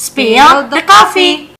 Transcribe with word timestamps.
Spill 0.00 0.72
the 0.72 0.80
Coffee. 0.88 1.52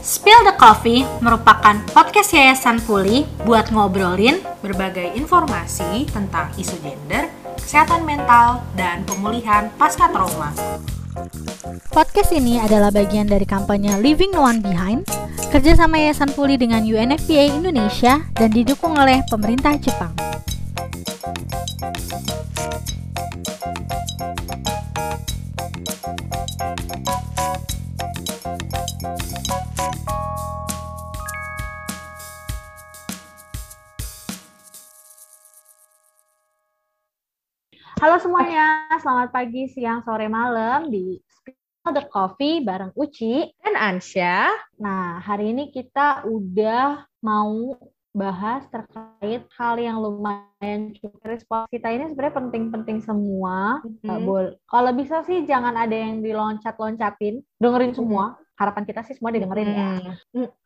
Spill 0.00 0.40
the 0.48 0.56
Coffee 0.56 1.04
merupakan 1.20 1.76
podcast 1.92 2.32
Yayasan 2.32 2.80
Puli 2.80 3.28
buat 3.44 3.68
ngobrolin 3.68 4.40
berbagai 4.64 5.12
informasi 5.12 6.08
tentang 6.08 6.48
isu 6.56 6.80
gender, 6.80 7.28
kesehatan 7.60 8.08
mental, 8.08 8.64
dan 8.80 9.04
pemulihan 9.04 9.68
pasca 9.76 10.08
trauma. 10.08 10.56
Podcast 11.92 12.32
ini 12.32 12.56
adalah 12.56 12.88
bagian 12.88 13.28
dari 13.28 13.44
kampanye 13.44 13.92
Leaving 14.00 14.32
No 14.32 14.48
One 14.48 14.64
Behind, 14.64 15.04
kerjasama 15.52 16.00
Yayasan 16.00 16.32
Puli 16.32 16.56
dengan 16.56 16.80
UNFPA 16.80 17.60
Indonesia 17.60 18.24
dan 18.32 18.56
didukung 18.56 18.96
oleh 18.96 19.20
pemerintah 19.28 19.76
Jepang. 19.76 20.27
Semuanya, 38.28 38.84
selamat 39.00 39.32
pagi, 39.32 39.72
siang, 39.72 40.04
sore, 40.04 40.28
malam 40.28 40.92
di 40.92 41.16
Spill 41.16 41.96
the 41.96 42.04
Coffee 42.12 42.60
bareng 42.60 42.92
Uci 42.92 43.48
dan 43.64 43.72
Ansya. 43.72 44.52
Nah, 44.76 45.16
hari 45.16 45.56
ini 45.56 45.72
kita 45.72 46.28
udah 46.28 47.08
mau 47.24 47.72
bahas 48.12 48.68
terkait 48.68 49.48
hal 49.56 49.80
yang 49.80 50.04
lumayan 50.04 50.92
cukup 51.00 51.24
respons 51.24 51.72
kita 51.72 51.88
ini 51.88 52.12
sebenarnya 52.12 52.36
penting-penting 52.36 53.00
semua. 53.00 53.80
Mm 53.80 53.96
-hmm. 54.04 54.60
Kalau 54.68 54.92
bisa 54.92 55.24
sih 55.24 55.48
jangan 55.48 55.72
ada 55.72 55.96
yang 55.96 56.20
diloncat-loncatin, 56.20 57.40
dengerin 57.56 57.96
semua 57.96 58.36
harapan 58.58 58.82
kita 58.82 59.06
sih 59.06 59.14
semua 59.14 59.30
didengerin 59.30 59.70
hmm. 59.70 59.78
ya. 59.78 59.86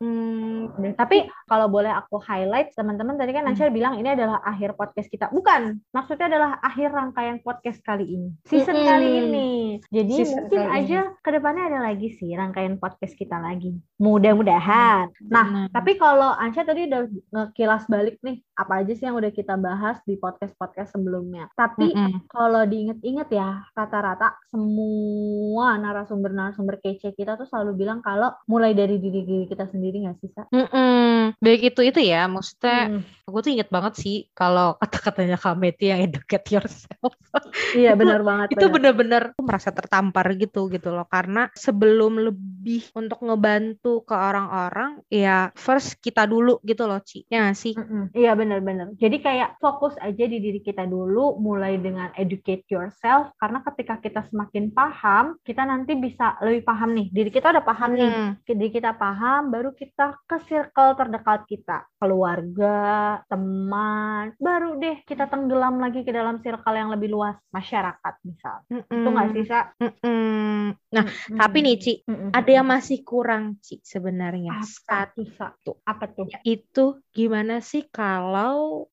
Hmm. 0.00 0.96
Tapi 0.96 1.28
kalau 1.44 1.68
boleh 1.68 1.92
aku 1.92 2.16
highlight, 2.24 2.72
teman-teman 2.72 3.20
tadi 3.20 3.36
kan 3.36 3.44
Nansha 3.44 3.68
hmm. 3.68 3.76
bilang 3.76 3.94
ini 4.00 4.16
adalah 4.16 4.40
akhir 4.40 4.72
podcast 4.80 5.12
kita. 5.12 5.28
Bukan, 5.28 5.76
maksudnya 5.92 6.32
adalah 6.32 6.56
akhir 6.64 6.88
rangkaian 6.88 7.38
podcast 7.44 7.84
kali 7.84 8.08
ini. 8.08 8.32
Season 8.48 8.72
hmm. 8.72 8.88
kali 8.88 9.08
ini. 9.28 9.50
Jadi 9.92 10.24
Season 10.24 10.48
mungkin 10.48 10.64
aja 10.72 11.12
ke 11.20 11.30
depannya 11.36 11.68
ada 11.68 11.80
lagi 11.84 12.08
sih 12.16 12.32
rangkaian 12.32 12.80
podcast 12.80 13.12
kita 13.12 13.36
lagi. 13.36 13.76
Mudah-mudahan. 14.00 15.12
Hmm. 15.12 15.28
Nah, 15.28 15.46
hmm. 15.46 15.66
tapi 15.76 16.00
kalau 16.00 16.32
Ansha 16.32 16.64
tadi 16.64 16.88
udah 16.88 17.04
ngekilas 17.28 17.84
balik 17.92 18.16
nih, 18.24 18.40
apa 18.62 18.82
aja 18.82 18.92
sih 18.94 19.04
yang 19.10 19.18
udah 19.18 19.34
kita 19.34 19.58
bahas 19.58 19.98
di 20.06 20.14
podcast-podcast 20.14 20.94
sebelumnya. 20.94 21.50
Tapi 21.58 21.90
hmm. 21.90 22.30
kalau 22.30 22.62
diinget-inget 22.62 23.28
ya, 23.34 23.66
rata-rata 23.74 24.38
semua 24.46 25.74
narasumber-narasumber 25.82 26.78
kece 26.78 27.10
kita 27.18 27.34
tuh 27.34 27.50
selalu 27.50 27.82
bilang 27.82 27.98
kalau 27.98 28.30
mulai 28.46 28.72
dari 28.72 29.02
diri 29.02 29.26
diri 29.26 29.44
kita 29.50 29.66
sendiri 29.66 30.06
nggak 30.06 30.18
sih 30.22 30.30
Sa? 30.32 30.46
Mm 30.48 30.68
-mm. 30.70 31.16
Baik 31.42 31.74
itu 31.74 31.80
itu 31.82 32.00
ya, 32.00 32.30
maksudnya 32.30 33.02
mm. 33.02 33.26
aku 33.28 33.36
tuh 33.42 33.50
inget 33.52 33.68
banget 33.68 33.94
sih 33.98 34.16
kalau 34.32 34.78
kata-katanya 34.78 35.36
Kameti 35.36 35.90
yang 35.90 36.00
educate 36.06 36.46
yourself. 36.54 37.12
iya 37.80 37.98
benar 37.98 38.22
banget. 38.22 38.54
itu 38.54 38.66
benar-benar 38.68 39.32
merasa 39.40 39.72
tertampar 39.72 40.36
gitu 40.36 40.68
gitu 40.68 40.92
loh 40.92 41.08
karena 41.08 41.48
sebelum 41.56 42.20
lebih 42.20 42.84
untuk 42.94 43.24
ngebantu 43.24 44.04
ke 44.04 44.14
orang-orang 44.14 45.00
ya 45.08 45.50
first 45.56 45.98
kita 45.98 46.28
dulu 46.28 46.60
gitu 46.62 46.86
loh 46.86 47.00
Ci. 47.02 47.24
Ya 47.26 47.48
gak 47.48 47.58
sih? 47.58 47.74
Mm 47.74 47.86
-mm. 47.88 48.04
Iya 48.12 48.32
benar-benar. 48.52 48.92
Jadi 49.00 49.16
kayak 49.24 49.56
fokus 49.56 49.96
aja 50.04 50.24
di 50.28 50.38
diri 50.38 50.60
kita 50.60 50.84
dulu 50.84 51.40
mulai 51.40 51.80
dengan 51.80 52.12
educate 52.20 52.68
yourself 52.68 53.32
karena 53.40 53.64
ketika 53.72 53.96
kita 54.04 54.20
semakin 54.28 54.68
paham, 54.76 55.40
kita 55.40 55.64
nanti 55.64 55.96
bisa 55.96 56.36
lebih 56.44 56.68
paham 56.68 56.92
nih 56.92 57.08
diri 57.08 57.30
kita 57.32 57.48
udah 57.48 57.64
paham 57.64 57.90
nih. 57.96 58.10
Hmm. 58.12 58.32
Jadi 58.44 58.66
kita 58.68 58.92
paham, 58.92 59.48
baru 59.48 59.72
kita 59.72 60.20
ke 60.28 60.36
circle 60.44 60.92
terdekat 60.98 61.48
kita, 61.48 61.88
keluarga, 61.96 63.20
teman, 63.30 64.36
baru 64.36 64.76
deh 64.76 65.00
kita 65.08 65.30
tenggelam 65.30 65.80
lagi 65.80 66.04
ke 66.04 66.12
dalam 66.12 66.42
circle 66.44 66.76
yang 66.76 66.90
lebih 66.92 67.08
luas, 67.08 67.38
masyarakat 67.54 68.14
misal. 68.26 68.56
Mm 68.68 68.82
-mm. 68.82 68.92
Itu 68.92 69.08
nggak 69.08 69.28
sih, 69.32 69.44
Sa? 69.46 69.60
Mm 69.78 69.92
-mm. 70.02 70.60
Nah, 70.92 71.04
mm 71.06 71.12
-mm. 71.12 71.38
tapi 71.38 71.58
nih, 71.62 71.76
Ci, 71.78 71.92
mm 72.04 72.14
-mm. 72.14 72.30
ada 72.34 72.50
yang 72.50 72.66
masih 72.68 72.98
kurang, 73.06 73.56
Ci, 73.62 73.80
sebenarnya. 73.84 74.58
Satu, 74.64 75.22
satu. 75.38 75.78
Apa 75.86 76.10
tuh? 76.10 76.28
Itu 76.42 77.04
gimana 77.12 77.60
sih 77.60 77.86
kalau 77.92 78.31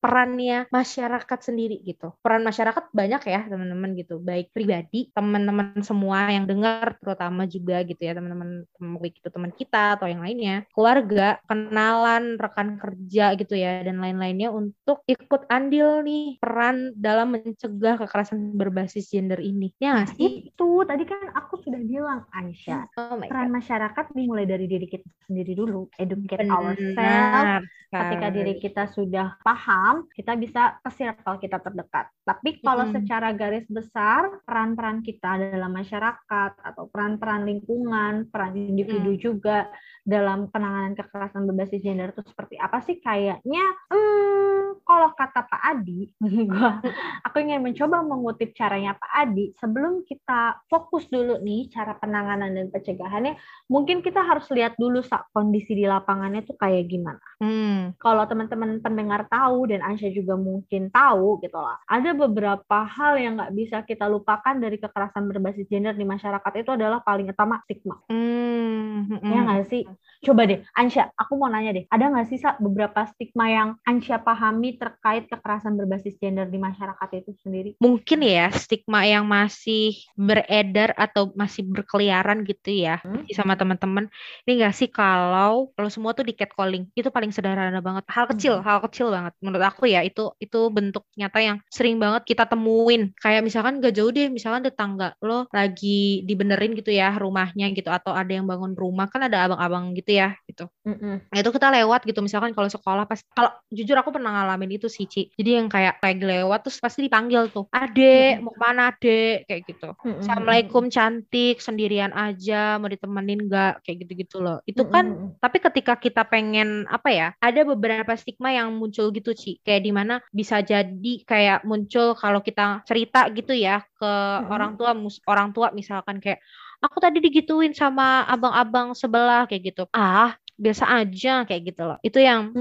perannya 0.03 0.67
masyarakat 0.73 1.39
sendiri 1.39 1.79
gitu. 1.85 2.11
Peran 2.19 2.43
masyarakat 2.43 2.91
banyak 2.91 3.21
ya, 3.29 3.41
teman-teman 3.47 3.95
gitu. 3.95 4.19
Baik 4.19 4.51
pribadi, 4.51 5.09
teman-teman 5.15 5.79
semua 5.85 6.27
yang 6.33 6.43
dengar, 6.49 6.99
terutama 6.99 7.47
juga 7.47 7.81
gitu 7.87 8.01
ya, 8.03 8.13
teman-teman 8.17 8.65
teman 8.75 8.99
itu 9.09 9.29
teman 9.29 9.51
kita 9.53 9.99
atau 9.99 10.07
yang 10.07 10.21
lainnya 10.23 10.63
keluarga 10.71 11.39
kenalan 11.45 12.39
rekan 12.39 12.79
kerja 12.79 13.35
gitu 13.35 13.53
ya 13.55 13.83
dan 13.83 13.99
lain-lainnya 13.99 14.49
untuk 14.53 15.03
ikut 15.09 15.49
andil 15.51 16.01
nih 16.05 16.39
peran 16.39 16.95
dalam 16.95 17.35
mencegah 17.35 17.99
kekerasan 17.99 18.55
berbasis 18.55 19.11
gender 19.11 19.39
ini 19.43 19.75
ya 19.81 19.99
gak 19.99 20.15
sih 20.15 20.49
itu 20.49 20.69
tadi 20.87 21.03
kan 21.03 21.31
aku 21.35 21.59
sudah 21.61 21.81
bilang 21.83 22.23
Aisyah 22.31 22.83
oh 22.95 23.19
peran 23.19 23.51
masyarakat 23.51 24.05
dimulai 24.15 24.47
dari 24.47 24.65
diri 24.65 24.87
kita 24.87 25.05
sendiri 25.27 25.53
dulu 25.53 25.91
educate 25.99 26.47
Benar. 26.47 26.55
ourselves 26.55 27.67
ketika 27.89 28.27
diri 28.29 28.53
kita 28.61 28.83
sudah 28.93 29.28
paham 29.43 30.07
kita 30.15 30.37
bisa 30.39 30.79
ke 30.79 30.89
circle 30.95 31.37
kita 31.41 31.59
terdekat 31.59 32.07
tapi 32.23 32.61
kalau 32.63 32.87
hmm. 32.87 32.93
secara 32.95 33.33
garis 33.33 33.65
besar 33.67 34.41
peran-peran 34.45 35.01
kita 35.03 35.37
dalam 35.51 35.73
masyarakat 35.73 36.51
atau 36.61 36.87
peran-peran 36.87 37.43
lingkungan 37.43 38.29
peran 38.29 38.53
individu 38.55 39.11
hmm. 39.17 39.21
juga 39.21 39.67
dalam 40.05 40.47
penanganan 40.53 40.95
kekerasan 40.95 41.49
berbasis 41.49 41.83
gender 41.83 42.13
itu 42.13 42.23
seperti 42.23 42.55
apa 42.55 42.79
sih 42.85 43.01
kayaknya 43.01 43.65
hmm, 43.91 44.79
kalau 44.85 45.11
kata 45.13 45.45
Pak 45.45 45.61
Adi 45.73 46.09
gua 46.49 46.79
aku 47.25 47.43
ingin 47.43 47.61
mencoba 47.61 48.05
mengutip 48.05 48.53
caranya 48.55 48.95
Pak 48.95 49.11
Adi 49.27 49.51
sebelum 49.57 50.05
kita 50.05 50.63
fokus 50.69 51.09
dulu 51.09 51.41
nih 51.43 51.67
cara 51.73 51.97
penanganan 51.97 52.55
dan 52.55 52.71
pencegahannya 52.71 53.35
mungkin 53.67 54.05
kita 54.05 54.23
harus 54.23 54.47
lihat 54.53 54.77
dulu 54.77 55.03
sak 55.03 55.29
kondisi 55.33 55.75
di 55.75 55.85
lapangannya 55.85 56.45
tuh 56.45 56.55
kayak 56.55 56.87
gimana 56.87 57.21
hmm. 57.41 57.99
kalau 57.99 58.23
teman-teman 58.29 58.79
pendengar 58.79 59.18
tahu 59.27 59.71
dan 59.71 59.83
Ansya 59.83 60.13
juga 60.13 60.39
mungkin 60.39 60.93
tahu 60.93 61.41
gitu 61.43 61.59
lah 61.59 61.79
ada 61.89 62.15
beberapa 62.15 62.77
hal 62.85 63.19
yang 63.19 63.39
nggak 63.39 63.53
bisa 63.55 63.77
kita 63.83 64.05
lupakan 64.07 64.55
dari 64.55 64.79
kekerasan 64.79 65.27
berbasis 65.27 65.67
gender 65.67 65.95
di 65.95 66.05
masyarakat 66.05 66.51
itu 66.61 66.71
adalah 66.75 67.03
paling 67.03 67.31
utama 67.31 67.59
stigma 67.65 67.99
hmm 68.07 68.79
mm 69.07 69.29
Ya 69.29 69.39
nggak 69.45 69.67
sih? 69.69 69.83
Coba 70.19 70.43
deh, 70.43 70.59
Ansya, 70.75 71.15
aku 71.15 71.39
mau 71.39 71.47
nanya 71.47 71.71
deh, 71.71 71.87
ada 71.87 72.11
nggak 72.11 72.27
sih 72.27 72.39
Sa, 72.41 72.59
beberapa 72.59 73.07
stigma 73.07 73.47
yang 73.47 73.69
Ansya 73.87 74.19
pahami 74.19 74.75
terkait 74.75 75.31
kekerasan 75.31 75.79
berbasis 75.79 76.19
gender 76.19 76.43
di 76.51 76.59
masyarakat 76.59 77.23
itu 77.23 77.31
sendiri? 77.39 77.79
Mungkin 77.79 78.19
ya, 78.27 78.51
stigma 78.51 79.07
yang 79.07 79.23
masih 79.23 79.95
beredar 80.19 80.91
atau 80.99 81.31
masih 81.39 81.63
berkeliaran 81.63 82.43
gitu 82.43 82.73
ya, 82.73 82.99
hmm? 82.99 83.31
sama 83.31 83.55
teman-teman. 83.55 84.11
Ini 84.43 84.59
nggak 84.59 84.75
sih 84.75 84.89
kalau 84.91 85.71
kalau 85.71 85.87
semua 85.87 86.11
tuh 86.11 86.27
di 86.27 86.35
catcalling, 86.35 86.91
itu 86.99 87.07
paling 87.07 87.31
sederhana 87.31 87.79
banget. 87.79 88.03
Hal 88.11 88.27
kecil, 88.27 88.59
hmm. 88.59 88.65
hal 88.67 88.79
kecil 88.89 89.08
banget. 89.13 89.33
Menurut 89.41 89.65
aku 89.65 89.89
ya, 89.89 90.01
itu 90.05 90.33
itu 90.39 90.69
bentuk 90.69 91.05
nyata 91.17 91.39
yang 91.41 91.57
sering 91.69 91.97
banget 91.97 92.25
kita 92.25 92.45
temuin. 92.45 93.11
Kayak 93.17 93.41
misalkan 93.45 93.81
gak 93.81 93.93
jauh 93.95 94.09
deh, 94.13 94.29
misalkan 94.29 94.65
tetangga 94.65 95.13
lo 95.21 95.49
lagi 95.51 96.23
dibenerin 96.25 96.73
gitu 96.77 96.93
ya 96.93 97.15
rumahnya 97.17 97.71
gitu, 97.73 97.89
atau 97.89 98.13
ada 98.13 98.29
yang 98.29 98.45
bangun 98.45 98.73
rumah 98.75 99.07
kan 99.07 99.25
ada 99.25 99.47
abang-abang 99.47 99.93
gitu 99.95 100.17
ya 100.19 100.35
gitu. 100.49 100.67
Mm-mm. 100.83 101.29
Nah, 101.29 101.37
itu 101.37 101.49
kita 101.53 101.69
lewat 101.69 102.03
gitu 102.03 102.19
misalkan 102.19 102.51
kalau 102.51 102.67
sekolah 102.67 103.05
pas 103.05 103.21
kalau 103.31 103.51
jujur 103.71 103.95
aku 103.95 104.11
pernah 104.11 104.43
ngalamin 104.43 104.75
itu 104.75 104.91
sih 104.91 105.05
Ci. 105.07 105.31
Jadi 105.39 105.49
yang 105.55 105.67
kayak 105.71 106.03
lagi 106.03 106.25
lewat 106.25 106.59
terus 106.67 106.83
pasti 106.83 107.05
dipanggil 107.05 107.47
tuh, 107.53 107.71
"Ade, 107.71 108.35
mm-hmm. 108.35 108.43
mau 108.43 108.51
ke 108.51 108.59
mana, 108.59 108.81
Ade?" 108.91 109.47
kayak 109.47 109.61
gitu. 109.69 109.89
Mm-hmm. 109.95 110.19
"Assalamualaikum 110.25 110.83
cantik, 110.91 111.63
sendirian 111.63 112.11
aja, 112.11 112.75
mau 112.75 112.91
ditemenin 112.91 113.47
nggak?" 113.47 113.87
kayak 113.87 113.97
gitu-gitu 114.05 114.43
loh. 114.43 114.59
Itu 114.67 114.83
kan 114.91 115.05
mm-hmm. 115.15 115.39
tapi 115.39 115.57
ketika 115.63 115.93
kita 115.95 116.27
pengen 116.27 116.83
apa 116.91 117.09
ya? 117.13 117.27
Ada 117.39 117.63
beberapa 117.63 118.11
stigma 118.19 118.51
yang 118.51 118.75
muncul 118.75 118.98
gitu 119.09 119.31
Ci. 119.31 119.63
Kayak 119.63 119.81
di 119.87 119.91
mana 119.95 120.15
bisa 120.35 120.59
jadi 120.59 121.13
kayak 121.23 121.63
muncul 121.63 122.11
kalau 122.19 122.43
kita 122.43 122.83
cerita 122.83 123.31
gitu 123.31 123.55
ya 123.55 123.79
ke 123.95 124.03
mm-hmm. 124.03 124.51
orang 124.51 124.71
tua 124.75 124.91
orang 125.31 125.49
tua 125.55 125.67
misalkan 125.71 126.19
kayak 126.19 126.43
aku 126.83 126.97
tadi 126.99 127.23
digituin 127.23 127.71
sama 127.75 128.27
abang-abang 128.27 128.91
sebelah 128.91 129.47
kayak 129.47 129.71
gitu. 129.71 129.83
Ah 129.95 130.35
biasa 130.59 130.91
aja 130.91 131.47
kayak 131.47 131.71
gitu 131.71 131.81
loh. 131.87 131.97
Itu 132.03 132.19
yang 132.19 132.51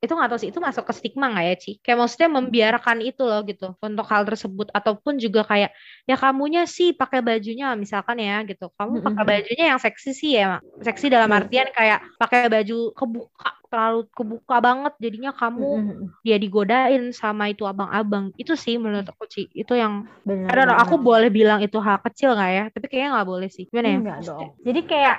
itu 0.00 0.12
nggak 0.14 0.30
tahu 0.30 0.38
sih 0.38 0.50
itu 0.54 0.62
masuk 0.62 0.86
ke 0.86 0.94
stigma 0.94 1.26
nggak 1.34 1.44
ya 1.50 1.54
Ci? 1.58 1.72
Kayak 1.82 1.98
maksudnya 2.06 2.28
membiarkan 2.30 2.98
itu 3.02 3.22
loh 3.26 3.42
gitu 3.42 3.74
untuk 3.82 4.06
hal 4.06 4.22
tersebut. 4.22 4.70
Ataupun 4.70 5.18
juga 5.18 5.42
kayak 5.42 5.74
ya 6.06 6.16
kamunya 6.16 6.70
sih 6.70 6.94
pakai 6.94 7.20
bajunya 7.20 7.74
misalkan 7.74 8.22
ya 8.22 8.46
gitu. 8.46 8.70
Kamu 8.78 9.02
pakai 9.02 9.24
bajunya 9.26 9.74
yang 9.74 9.80
seksi 9.82 10.10
sih 10.14 10.38
ya 10.38 10.62
seksi 10.80 11.10
dalam 11.10 11.28
artian 11.34 11.66
kayak 11.74 12.06
pakai 12.16 12.46
baju 12.46 12.94
kebuka 12.94 13.59
terlalu 13.70 14.10
kebuka 14.10 14.56
banget 14.58 14.92
jadinya 14.98 15.30
kamu 15.30 15.70
mm-hmm. 15.70 16.06
dia 16.26 16.36
digodain 16.36 17.14
sama 17.14 17.54
itu 17.54 17.62
abang-abang 17.62 18.34
itu 18.34 18.58
sih 18.58 18.76
menurut 18.76 19.06
aku 19.06 19.30
sih 19.30 19.46
itu 19.54 19.78
yang 19.78 20.10
bener, 20.26 20.50
bener. 20.50 20.74
aku 20.74 20.98
boleh 20.98 21.30
bilang 21.30 21.62
itu 21.62 21.78
hal 21.78 22.02
kecil 22.02 22.34
nggak 22.34 22.50
ya 22.50 22.64
tapi 22.74 22.86
kayaknya 22.90 23.10
nggak 23.14 23.28
boleh 23.30 23.48
sih 23.48 23.70
gimana 23.70 23.86
ya 23.86 23.98
Enggak 24.02 24.20
dong 24.26 24.48
jadi 24.66 24.80
kayak 24.82 25.16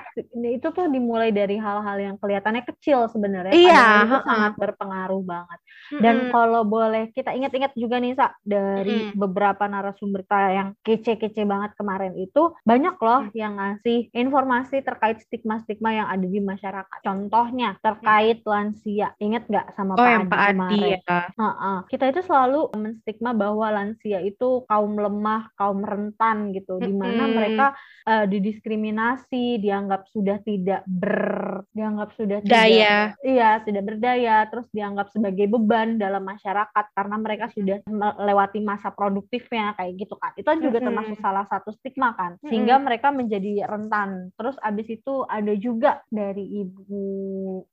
itu 0.52 0.66
tuh 0.68 0.86
dimulai 0.92 1.32
dari 1.32 1.56
hal-hal 1.56 1.96
yang 1.96 2.16
kelihatannya 2.20 2.62
kecil 2.68 3.08
sebenarnya 3.08 3.56
iya 3.56 4.04
itu 4.04 4.20
sangat 4.20 4.52
berpengaruh 4.60 5.22
banget 5.24 5.58
dan 5.98 6.14
mm-hmm. 6.20 6.32
kalau 6.36 6.62
boleh 6.68 7.08
kita 7.16 7.32
ingat-ingat 7.32 7.72
juga 7.72 7.96
nih 7.96 8.12
sa 8.12 8.36
dari 8.44 9.08
mm-hmm. 9.08 9.16
beberapa 9.16 9.64
narasumber 9.64 10.24
yang 10.52 10.76
kece-kece 10.84 11.48
banget 11.48 11.72
kemarin 11.80 12.12
itu 12.20 12.52
banyak 12.68 12.96
loh 13.00 13.24
mm-hmm. 13.24 13.38
yang 13.40 13.56
ngasih 13.56 14.12
informasi 14.12 14.84
terkait 14.84 15.24
stigma-stigma 15.24 15.96
yang 15.96 16.08
ada 16.12 16.26
di 16.28 16.40
masyarakat 16.44 16.98
contohnya 17.00 17.80
terkait 17.80 18.41
lansia 18.44 19.14
ingat 19.22 19.46
nggak 19.46 19.74
sama 19.76 19.94
oh, 19.94 20.02
Pak 20.02 20.08
Adi, 20.08 20.28
Pak 20.28 20.40
Adi 20.40 20.52
kemarin 20.52 21.00
ya. 21.00 21.20
uh-uh. 21.36 21.78
kita 21.88 22.04
itu 22.10 22.20
selalu 22.24 22.60
menstigma 22.76 23.30
bahwa 23.36 23.66
lansia 23.70 24.18
itu 24.22 24.64
kaum 24.66 24.92
lemah 24.98 25.50
kaum 25.56 25.80
rentan 25.82 26.52
gitu 26.56 26.78
mm-hmm. 26.78 26.86
di 26.86 26.92
mana 26.92 27.24
mereka 27.30 27.66
uh, 28.06 28.24
didiskriminasi 28.26 29.62
dianggap 29.62 30.06
sudah 30.10 30.38
tidak 30.42 30.82
ber 30.86 31.62
dianggap 31.72 32.14
sudah 32.16 32.38
daya 32.44 33.14
tidak, 33.14 33.26
iya 33.26 33.50
tidak 33.62 33.84
berdaya 33.86 34.36
terus 34.48 34.66
dianggap 34.70 35.08
sebagai 35.10 35.46
beban 35.50 35.98
dalam 35.98 36.22
masyarakat 36.22 36.84
karena 36.94 37.16
mereka 37.18 37.46
sudah 37.52 37.78
melewati 37.86 38.60
masa 38.62 38.90
produktifnya 38.92 39.74
kayak 39.78 39.98
gitu 40.00 40.14
kan 40.18 40.32
itu 40.36 40.48
juga 40.58 40.78
mm-hmm. 40.80 40.86
termasuk 40.86 41.16
salah 41.20 41.44
satu 41.48 41.70
stigma 41.76 42.14
kan 42.14 42.38
sehingga 42.42 42.78
mm-hmm. 42.78 42.86
mereka 42.86 43.08
menjadi 43.12 43.66
rentan 43.68 44.30
terus 44.36 44.56
abis 44.62 44.88
itu 45.00 45.24
ada 45.28 45.52
juga 45.56 46.02
dari 46.08 46.64
ibu 46.64 47.02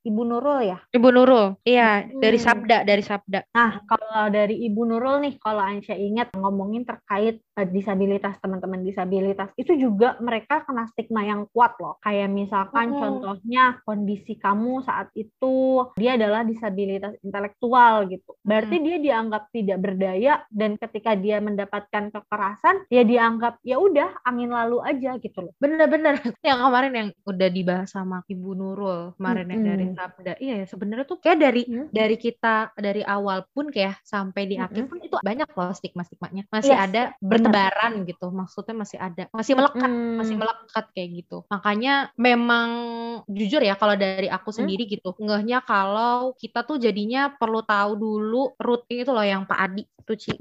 ibu 0.00 0.20
Nurul 0.20 0.59
ya 0.62 0.78
ibu 0.94 1.08
Nurul 1.10 1.58
iya 1.66 2.04
hmm. 2.04 2.20
dari 2.20 2.38
Sabda 2.38 2.78
dari 2.84 3.02
Sabda 3.04 3.40
nah 3.52 3.82
kalau 3.88 4.30
dari 4.30 4.56
ibu 4.64 4.86
Nurul 4.86 5.24
nih 5.24 5.34
kalau 5.40 5.62
Aisyah 5.64 5.98
ingat 5.98 6.28
ngomongin 6.36 6.84
terkait 6.86 7.40
uh, 7.56 7.66
disabilitas 7.68 8.36
teman-teman 8.40 8.84
disabilitas 8.84 9.50
itu 9.56 9.76
juga 9.76 10.16
mereka 10.20 10.64
kena 10.64 10.88
stigma 10.92 11.24
yang 11.24 11.44
kuat 11.52 11.76
loh 11.80 11.96
kayak 12.04 12.30
misalkan 12.30 12.94
hmm. 12.94 13.00
contohnya 13.00 13.64
kondisi 13.84 14.36
kamu 14.38 14.84
saat 14.84 15.12
itu 15.16 15.86
dia 15.96 16.16
adalah 16.16 16.46
disabilitas 16.46 17.16
intelektual 17.20 18.08
gitu 18.08 18.36
berarti 18.44 18.76
hmm. 18.80 18.84
dia 18.84 18.96
dianggap 19.00 19.42
tidak 19.52 19.78
berdaya 19.80 20.32
dan 20.48 20.80
ketika 20.80 21.16
dia 21.16 21.42
mendapatkan 21.42 22.12
kekerasan 22.12 22.86
ya 22.88 23.02
dianggap 23.04 23.60
ya 23.64 23.76
udah 23.76 24.22
angin 24.24 24.52
lalu 24.52 24.80
aja 24.84 25.16
gitu 25.20 25.48
loh 25.48 25.52
bener-bener 25.60 26.16
yang 26.46 26.60
kemarin 26.62 26.92
yang 26.92 27.08
udah 27.26 27.48
dibahas 27.50 27.88
sama 27.92 28.22
Ibu 28.26 28.50
Nurul 28.56 29.14
kemarin 29.18 29.46
hmm. 29.46 29.52
yang 29.52 29.62
dari 29.64 29.86
Sabda 29.94 30.32
iya 30.40 30.49
ya 30.50 30.66
sebenarnya 30.66 31.06
tuh 31.06 31.18
kayak 31.22 31.38
dari 31.38 31.62
hmm. 31.66 31.88
dari 31.94 32.16
kita 32.18 32.74
dari 32.74 33.02
awal 33.06 33.46
pun 33.54 33.70
kayak 33.70 34.02
sampai 34.02 34.50
di 34.50 34.56
akhir 34.58 34.86
hmm. 34.86 34.90
pun 34.90 34.98
itu 34.98 35.16
banyak 35.22 35.48
loh 35.54 35.70
stigma-stigmanya 35.70 36.44
masih 36.50 36.74
yes, 36.74 36.84
ada 36.90 37.02
bertebaran 37.22 37.92
bener. 38.02 38.10
gitu 38.10 38.26
maksudnya 38.34 38.74
masih 38.74 38.98
ada 38.98 39.24
masih 39.30 39.54
melekat 39.54 39.90
hmm. 39.90 40.16
masih 40.18 40.36
melekat 40.36 40.84
kayak 40.94 41.08
gitu 41.24 41.36
makanya 41.46 41.94
memang 42.18 42.68
jujur 43.30 43.62
ya 43.62 43.74
kalau 43.78 43.94
dari 43.94 44.26
aku 44.26 44.50
sendiri 44.50 44.86
hmm? 44.86 44.92
gitu 44.98 45.10
ngehnya 45.20 45.62
kalau 45.62 46.34
kita 46.34 46.66
tuh 46.66 46.80
jadinya 46.80 47.30
perlu 47.34 47.62
tahu 47.62 47.96
dulu 47.96 48.42
root 48.58 48.88
itu 48.90 49.10
loh 49.10 49.24
yang 49.24 49.46
Pak 49.46 49.58
Adi 49.58 49.84
tuh 50.10 50.16
Ci 50.18 50.34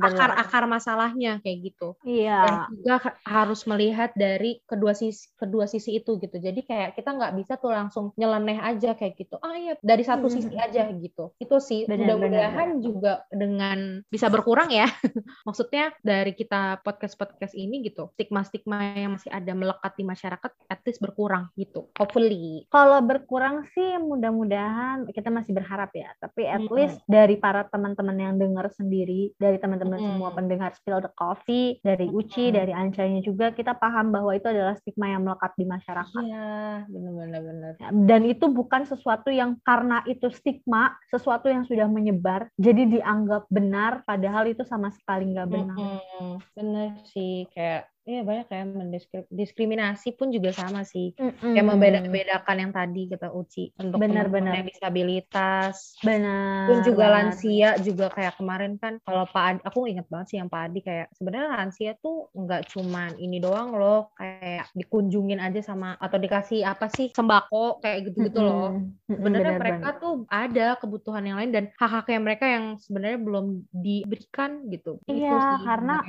akar-akar 0.00 0.66
masalahnya 0.66 1.38
kayak 1.44 1.58
gitu 1.72 1.94
iya 2.02 2.42
dan 2.42 2.54
juga 2.74 2.94
harus 3.22 3.60
melihat 3.70 4.10
dari 4.18 4.58
kedua 4.66 4.96
sisi 4.96 5.30
kedua 5.38 5.70
sisi 5.70 5.94
itu 6.00 6.18
gitu 6.18 6.36
jadi 6.42 6.58
kayak 6.58 6.98
kita 6.98 7.14
nggak 7.14 7.32
bisa 7.38 7.54
tuh 7.60 7.70
langsung 7.70 8.10
nyeleneh 8.18 8.58
aja 8.58 8.98
kayak 8.98 9.14
gitu 9.14 9.38
ah 9.38 9.51
iya 9.56 9.74
dari 9.80 10.04
satu 10.06 10.28
hmm. 10.28 10.34
sisi 10.34 10.54
aja 10.54 10.86
gitu 10.92 11.34
itu 11.40 11.56
sih 11.58 11.80
mudah-mudahan 11.90 12.78
juga 12.78 13.26
dengan 13.32 14.04
bisa 14.06 14.30
berkurang 14.30 14.70
ya 14.70 14.86
maksudnya 15.48 15.90
dari 16.04 16.36
kita 16.36 16.84
podcast 16.86 17.18
podcast 17.18 17.56
ini 17.58 17.82
gitu 17.82 18.12
stigma-stigma 18.14 18.94
yang 18.94 19.18
masih 19.18 19.32
ada 19.34 19.52
melekat 19.56 19.92
di 19.98 20.04
masyarakat 20.06 20.50
at 20.70 20.80
least 20.86 21.02
berkurang 21.02 21.48
gitu 21.58 21.90
hopefully 21.98 22.68
kalau 22.70 23.02
berkurang 23.02 23.66
sih 23.74 23.98
mudah-mudahan 23.98 25.08
kita 25.10 25.28
masih 25.32 25.56
berharap 25.56 25.90
ya 25.96 26.14
tapi 26.22 26.46
at 26.46 26.62
hmm. 26.62 26.72
least 26.72 27.02
dari 27.10 27.34
para 27.40 27.66
teman-teman 27.66 28.16
yang 28.16 28.34
dengar 28.38 28.70
sendiri 28.70 29.34
dari 29.40 29.58
teman-teman 29.58 29.98
hmm. 29.98 30.06
semua 30.14 30.30
pendengar 30.30 30.70
spill 30.78 31.02
the 31.02 31.10
coffee 31.18 31.82
dari 31.82 32.06
Uci 32.06 32.52
hmm. 32.52 32.54
dari 32.54 32.72
Ancanya 32.72 33.20
juga 33.24 33.50
kita 33.50 33.74
paham 33.74 34.14
bahwa 34.14 34.30
itu 34.36 34.46
adalah 34.46 34.78
stigma 34.78 35.10
yang 35.10 35.26
melekat 35.26 35.52
di 35.58 35.64
masyarakat 35.66 36.22
iya 36.22 36.86
benar-benar 36.86 37.72
dan 38.06 38.22
itu 38.22 38.46
bukan 38.46 38.86
sesuatu 38.86 39.32
yang 39.32 39.41
karena 39.60 40.00
itu 40.08 40.32
stigma 40.32 40.96
sesuatu 41.12 41.52
yang 41.52 41.68
sudah 41.68 41.86
menyebar 41.86 42.48
jadi 42.56 42.88
dianggap 42.88 43.44
benar 43.52 44.00
padahal 44.08 44.48
itu 44.48 44.64
sama 44.64 44.88
sekali 44.88 45.30
nggak 45.36 45.48
benar. 45.52 45.76
Hmm, 45.76 46.36
benar 46.56 46.90
sih 47.04 47.44
kayak 47.52 47.91
Iya 48.02 48.26
banyak 48.26 48.50
ya 48.50 48.62
mendiskriminasi 48.66 50.18
pun 50.18 50.34
juga 50.34 50.50
sama 50.50 50.82
sih 50.82 51.14
mm-hmm. 51.14 51.54
kayak 51.54 51.66
membeda-bedakan 51.70 52.56
yang 52.58 52.72
tadi 52.74 53.06
kita 53.06 53.30
uci 53.30 53.78
untuk 53.78 54.02
benar-benar 54.02 54.58
yang 54.58 54.66
disabilitas 54.66 55.94
benar 56.02 56.66
pun 56.66 56.78
juga 56.82 57.06
benar. 57.06 57.14
lansia 57.14 57.78
juga 57.78 58.10
kayak 58.10 58.42
kemarin 58.42 58.74
kan 58.82 58.98
kalau 59.06 59.22
Pak 59.30 59.44
Adi 59.46 59.60
aku 59.62 59.86
ingat 59.86 60.10
banget 60.10 60.26
sih 60.34 60.38
yang 60.42 60.50
Pak 60.50 60.62
Adi 60.66 60.80
kayak 60.82 61.14
sebenarnya 61.14 61.48
lansia 61.54 61.92
tuh 62.02 62.26
nggak 62.34 62.74
cuman 62.74 63.22
ini 63.22 63.38
doang 63.38 63.70
loh 63.78 64.10
kayak 64.18 64.66
dikunjungin 64.74 65.38
aja 65.38 65.62
sama 65.62 65.94
atau 66.02 66.18
dikasih 66.18 66.66
apa 66.66 66.90
sih 66.90 67.14
sembako 67.14 67.78
kayak 67.86 68.10
gitu-gitu 68.10 68.42
mm-hmm. 68.42 68.50
loh 68.50 68.70
sebenarnya 69.06 69.54
mereka 69.62 69.88
benar. 69.94 70.02
tuh 70.02 70.14
ada 70.26 70.66
kebutuhan 70.74 71.22
yang 71.22 71.38
lain 71.38 71.54
dan 71.54 71.64
hak-hak 71.78 72.10
yang 72.10 72.26
mereka 72.26 72.50
yang 72.50 72.74
sebenarnya 72.82 73.22
belum 73.22 73.62
diberikan 73.70 74.66
gitu 74.74 74.98
iya 75.06 75.62
karena 75.62 76.02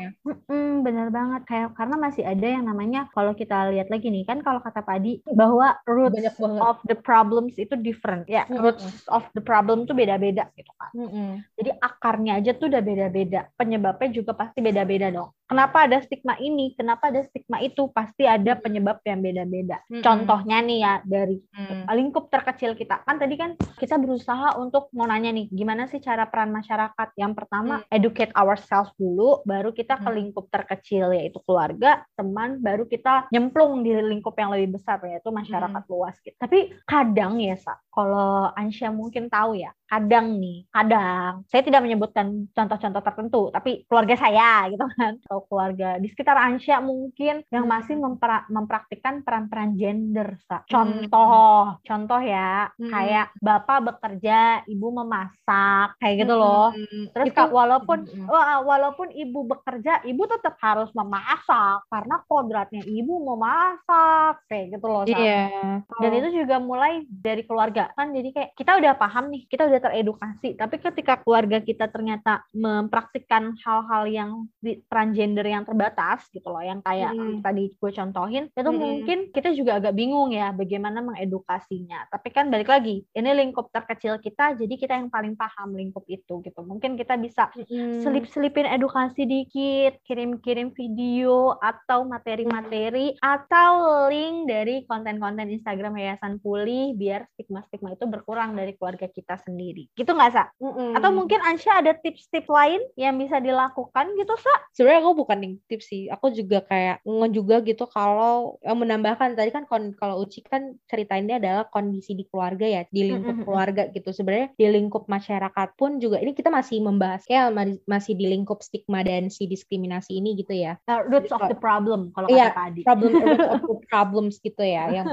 benar 0.81 1.13
banget 1.13 1.45
kayak 1.45 1.82
karena 1.83 1.99
masih 1.99 2.23
ada 2.23 2.47
yang 2.47 2.63
namanya 2.63 3.11
kalau 3.11 3.35
kita 3.35 3.67
lihat 3.75 3.91
lagi 3.91 4.07
nih 4.07 4.23
kan 4.23 4.39
kalau 4.39 4.63
kata 4.63 4.79
Padi 4.87 5.19
bahwa 5.35 5.75
roots 5.83 6.39
of 6.39 6.79
the 6.87 6.95
problems 6.95 7.59
itu 7.59 7.75
different. 7.75 8.23
Ya 8.23 8.47
mm 8.47 8.55
-hmm. 8.55 8.63
roots 8.63 8.87
of 9.11 9.27
the 9.35 9.43
problem 9.43 9.83
tuh 9.83 9.91
beda-beda 9.91 10.47
gitu 10.55 10.71
kan. 10.79 10.95
Mm 10.95 11.09
-hmm. 11.11 11.29
jadi 11.59 11.75
akarnya 11.83 12.39
aja 12.39 12.55
tuh 12.55 12.71
udah 12.71 12.79
beda-beda. 12.79 13.51
Penyebabnya 13.59 14.15
juga 14.15 14.31
pasti 14.31 14.63
beda-beda 14.63 15.11
dong 15.11 15.35
kenapa 15.47 15.87
ada 15.89 15.99
stigma 16.03 16.35
ini 16.39 16.73
kenapa 16.75 17.09
ada 17.09 17.21
stigma 17.25 17.59
itu 17.59 17.89
pasti 17.91 18.27
ada 18.27 18.55
penyebab 18.57 18.99
yang 19.05 19.19
beda-beda 19.19 19.81
mm 19.87 19.99
-hmm. 19.99 20.03
contohnya 20.03 20.57
nih 20.63 20.79
ya 20.81 20.93
dari 21.03 21.37
mm. 21.39 21.89
lingkup 21.93 22.31
terkecil 22.31 22.73
kita 22.75 23.03
kan 23.03 23.19
tadi 23.19 23.35
kan 23.35 23.55
kita 23.79 23.99
berusaha 23.99 24.55
untuk 24.57 24.89
mau 24.95 25.05
nanya 25.05 25.33
nih 25.33 25.49
gimana 25.51 25.85
sih 25.89 25.99
cara 25.99 26.27
peran 26.27 26.53
masyarakat 26.53 27.15
yang 27.19 27.35
pertama 27.35 27.83
mm. 27.83 27.91
educate 27.91 28.33
ourselves 28.37 28.91
dulu 28.95 29.43
baru 29.43 29.73
kita 29.75 29.99
ke 29.99 30.09
lingkup 30.09 30.47
terkecil 30.49 31.11
yaitu 31.13 31.39
keluarga 31.43 32.03
teman, 32.17 32.61
baru 32.63 32.87
kita 32.87 33.27
nyemplung 33.29 33.83
di 33.83 33.93
lingkup 33.93 34.33
yang 34.37 34.53
lebih 34.53 34.79
besar 34.79 35.01
yaitu 35.03 35.29
masyarakat 35.29 35.83
hmm. 35.83 35.91
luas 35.91 36.15
gitu. 36.23 36.35
Tapi 36.39 36.73
kadang 36.87 37.37
ya, 37.37 37.55
Sa, 37.59 37.75
kalau 37.91 38.49
Ansya 38.55 38.89
mungkin 38.89 39.27
tahu 39.27 39.59
ya, 39.59 39.71
kadang 39.87 40.39
nih, 40.39 40.65
kadang 40.71 41.45
saya 41.51 41.61
tidak 41.61 41.85
menyebutkan 41.85 42.49
contoh-contoh 42.49 43.03
tertentu, 43.03 43.41
tapi 43.53 43.85
keluarga 43.85 44.15
saya 44.17 44.71
gitu 44.71 44.85
kan, 44.97 45.13
atau 45.33 45.49
keluarga 45.49 45.97
di 45.97 46.13
sekitar 46.13 46.37
Ansya 46.37 46.77
mungkin 46.77 47.41
yang 47.49 47.65
masih 47.65 47.97
hmm. 47.97 48.05
mempra 48.05 48.45
mempraktikkan 48.53 49.25
peran-peran 49.25 49.73
gender, 49.73 50.37
Sa. 50.45 50.61
Hmm. 50.61 50.69
Contoh, 50.69 51.73
hmm. 51.73 51.81
contoh 51.81 52.21
ya, 52.21 52.69
hmm. 52.77 52.93
kayak 52.93 53.27
bapak 53.41 53.79
bekerja, 53.81 54.61
ibu 54.69 54.93
memasak, 54.93 55.97
kayak 55.97 56.15
gitu 56.21 56.37
loh. 56.37 56.69
Hmm. 56.69 57.09
Terus 57.09 57.33
Itu, 57.33 57.41
walaupun 57.49 58.05
hmm. 58.05 58.29
walaupun 58.61 59.09
ibu 59.09 59.49
bekerja, 59.49 60.05
ibu 60.05 60.21
tetap 60.29 60.61
harus 60.61 60.93
memasak 60.93 61.23
masak 61.33 61.79
karena 61.89 62.15
kodratnya 62.27 62.81
ibu 62.85 63.13
mau 63.23 63.39
masak 63.39 64.43
kayak 64.47 64.77
gitu 64.77 64.87
loh 64.87 65.03
Iya. 65.03 65.49
Yeah. 65.49 65.75
Dan 65.99 66.11
itu 66.15 66.29
juga 66.43 66.57
mulai 66.61 67.03
dari 67.09 67.43
keluarga 67.47 67.91
kan 67.93 68.11
jadi 68.11 68.29
kayak 68.31 68.49
kita 68.57 68.71
udah 68.79 68.93
paham 68.97 69.29
nih, 69.33 69.43
kita 69.47 69.67
udah 69.67 69.79
teredukasi, 69.83 70.55
tapi 70.55 70.75
ketika 70.79 71.19
keluarga 71.21 71.59
kita 71.59 71.89
ternyata 71.89 72.43
mempraktikkan 72.55 73.55
hal-hal 73.61 74.03
yang 74.09 74.31
di 74.59 74.79
transgender 75.23 75.47
yang 75.47 75.63
terbatas 75.63 76.27
gitu 76.35 76.51
loh, 76.51 76.59
yang 76.59 76.83
kayak 76.83 77.15
mm. 77.15 77.39
tadi 77.39 77.71
gue 77.71 77.91
contohin, 77.95 78.51
itu 78.51 78.71
mm. 78.75 78.75
mungkin 78.75 79.19
kita 79.31 79.55
juga 79.55 79.79
agak 79.79 79.95
bingung 79.95 80.35
ya 80.35 80.51
bagaimana 80.51 80.99
mengedukasinya. 80.99 82.11
Tapi 82.11 82.27
kan 82.35 82.51
balik 82.51 82.67
lagi, 82.67 83.07
ini 83.15 83.29
lingkup 83.31 83.71
terkecil 83.71 84.19
kita, 84.19 84.59
jadi 84.59 84.75
kita 84.75 84.93
yang 84.99 85.07
paling 85.07 85.39
paham 85.39 85.71
lingkup 85.71 86.03
itu 86.11 86.43
gitu. 86.43 86.59
Mungkin 86.59 86.99
kita 86.99 87.15
bisa 87.15 87.47
mm. 87.55 88.03
selip-selipin 88.03 88.67
edukasi 88.67 89.23
dikit, 89.23 90.03
kirim-kirim 90.03 90.75
video 90.75 91.55
atau 91.63 92.03
materi-materi 92.03 93.15
atau 93.23 94.05
link 94.11 94.51
dari 94.51 94.83
konten-konten 94.83 95.47
Instagram 95.55 95.95
Yayasan 95.95 96.43
Pulih 96.43 96.99
biar 96.99 97.23
stigma-stigma 97.39 97.95
itu 97.95 98.03
berkurang 98.11 98.59
dari 98.59 98.75
keluarga 98.75 99.07
kita 99.07 99.39
sendiri. 99.39 99.87
Gitu 99.95 100.11
nggak, 100.11 100.31
Sa? 100.35 100.51
Mm-mm. 100.59 100.99
Atau 100.99 101.15
mungkin 101.15 101.39
Ansya 101.47 101.79
ada 101.79 101.95
tips-tips 101.95 102.51
lain 102.51 102.83
yang 102.99 103.15
bisa 103.15 103.39
dilakukan 103.39 104.11
gitu, 104.19 104.35
Sa? 104.35 104.55
Sebenarnya 104.75 105.05
aku 105.05 105.12
aku 105.13 105.29
bukan 105.29 105.61
tips 105.69 105.93
sih. 105.93 106.09
Aku 106.09 106.33
juga 106.33 106.65
kayak 106.65 107.05
nge 107.05 107.27
juga 107.29 107.61
gitu 107.61 107.85
kalau 107.85 108.57
yang 108.65 108.81
menambahkan 108.81 109.37
tadi 109.37 109.53
kan 109.53 109.69
kalau 109.69 110.25
Uci 110.25 110.41
kan 110.41 110.73
ceritainnya 110.89 111.37
adalah 111.37 111.69
kondisi 111.69 112.17
di 112.17 112.25
keluarga 112.25 112.65
ya 112.65 112.81
di 112.89 113.13
lingkup 113.13 113.45
keluarga 113.45 113.85
gitu. 113.93 114.09
Sebenarnya 114.09 114.57
di 114.57 114.65
lingkup 114.73 115.05
masyarakat 115.05 115.77
pun 115.77 116.01
juga 116.01 116.17
ini 116.17 116.33
kita 116.33 116.49
masih 116.49 116.81
membahas 116.81 117.21
ya 117.29 117.53
masih 117.85 118.17
di 118.17 118.25
lingkup 118.25 118.65
stigma 118.65 119.05
dan 119.05 119.29
si 119.29 119.45
diskriminasi 119.45 120.17
ini 120.17 120.33
gitu 120.33 120.57
ya. 120.57 120.81
Uh, 120.89 121.05
roots 121.05 121.29
of 121.29 121.45
the 121.45 121.57
problem 121.61 122.09
kalau 122.17 122.25
yeah, 122.33 122.49
kata 122.49 122.73
Adi. 122.73 122.81
problem 122.81 123.11
roots 123.21 123.49
of 123.53 123.61
the 123.61 123.77
problems 123.85 124.35
gitu 124.41 124.65
ya 124.65 124.89
yang 124.89 125.05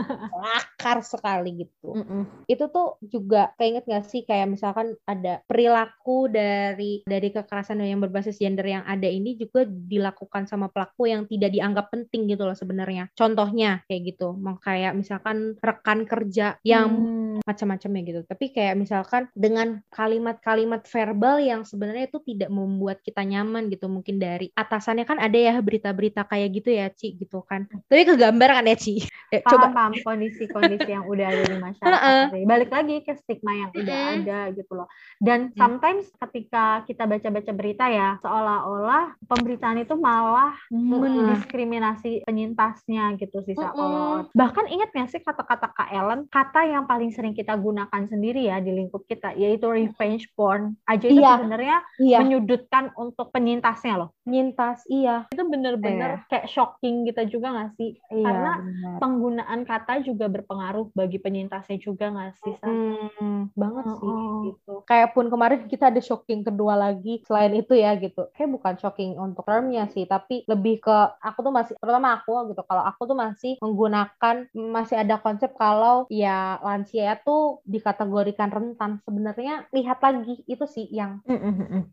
akar 0.81 1.05
sekali 1.05 1.69
gitu. 1.69 1.93
Mm 1.93 2.05
-mm. 2.09 2.23
itu 2.49 2.65
tuh 2.73 2.97
juga 3.05 3.53
keinget 3.61 3.85
gak 3.85 4.09
sih 4.09 4.25
kayak 4.25 4.49
misalkan 4.49 4.97
ada 5.05 5.45
perilaku 5.45 6.31
dari 6.31 7.05
dari 7.05 7.29
kekerasan 7.29 7.83
yang 7.83 8.01
berbasis 8.01 8.39
gender 8.39 8.65
yang 8.65 8.87
ada 8.87 9.11
ini 9.11 9.35
juga 9.35 9.67
dilakukan 9.91 10.47
sama 10.47 10.71
pelaku 10.71 11.11
yang 11.11 11.27
tidak 11.27 11.51
dianggap 11.51 11.91
penting 11.91 12.31
gitu 12.31 12.47
loh 12.47 12.55
sebenarnya. 12.55 13.11
Contohnya 13.19 13.83
kayak 13.91 14.15
gitu, 14.15 14.39
mau 14.39 14.55
kayak 14.63 14.95
misalkan 14.95 15.59
rekan 15.59 16.07
kerja 16.07 16.63
yang 16.63 16.89
hmm. 16.95 17.43
macam-macamnya 17.43 18.03
gitu. 18.07 18.21
Tapi 18.23 18.55
kayak 18.55 18.79
misalkan 18.79 19.27
dengan 19.35 19.83
kalimat-kalimat 19.91 20.87
verbal 20.87 21.43
yang 21.43 21.67
sebenarnya 21.67 22.07
itu 22.07 22.23
tidak 22.23 22.55
membuat 22.55 23.03
kita 23.03 23.27
nyaman 23.27 23.67
gitu. 23.67 23.91
Mungkin 23.91 24.23
dari 24.23 24.55
atasannya 24.55 25.03
kan 25.03 25.19
ada 25.19 25.35
ya 25.35 25.59
berita-berita 25.59 26.23
kayak 26.31 26.49
gitu 26.63 26.71
ya, 26.71 26.87
Ci 26.95 27.19
gitu 27.19 27.43
kan. 27.43 27.67
Tapi 27.91 28.07
kegambar 28.07 28.63
kan 28.63 28.65
ya, 28.71 28.77
Ci. 28.79 29.03
Ya, 29.35 29.43
paham, 29.43 29.51
coba 29.51 29.67
paham 29.75 29.93
kondisi-kondisi 30.07 30.91
yang 30.91 31.07
udah 31.07 31.27
ada 31.27 31.43
di 31.47 31.57
masyarakat. 31.59 32.47
Balik 32.47 32.71
lagi 32.71 32.97
ke 33.03 33.13
stigma 33.19 33.53
yang 33.57 33.71
udah 33.75 33.99
ada 34.21 34.41
gitu 34.55 34.73
loh. 34.77 34.89
Dan 35.19 35.51
sometimes 35.57 36.11
ketika 36.19 36.85
kita 36.85 37.07
baca-baca 37.09 37.53
berita 37.55 37.87
ya, 37.89 38.19
seolah-olah 38.21 39.17
pemberitaan 39.27 39.80
itu 39.83 39.95
malah 39.97 40.55
mendiskriminasi 40.71 42.25
penyintasnya 42.29 43.17
gitu 43.17 43.41
sih 43.45 43.57
mm 43.57 44.33
Bahkan 44.35 44.67
ingat 44.71 44.91
nggak 44.93 45.11
sih 45.11 45.23
kata-kata 45.23 45.73
Kak 45.73 45.91
Ellen, 45.91 46.27
kata 46.29 46.67
yang 46.67 46.85
paling 46.85 47.11
sering 47.11 47.33
kita 47.33 47.57
gunakan 47.57 48.07
sendiri 48.07 48.47
ya 48.47 48.63
di 48.63 48.73
lingkup 48.75 49.05
kita 49.09 49.35
yaitu 49.35 49.67
revenge 49.69 50.29
porn. 50.37 50.77
Aja 50.87 51.07
itu 51.07 51.21
iya. 51.21 51.39
sebenarnya 51.39 51.79
iya. 51.99 52.19
menyudutkan 52.23 52.95
untuk 52.97 53.33
penyintasnya 53.35 54.01
loh. 54.01 54.11
Penyintas, 54.27 54.85
iya. 54.91 55.27
Itu 55.33 55.47
bener-bener 55.49 56.21
iya. 56.21 56.27
kayak 56.29 56.47
shocking 56.51 57.09
gitu 57.09 57.39
juga 57.39 57.55
nggak 57.55 57.71
sih? 57.79 57.91
Iya, 58.13 58.27
Karena 58.27 58.53
bener. 58.61 58.99
penggunaan 59.03 59.61
kata 59.67 59.93
juga 60.05 60.27
berpengaruh 60.31 60.93
bagi 60.95 61.19
penyintasnya 61.19 61.79
juga 61.81 62.13
nggak 62.13 62.33
sih? 62.43 62.55
Hmm, 62.63 63.51
banget 63.55 63.85
oh, 63.87 63.97
sih 63.99 64.13
gitu. 64.53 64.75
Kayak 64.87 65.13
pun 65.17 65.27
kemarin 65.29 65.67
kita 65.67 65.91
ada 65.91 66.01
shocking 66.03 66.43
kedua 66.47 66.75
lagi 66.77 67.23
selain 67.27 67.55
itu 67.57 67.75
ya 67.77 67.97
gitu. 67.99 68.31
Kayak 68.35 68.51
bukan 68.57 68.75
shocking 68.79 69.17
untuk 69.19 69.45
termnya 69.71 69.87
sih, 69.95 70.03
tapi 70.03 70.43
lebih 70.51 70.83
ke 70.83 70.99
aku 71.23 71.47
tuh 71.47 71.55
masih 71.55 71.79
terutama 71.79 72.19
aku 72.19 72.35
gitu. 72.51 72.67
Kalau 72.67 72.83
aku 72.83 73.07
tuh 73.07 73.15
masih 73.15 73.55
menggunakan 73.63 74.51
masih 74.51 74.99
ada 74.99 75.23
konsep 75.23 75.55
kalau 75.55 76.11
ya 76.11 76.59
lansia 76.59 77.23
tuh 77.23 77.63
dikategorikan 77.71 78.51
rentan. 78.51 78.99
Sebenarnya 79.07 79.71
lihat 79.71 80.03
lagi 80.03 80.43
itu 80.51 80.67
sih 80.67 80.91
yang 80.91 81.23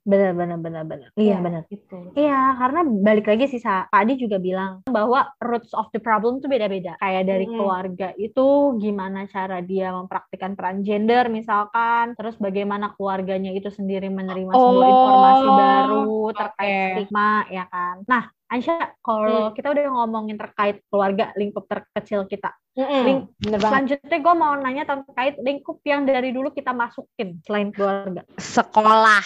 benar 0.09 0.33
benar 0.33 0.57
benar 0.57 0.83
benar. 0.89 1.09
Iya, 1.13 1.21
iya 1.21 1.37
benar. 1.37 1.61
Itu. 1.69 2.17
Iya, 2.17 2.41
karena 2.57 2.81
balik 3.05 3.29
lagi 3.29 3.45
sih 3.45 3.61
Pak 3.61 3.93
Adi 3.93 4.17
juga 4.17 4.41
bilang 4.41 4.81
bahwa 4.89 5.29
roots 5.37 5.77
of 5.77 5.85
the 5.93 6.01
problem 6.01 6.41
tuh 6.41 6.49
beda-beda. 6.49 6.97
Kayak 6.97 7.29
dari 7.29 7.45
mm. 7.45 7.53
keluarga 7.53 8.09
itu 8.17 8.73
gimana 8.81 9.29
cara 9.29 9.61
dia 9.61 9.93
mempraktikkan 9.93 10.57
peran 10.57 10.81
gender 10.81 11.29
misalkan, 11.29 12.17
terus 12.17 12.33
bagaimana 12.41 12.97
keluarganya 12.97 13.53
itu 13.53 13.69
sendiri 13.69 14.09
menerima 14.09 14.49
oh, 14.49 14.73
sebuah 14.73 14.89
informasi 14.89 15.47
baru 15.53 16.17
terkait 16.33 16.71
okay. 16.73 16.87
stigma 16.97 17.45
ya 17.51 17.66
kan. 17.67 18.03
Nah, 18.07 18.31
Aisyah, 18.47 18.95
kalau 19.03 19.51
hmm. 19.51 19.53
kita 19.59 19.75
udah 19.75 19.83
ngomongin 19.91 20.39
terkait 20.39 20.79
keluarga 20.87 21.35
lingkup 21.35 21.67
terkecil 21.67 22.23
kita, 22.31 22.55
mm-hmm. 22.79 23.03
Link, 23.03 23.21
selanjutnya 23.43 24.17
gue 24.23 24.35
mau 24.39 24.55
nanya 24.55 24.87
terkait 24.87 25.35
lingkup 25.43 25.83
yang 25.83 26.07
dari 26.07 26.31
dulu 26.31 26.55
kita 26.55 26.71
masukin 26.71 27.43
selain 27.43 27.75
keluarga. 27.75 28.23
Sekolah. 28.39 29.19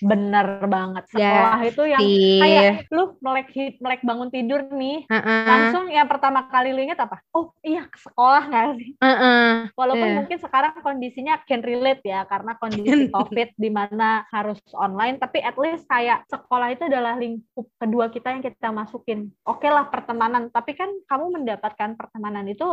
Bener 0.00 0.64
banget. 0.64 1.04
Sekolah 1.12 1.60
ya, 1.60 1.68
itu 1.68 1.82
yang 1.84 2.00
sih. 2.00 2.40
kayak 2.40 2.88
lu 2.88 3.14
melek 3.20 3.48
melek 3.80 4.02
bangun 4.02 4.28
tidur 4.32 4.60
nih, 4.72 5.04
uh-uh. 5.06 5.44
langsung 5.44 5.84
yang 5.92 6.08
pertama 6.08 6.48
kali 6.48 6.72
lu 6.72 6.80
inget 6.80 7.00
apa? 7.00 7.20
Oh 7.36 7.52
iya 7.60 7.84
ke 7.84 7.98
sekolah 8.00 8.42
nggak 8.48 8.64
sih? 8.80 8.90
Uh-uh. 8.96 9.68
Walaupun 9.76 10.08
yeah. 10.08 10.16
mungkin 10.22 10.38
sekarang 10.40 10.72
kondisinya 10.80 11.34
can 11.44 11.60
relate 11.60 12.00
ya 12.04 12.24
karena 12.24 12.56
kondisi 12.56 13.12
COVID 13.14 13.48
di 13.60 13.70
mana 13.70 14.24
harus 14.32 14.58
online, 14.72 15.20
tapi 15.20 15.44
at 15.44 15.56
least 15.60 15.84
kayak 15.86 16.24
sekolah 16.32 16.72
itu 16.72 16.88
adalah 16.88 17.20
lingkup 17.20 17.68
kedua 17.76 18.08
kita 18.08 18.32
yang 18.32 18.42
kita 18.42 18.72
masukin. 18.72 19.28
Oke 19.44 19.68
okay 19.68 19.70
lah 19.70 19.92
pertemanan, 19.92 20.48
tapi 20.48 20.72
kan 20.72 20.88
kamu 21.06 21.40
mendapatkan 21.40 21.94
pertemanan 21.98 22.48
itu 22.48 22.64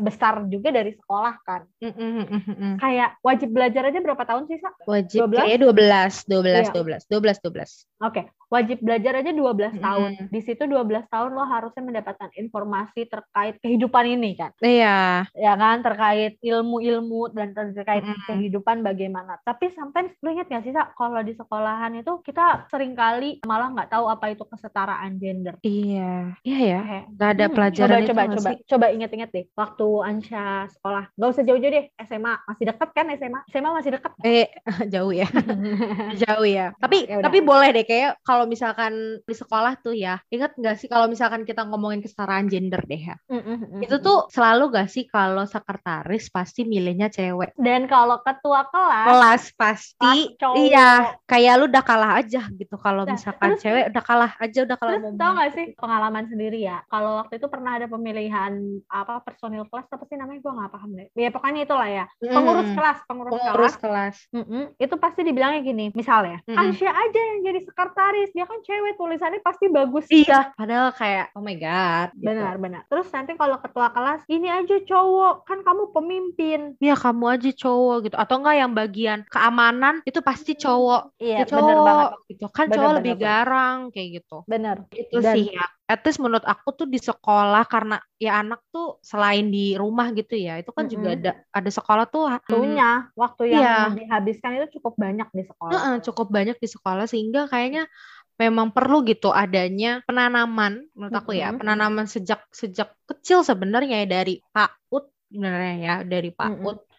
besar 0.00 0.48
juga 0.48 0.72
dari 0.72 0.96
sekolah 0.96 1.34
kan. 1.44 1.68
Uh-uh. 1.84 2.76
Kayak 2.80 3.20
wajib 3.20 3.52
belajar 3.52 3.84
aja 3.92 4.00
berapa 4.00 4.24
tahun 4.24 4.48
sih, 4.48 4.58
Sa? 4.62 4.70
Wajib 4.88 5.28
12? 5.28 5.36
kayak 5.36 5.58
12, 5.60 6.30
12 6.30 6.69
12, 6.72 7.06
12, 7.06 7.40
12. 7.42 7.50
Oke, 7.50 7.84
okay. 8.00 8.24
wajib 8.48 8.78
belajar 8.80 9.12
aja 9.20 9.30
12 9.30 9.76
mm. 9.76 9.84
tahun. 9.84 10.10
Di 10.32 10.40
situ 10.40 10.64
12 10.64 11.12
tahun 11.12 11.30
lo 11.36 11.44
harusnya 11.44 11.82
mendapatkan 11.84 12.30
informasi 12.36 13.06
terkait 13.06 13.60
kehidupan 13.60 14.04
ini 14.08 14.36
kan. 14.36 14.50
Iya. 14.64 15.28
Ya 15.36 15.52
kan, 15.56 15.84
terkait 15.84 16.40
ilmu-ilmu 16.40 17.32
dan 17.36 17.52
terkait 17.52 18.04
mm. 18.04 18.28
kehidupan 18.28 18.80
bagaimana. 18.84 19.40
Tapi 19.44 19.72
sometimes 19.72 20.16
lo 20.20 20.32
ingat 20.32 20.48
gak 20.48 20.64
sih, 20.64 20.72
Sa, 20.72 20.92
kalau 20.94 21.20
di 21.24 21.34
sekolahan 21.34 21.98
itu 21.98 22.22
kita 22.22 22.70
sering 22.70 22.94
kali 22.94 23.42
malah 23.42 23.72
nggak 23.74 23.90
tahu 23.90 24.06
apa 24.06 24.32
itu 24.32 24.44
kesetaraan 24.46 25.16
gender. 25.16 25.58
Iya. 25.64 26.36
Iya 26.44 26.58
ya. 26.60 26.80
Gak 27.16 27.30
ada 27.36 27.46
hmm, 27.48 27.54
pelajaran 27.56 27.90
coba, 27.90 28.00
itu 28.00 28.10
coba, 28.10 28.22
coba, 28.36 28.50
coba 28.64 28.86
inget-inget 28.92 29.30
deh. 29.32 29.44
Waktu 29.56 29.86
Ansha 30.04 30.68
sekolah, 30.72 31.04
gak 31.16 31.30
usah 31.32 31.44
jauh-jauh 31.44 31.72
deh. 31.72 31.86
SMA 32.04 32.34
masih 32.48 32.64
deket 32.68 32.88
kan 32.92 33.06
SMA? 33.16 33.40
SMA 33.48 33.70
masih 33.72 33.90
deket. 33.96 34.12
Eh, 34.24 34.48
jauh 34.92 35.12
ya. 35.12 35.28
jauh 36.22 36.46
ya. 36.46 36.59
Tapi 36.76 37.08
ya 37.08 37.24
tapi 37.24 37.38
boleh 37.40 37.68
deh 37.72 37.86
kayak 37.88 38.20
kalau 38.20 38.44
misalkan 38.44 39.22
di 39.24 39.34
sekolah 39.34 39.80
tuh 39.80 39.96
ya, 39.96 40.20
ingat 40.28 40.52
nggak 40.58 40.76
sih 40.76 40.88
kalau 40.90 41.08
misalkan 41.08 41.48
kita 41.48 41.64
ngomongin 41.64 42.04
kesetaraan 42.04 42.50
gender 42.50 42.82
deh 42.84 43.14
ya, 43.14 43.16
mm-hmm. 43.30 43.86
itu 43.86 43.96
tuh 44.02 44.28
selalu 44.28 44.74
gak 44.74 44.88
sih 44.90 45.06
kalau 45.08 45.46
sekretaris 45.46 46.28
pasti 46.28 46.66
milihnya 46.68 47.08
cewek. 47.08 47.54
Dan 47.56 47.86
kalau 47.86 48.18
ketua 48.20 48.66
kelas, 48.68 49.06
kelas 49.06 49.44
pasti 49.56 50.36
iya 50.60 51.16
kayak 51.24 51.54
lu 51.62 51.64
udah 51.70 51.84
kalah 51.86 52.18
aja 52.20 52.42
gitu 52.50 52.76
kalau 52.76 53.06
nah, 53.06 53.14
misalkan 53.14 53.56
terus, 53.56 53.62
cewek 53.62 53.84
udah 53.94 54.02
kalah 54.04 54.32
aja 54.42 54.58
udah 54.66 54.76
kalah 54.76 54.98
terus 54.98 55.16
tau 55.16 55.30
gak 55.38 55.50
sih 55.54 55.66
pengalaman 55.78 56.24
sendiri 56.26 56.58
ya, 56.60 56.82
kalau 56.90 57.22
waktu 57.22 57.38
itu 57.38 57.46
pernah 57.46 57.78
ada 57.78 57.86
pemilihan 57.86 58.52
apa 58.90 59.22
personil 59.22 59.64
kelas 59.70 59.86
apa 59.88 60.04
sih 60.10 60.18
namanya 60.18 60.42
gue 60.42 60.52
nggak 60.52 60.72
paham 60.74 60.90
deh. 60.98 61.08
Ya 61.14 61.30
pokoknya 61.30 61.60
itulah 61.62 61.88
ya 61.88 62.04
pengurus 62.18 62.68
mm. 62.68 62.76
kelas, 62.76 62.98
pengurus, 63.06 63.32
pengurus 63.32 63.74
kelas. 63.76 63.76
kelas. 63.78 64.16
Mm-hmm. 64.34 64.62
Itu 64.82 64.94
pasti 64.98 65.20
dibilangnya 65.22 65.60
gini, 65.62 65.86
misalnya 65.94 66.42
mm-hmm. 66.52 66.70
Asia 66.74 66.90
aja 66.90 67.20
yang 67.20 67.38
jadi 67.46 67.60
sekretaris. 67.62 68.30
Dia 68.34 68.44
kan 68.44 68.58
cewek 68.66 68.94
tulisannya 68.98 69.40
pasti 69.40 69.66
bagus. 69.70 70.04
Iya 70.10 70.52
padahal 70.58 70.90
kayak 70.94 71.32
oh 71.38 71.42
my 71.42 71.56
god 71.56 72.08
gitu. 72.14 72.26
benar 72.26 72.54
benar. 72.58 72.82
Terus 72.90 73.08
nanti 73.14 73.32
kalau 73.38 73.56
ketua 73.62 73.88
kelas 73.94 74.22
ini 74.26 74.48
aja 74.50 74.76
cowok 74.82 75.46
kan 75.46 75.58
kamu 75.62 75.82
pemimpin. 75.94 76.60
Iya 76.82 76.94
kamu 76.98 77.24
aja 77.38 77.50
cowok 77.54 77.96
gitu. 78.10 78.16
Atau 78.18 78.42
enggak 78.42 78.56
yang 78.58 78.72
bagian 78.74 79.18
keamanan 79.30 80.02
itu 80.02 80.20
pasti 80.20 80.58
cowok. 80.58 81.16
Iya 81.22 81.46
cowok, 81.46 81.58
benar 81.62 81.78
banget. 81.86 82.10
gitu. 82.30 82.44
Kan 82.50 82.66
bener, 82.66 82.76
cowok 82.76 82.90
bener, 82.90 82.98
lebih 82.98 83.14
bener. 83.14 83.24
garang 83.24 83.76
kayak 83.94 84.08
gitu. 84.20 84.36
Benar. 84.50 84.76
Itu 84.90 85.16
Dan, 85.22 85.34
sih 85.34 85.46
ya 85.54 85.66
at 85.90 86.06
least 86.06 86.22
menurut 86.22 86.46
aku 86.46 86.70
tuh 86.78 86.86
di 86.86 87.02
sekolah 87.02 87.66
karena 87.66 87.98
ya 88.22 88.38
anak 88.38 88.62
tuh 88.70 89.02
selain 89.02 89.50
di 89.50 89.74
rumah 89.74 90.14
gitu 90.14 90.38
ya 90.38 90.62
itu 90.62 90.70
kan 90.70 90.86
mm 90.86 90.88
-hmm. 90.88 90.94
juga 90.94 91.08
ada 91.18 91.32
ada 91.50 91.70
sekolah 91.74 92.04
tuh 92.06 92.30
waktunya 92.30 93.10
waktu 93.18 93.42
yang 93.50 93.62
iya. 93.66 93.76
dihabiskan 93.98 94.62
itu 94.62 94.78
cukup 94.78 94.94
banyak 94.94 95.28
di 95.34 95.42
sekolah 95.50 95.74
-uh, 95.74 95.96
cukup 95.98 96.26
banyak 96.30 96.56
di 96.62 96.68
sekolah 96.70 97.04
sehingga 97.10 97.50
kayaknya 97.50 97.90
memang 98.38 98.70
perlu 98.70 99.02
gitu 99.02 99.34
adanya 99.34 100.00
penanaman 100.06 100.86
menurut 100.94 101.14
aku 101.18 101.34
ya 101.34 101.50
mm 101.50 101.58
-hmm. 101.58 101.60
penanaman 101.66 102.06
sejak 102.06 102.46
sejak 102.54 102.94
kecil 103.10 103.42
sebenarnya 103.42 104.06
ya 104.06 104.22
dari 104.22 104.38
PAUD 104.54 105.04
sebenarnya 105.34 105.74
ya 105.82 105.94
dari 106.06 106.30
PAUD 106.30 106.54
mm 106.54 106.86
-hmm 106.86 106.89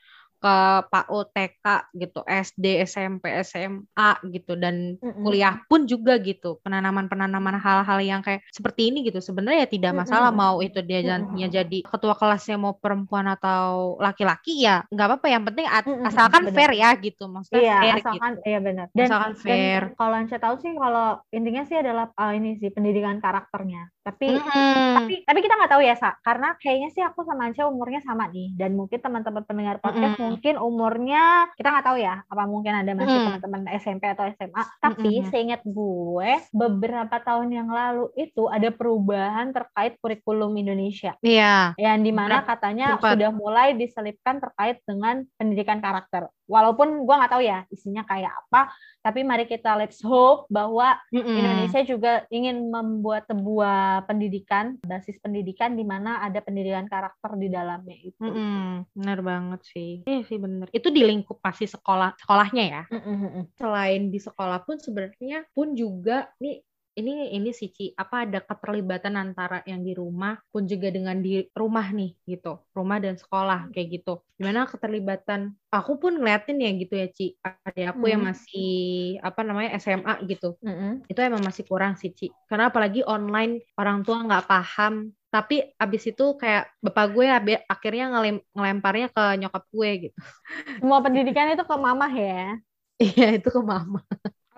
ke 0.42 0.58
PAUD 0.90 1.28
TK 1.38 1.66
gitu, 1.94 2.20
SD, 2.26 2.66
SMP, 2.90 3.30
SMA 3.46 4.10
gitu 4.34 4.58
dan 4.58 4.98
mm-hmm. 4.98 5.22
kuliah 5.22 5.62
pun 5.70 5.86
juga 5.86 6.18
gitu. 6.18 6.58
Penanaman-penanaman 6.66 7.62
hal-hal 7.62 8.00
yang 8.02 8.26
kayak 8.26 8.42
seperti 8.50 8.90
ini 8.90 9.06
gitu. 9.06 9.22
Sebenarnya 9.22 9.64
ya 9.64 9.70
tidak 9.70 9.94
masalah 9.94 10.34
mm-hmm. 10.34 10.50
mau 10.50 10.58
itu 10.66 10.82
dia 10.82 11.06
mm-hmm. 11.06 11.46
jadi 11.46 11.80
ketua 11.86 12.18
kelasnya 12.18 12.58
mau 12.58 12.74
perempuan 12.74 13.30
atau 13.30 13.96
laki-laki 14.02 14.66
ya 14.66 14.82
nggak 14.90 15.08
apa-apa 15.14 15.28
yang 15.30 15.46
penting 15.46 15.70
mm-hmm. 15.70 16.10
asalkan 16.10 16.50
bener. 16.50 16.56
fair 16.58 16.72
ya 16.74 16.90
gitu. 16.98 17.24
Maksudnya 17.30 17.62
iya, 17.62 17.78
fair 17.78 17.96
asalkan 18.02 18.32
gitu. 18.34 18.50
iya 18.50 18.60
benar. 18.66 18.86
Dan, 18.98 19.06
asalkan 19.06 19.34
fair. 19.38 19.82
Dan 19.94 19.94
kalau 19.94 20.18
saya 20.26 20.42
tahu 20.42 20.56
sih 20.58 20.72
kalau 20.74 21.08
intinya 21.30 21.64
sih 21.70 21.78
adalah 21.78 22.06
uh, 22.18 22.34
ini 22.34 22.58
sih 22.58 22.74
pendidikan 22.74 23.22
karakternya. 23.22 23.94
Tapi 24.02 24.42
mm-hmm. 24.42 24.94
tapi 24.98 25.14
tapi 25.22 25.40
kita 25.46 25.54
nggak 25.54 25.72
tahu 25.78 25.84
ya 25.86 25.94
Sa, 25.94 26.18
karena 26.26 26.58
kayaknya 26.58 26.90
sih 26.90 27.06
aku 27.06 27.22
sama 27.22 27.46
Anca 27.46 27.70
umurnya 27.70 28.02
sama 28.02 28.26
nih 28.34 28.58
dan 28.58 28.74
mungkin 28.74 28.98
teman-teman 28.98 29.46
pendengar 29.46 29.78
podcast 29.78 30.18
mm-hmm 30.18 30.31
mungkin 30.32 30.56
umurnya 30.58 31.52
kita 31.60 31.68
nggak 31.68 31.86
tahu 31.86 31.98
ya 32.00 32.24
apa 32.26 32.44
mungkin 32.48 32.74
ada 32.74 32.92
masih 32.96 33.18
hmm. 33.18 33.26
teman-teman 33.28 33.62
SMP 33.78 34.04
atau 34.08 34.26
SMA 34.32 34.64
tapi 34.80 35.12
hmm. 35.22 35.28
seingat 35.30 35.62
gue 35.68 36.32
beberapa 36.56 37.16
tahun 37.20 37.50
yang 37.52 37.70
lalu 37.70 38.08
itu 38.16 38.48
ada 38.48 38.72
perubahan 38.72 39.52
terkait 39.52 40.00
kurikulum 40.00 40.56
Indonesia 40.56 41.16
iya 41.22 41.76
yang 41.76 42.02
di 42.02 42.12
mana 42.16 42.42
katanya 42.48 42.96
sudah 42.98 43.32
mulai 43.36 43.76
diselipkan 43.76 44.40
terkait 44.40 44.80
dengan 44.88 45.24
pendidikan 45.36 45.84
karakter 45.84 46.32
walaupun 46.52 47.08
gue 47.08 47.16
nggak 47.16 47.32
tahu 47.32 47.44
ya 47.44 47.64
isinya 47.72 48.04
kayak 48.04 48.32
apa 48.32 48.72
tapi 49.02 49.26
mari 49.26 49.50
kita 49.50 49.74
let's 49.80 49.98
hope 50.06 50.46
bahwa 50.52 50.94
mm 51.10 51.22
-mm. 51.24 51.38
Indonesia 51.42 51.82
juga 51.82 52.14
ingin 52.30 52.70
membuat 52.70 53.26
sebuah 53.26 54.06
pendidikan 54.06 54.78
basis 54.86 55.18
pendidikan 55.18 55.74
di 55.74 55.82
mana 55.82 56.22
ada 56.22 56.38
pendidikan 56.44 56.86
karakter 56.86 57.34
di 57.42 57.50
dalamnya 57.50 57.98
itu. 57.98 58.22
Mm 58.22 58.32
-mm. 58.32 58.66
Benar 58.94 59.20
banget 59.26 59.62
sih. 59.66 60.06
Iya 60.22 60.30
sih 60.30 60.38
benar. 60.38 60.70
Itu 60.70 60.94
di 60.94 61.02
lingkup 61.02 61.42
pasti 61.42 61.66
sekolah 61.66 62.14
sekolahnya 62.22 62.64
ya. 62.70 62.84
Mm 62.94 63.02
-mm. 63.02 63.44
Selain 63.58 64.14
di 64.14 64.20
sekolah 64.22 64.62
pun 64.62 64.78
sebenarnya 64.78 65.50
pun 65.50 65.74
juga 65.74 66.30
nih 66.38 66.62
ini 66.92 67.32
ini 67.32 67.56
sih 67.56 67.72
Ci, 67.72 67.96
apa 67.96 68.28
ada 68.28 68.44
keterlibatan 68.44 69.16
antara 69.16 69.64
yang 69.64 69.80
di 69.80 69.96
rumah 69.96 70.36
pun 70.52 70.68
juga 70.68 70.92
dengan 70.92 71.24
di 71.24 71.40
rumah 71.56 71.88
nih 71.88 72.12
gitu, 72.28 72.68
rumah 72.76 73.00
dan 73.00 73.16
sekolah 73.16 73.72
kayak 73.72 74.04
gitu. 74.04 74.20
Gimana 74.36 74.68
keterlibatan? 74.68 75.56
Aku 75.72 75.96
pun 75.96 76.20
ngeliatin 76.20 76.60
ya 76.60 76.70
gitu 76.76 76.94
ya 77.00 77.08
Ci, 77.08 77.40
ada 77.40 77.96
aku 77.96 78.06
mm. 78.06 78.12
yang 78.12 78.22
masih 78.28 78.72
apa 79.24 79.42
namanya 79.42 79.80
SMA 79.80 80.14
gitu, 80.28 80.60
mm 80.60 80.68
-hmm. 80.76 80.94
itu 81.08 81.20
emang 81.24 81.42
masih 81.42 81.64
kurang 81.64 81.96
sih 81.96 82.12
Ci. 82.12 82.28
Karena 82.52 82.68
apalagi 82.68 83.08
online 83.08 83.64
orang 83.80 84.04
tua 84.04 84.20
nggak 84.28 84.52
paham 84.52 85.16
tapi 85.34 85.56
abis 85.84 86.04
itu 86.12 86.24
kayak 86.42 86.64
bapak 86.86 87.06
gue 87.16 87.26
akhirnya 87.74 88.04
ngelem, 88.12 88.36
ngelemparnya 88.56 89.08
ke 89.16 89.22
nyokap 89.42 89.64
gue 89.76 89.90
gitu. 90.04 90.18
Semua 90.80 91.00
pendidikan 91.06 91.48
itu 91.54 91.64
ke 91.70 91.76
mama 91.88 92.06
ya? 92.22 92.58
Iya 93.04 93.26
itu 93.38 93.50
ke 93.56 93.62
mama. 93.72 94.00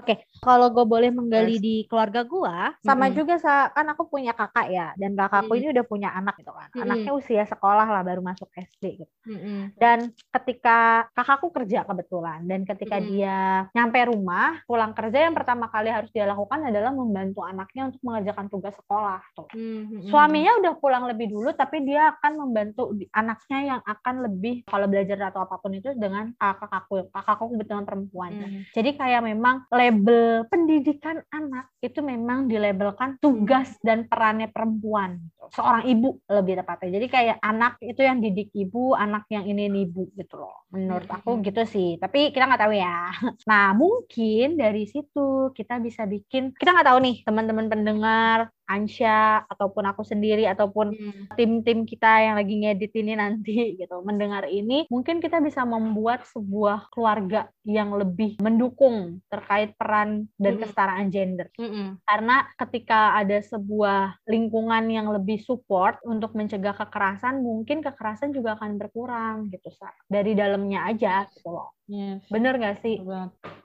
Oke, 0.04 0.20
okay. 0.20 0.28
kalau 0.44 0.68
gue 0.68 0.84
boleh 0.84 1.16
menggali 1.16 1.56
yes. 1.56 1.64
di 1.64 1.76
keluarga 1.88 2.28
gue, 2.28 2.56
sama 2.84 3.08
mm-hmm. 3.08 3.16
juga 3.16 3.40
kan 3.72 3.88
aku 3.88 4.12
punya 4.12 4.36
kakak 4.36 4.68
ya, 4.68 4.92
dan 5.00 5.16
kakakku 5.16 5.56
mm-hmm. 5.56 5.64
ini 5.64 5.68
udah 5.80 5.86
punya 5.88 6.10
anak 6.12 6.36
gitu 6.44 6.52
kan. 6.52 6.68
Mm-hmm. 6.68 6.84
Anaknya 6.84 7.12
usia 7.16 7.44
sekolah 7.48 7.88
lah, 7.88 8.04
baru 8.04 8.20
masuk 8.20 8.52
SD 8.52 9.00
gitu. 9.00 9.16
Mm-hmm. 9.32 9.80
Dan 9.80 10.12
ketika 10.12 11.08
kakakku 11.16 11.56
kerja 11.56 11.88
kebetulan, 11.88 12.44
dan 12.44 12.68
ketika 12.68 13.00
mm-hmm. 13.00 13.12
dia 13.16 13.38
nyampe 13.72 14.00
rumah, 14.12 14.60
pulang 14.68 14.92
kerja 14.92 15.24
yang 15.24 15.32
pertama 15.32 15.72
kali 15.72 15.88
harus 15.88 16.12
dia 16.12 16.28
lakukan 16.28 16.68
adalah 16.68 16.92
membantu 16.92 17.48
anaknya 17.48 17.88
untuk 17.88 18.04
mengerjakan 18.04 18.52
tugas 18.52 18.76
sekolah. 18.76 19.24
Tuh. 19.40 19.48
Mm-hmm. 19.56 20.12
Suaminya 20.12 20.52
udah 20.60 20.74
pulang 20.84 21.08
lebih 21.08 21.32
dulu, 21.32 21.56
tapi 21.56 21.80
dia 21.88 22.12
akan 22.20 22.44
membantu 22.44 22.92
anaknya 23.16 23.60
yang 23.64 23.80
akan 23.88 24.28
lebih 24.28 24.68
kalau 24.68 24.92
belajar 24.92 25.32
atau 25.32 25.48
apa 25.48 25.56
pun 25.64 25.72
itu 25.80 25.96
dengan 25.96 26.36
kakakku. 26.36 27.08
Kakakku 27.08 27.56
kebetulan 27.56 27.88
perempuan. 27.88 28.32
Mm-hmm. 28.36 28.76
Jadi 28.76 28.90
kayak 29.00 29.22
memang 29.24 29.64
label 29.94 30.50
pendidikan 30.50 31.22
anak 31.30 31.70
itu 31.78 32.02
memang 32.02 32.50
dilabelkan 32.50 33.22
tugas 33.22 33.78
dan 33.86 34.10
perannya 34.10 34.50
perempuan. 34.50 35.22
Seorang 35.54 35.86
ibu 35.86 36.18
lebih 36.26 36.58
tepatnya. 36.58 36.98
Jadi 36.98 37.08
kayak 37.14 37.38
anak 37.46 37.78
itu 37.78 38.02
yang 38.02 38.18
didik 38.18 38.50
ibu 38.58 38.98
anak 38.98 39.30
yang 39.30 39.46
ini 39.46 39.70
ibu 39.70 40.10
gitu 40.18 40.42
loh. 40.42 40.66
Menurut 40.74 41.06
aku 41.06 41.46
gitu 41.46 41.62
sih. 41.70 42.02
Tapi 42.02 42.34
kita 42.34 42.50
nggak 42.50 42.64
tahu 42.66 42.74
ya. 42.74 43.14
Nah 43.50 43.76
mungkin 43.76 44.56
dari 44.58 44.88
situ 44.90 45.52
kita 45.54 45.78
bisa 45.84 46.08
bikin 46.10 46.56
kita 46.56 46.74
nggak 46.74 46.88
tahu 46.90 47.00
nih 47.04 47.16
teman-teman 47.28 47.68
pendengar 47.70 48.50
Ansya 48.74 49.46
ataupun 49.46 49.84
aku 49.86 50.02
sendiri 50.02 50.50
ataupun 50.50 50.98
hmm. 50.98 51.38
tim-tim 51.38 51.86
kita 51.86 52.26
yang 52.26 52.36
lagi 52.36 52.56
ngedit 52.58 52.94
ini 52.98 53.14
nanti 53.14 53.56
gitu 53.80 54.02
mendengar 54.02 54.50
ini 54.50 54.90
mungkin 54.90 55.22
kita 55.22 55.38
bisa 55.40 55.62
membuat 55.64 56.26
sebuah 56.34 56.90
keluarga 56.90 57.48
yang 57.64 57.94
lebih 57.94 58.42
mendukung 58.42 59.22
terkait 59.30 59.78
peran 59.78 60.26
dan 60.42 60.58
hmm. 60.58 60.62
kesetaraan 60.66 61.08
gender 61.14 61.48
hmm. 61.56 62.02
karena 62.04 62.50
ketika 62.58 63.16
ada 63.16 63.40
sebuah 63.40 64.18
lingkungan 64.26 64.90
yang 64.90 65.08
lebih 65.14 65.40
support 65.46 66.02
untuk 66.04 66.34
mencegah 66.34 66.74
kekerasan 66.74 67.40
mungkin 67.46 67.86
kekerasan 67.86 68.34
juga 68.34 68.58
akan 68.58 68.82
berkurang 68.82 69.54
gitu 69.54 69.70
dari 70.10 70.34
dalamnya 70.34 70.90
aja 70.90 71.30
gitu 71.30 71.50
loh 71.54 71.76
Yes. 71.88 72.24
Bener 72.32 72.56
gak 72.60 72.80
sih? 72.80 73.00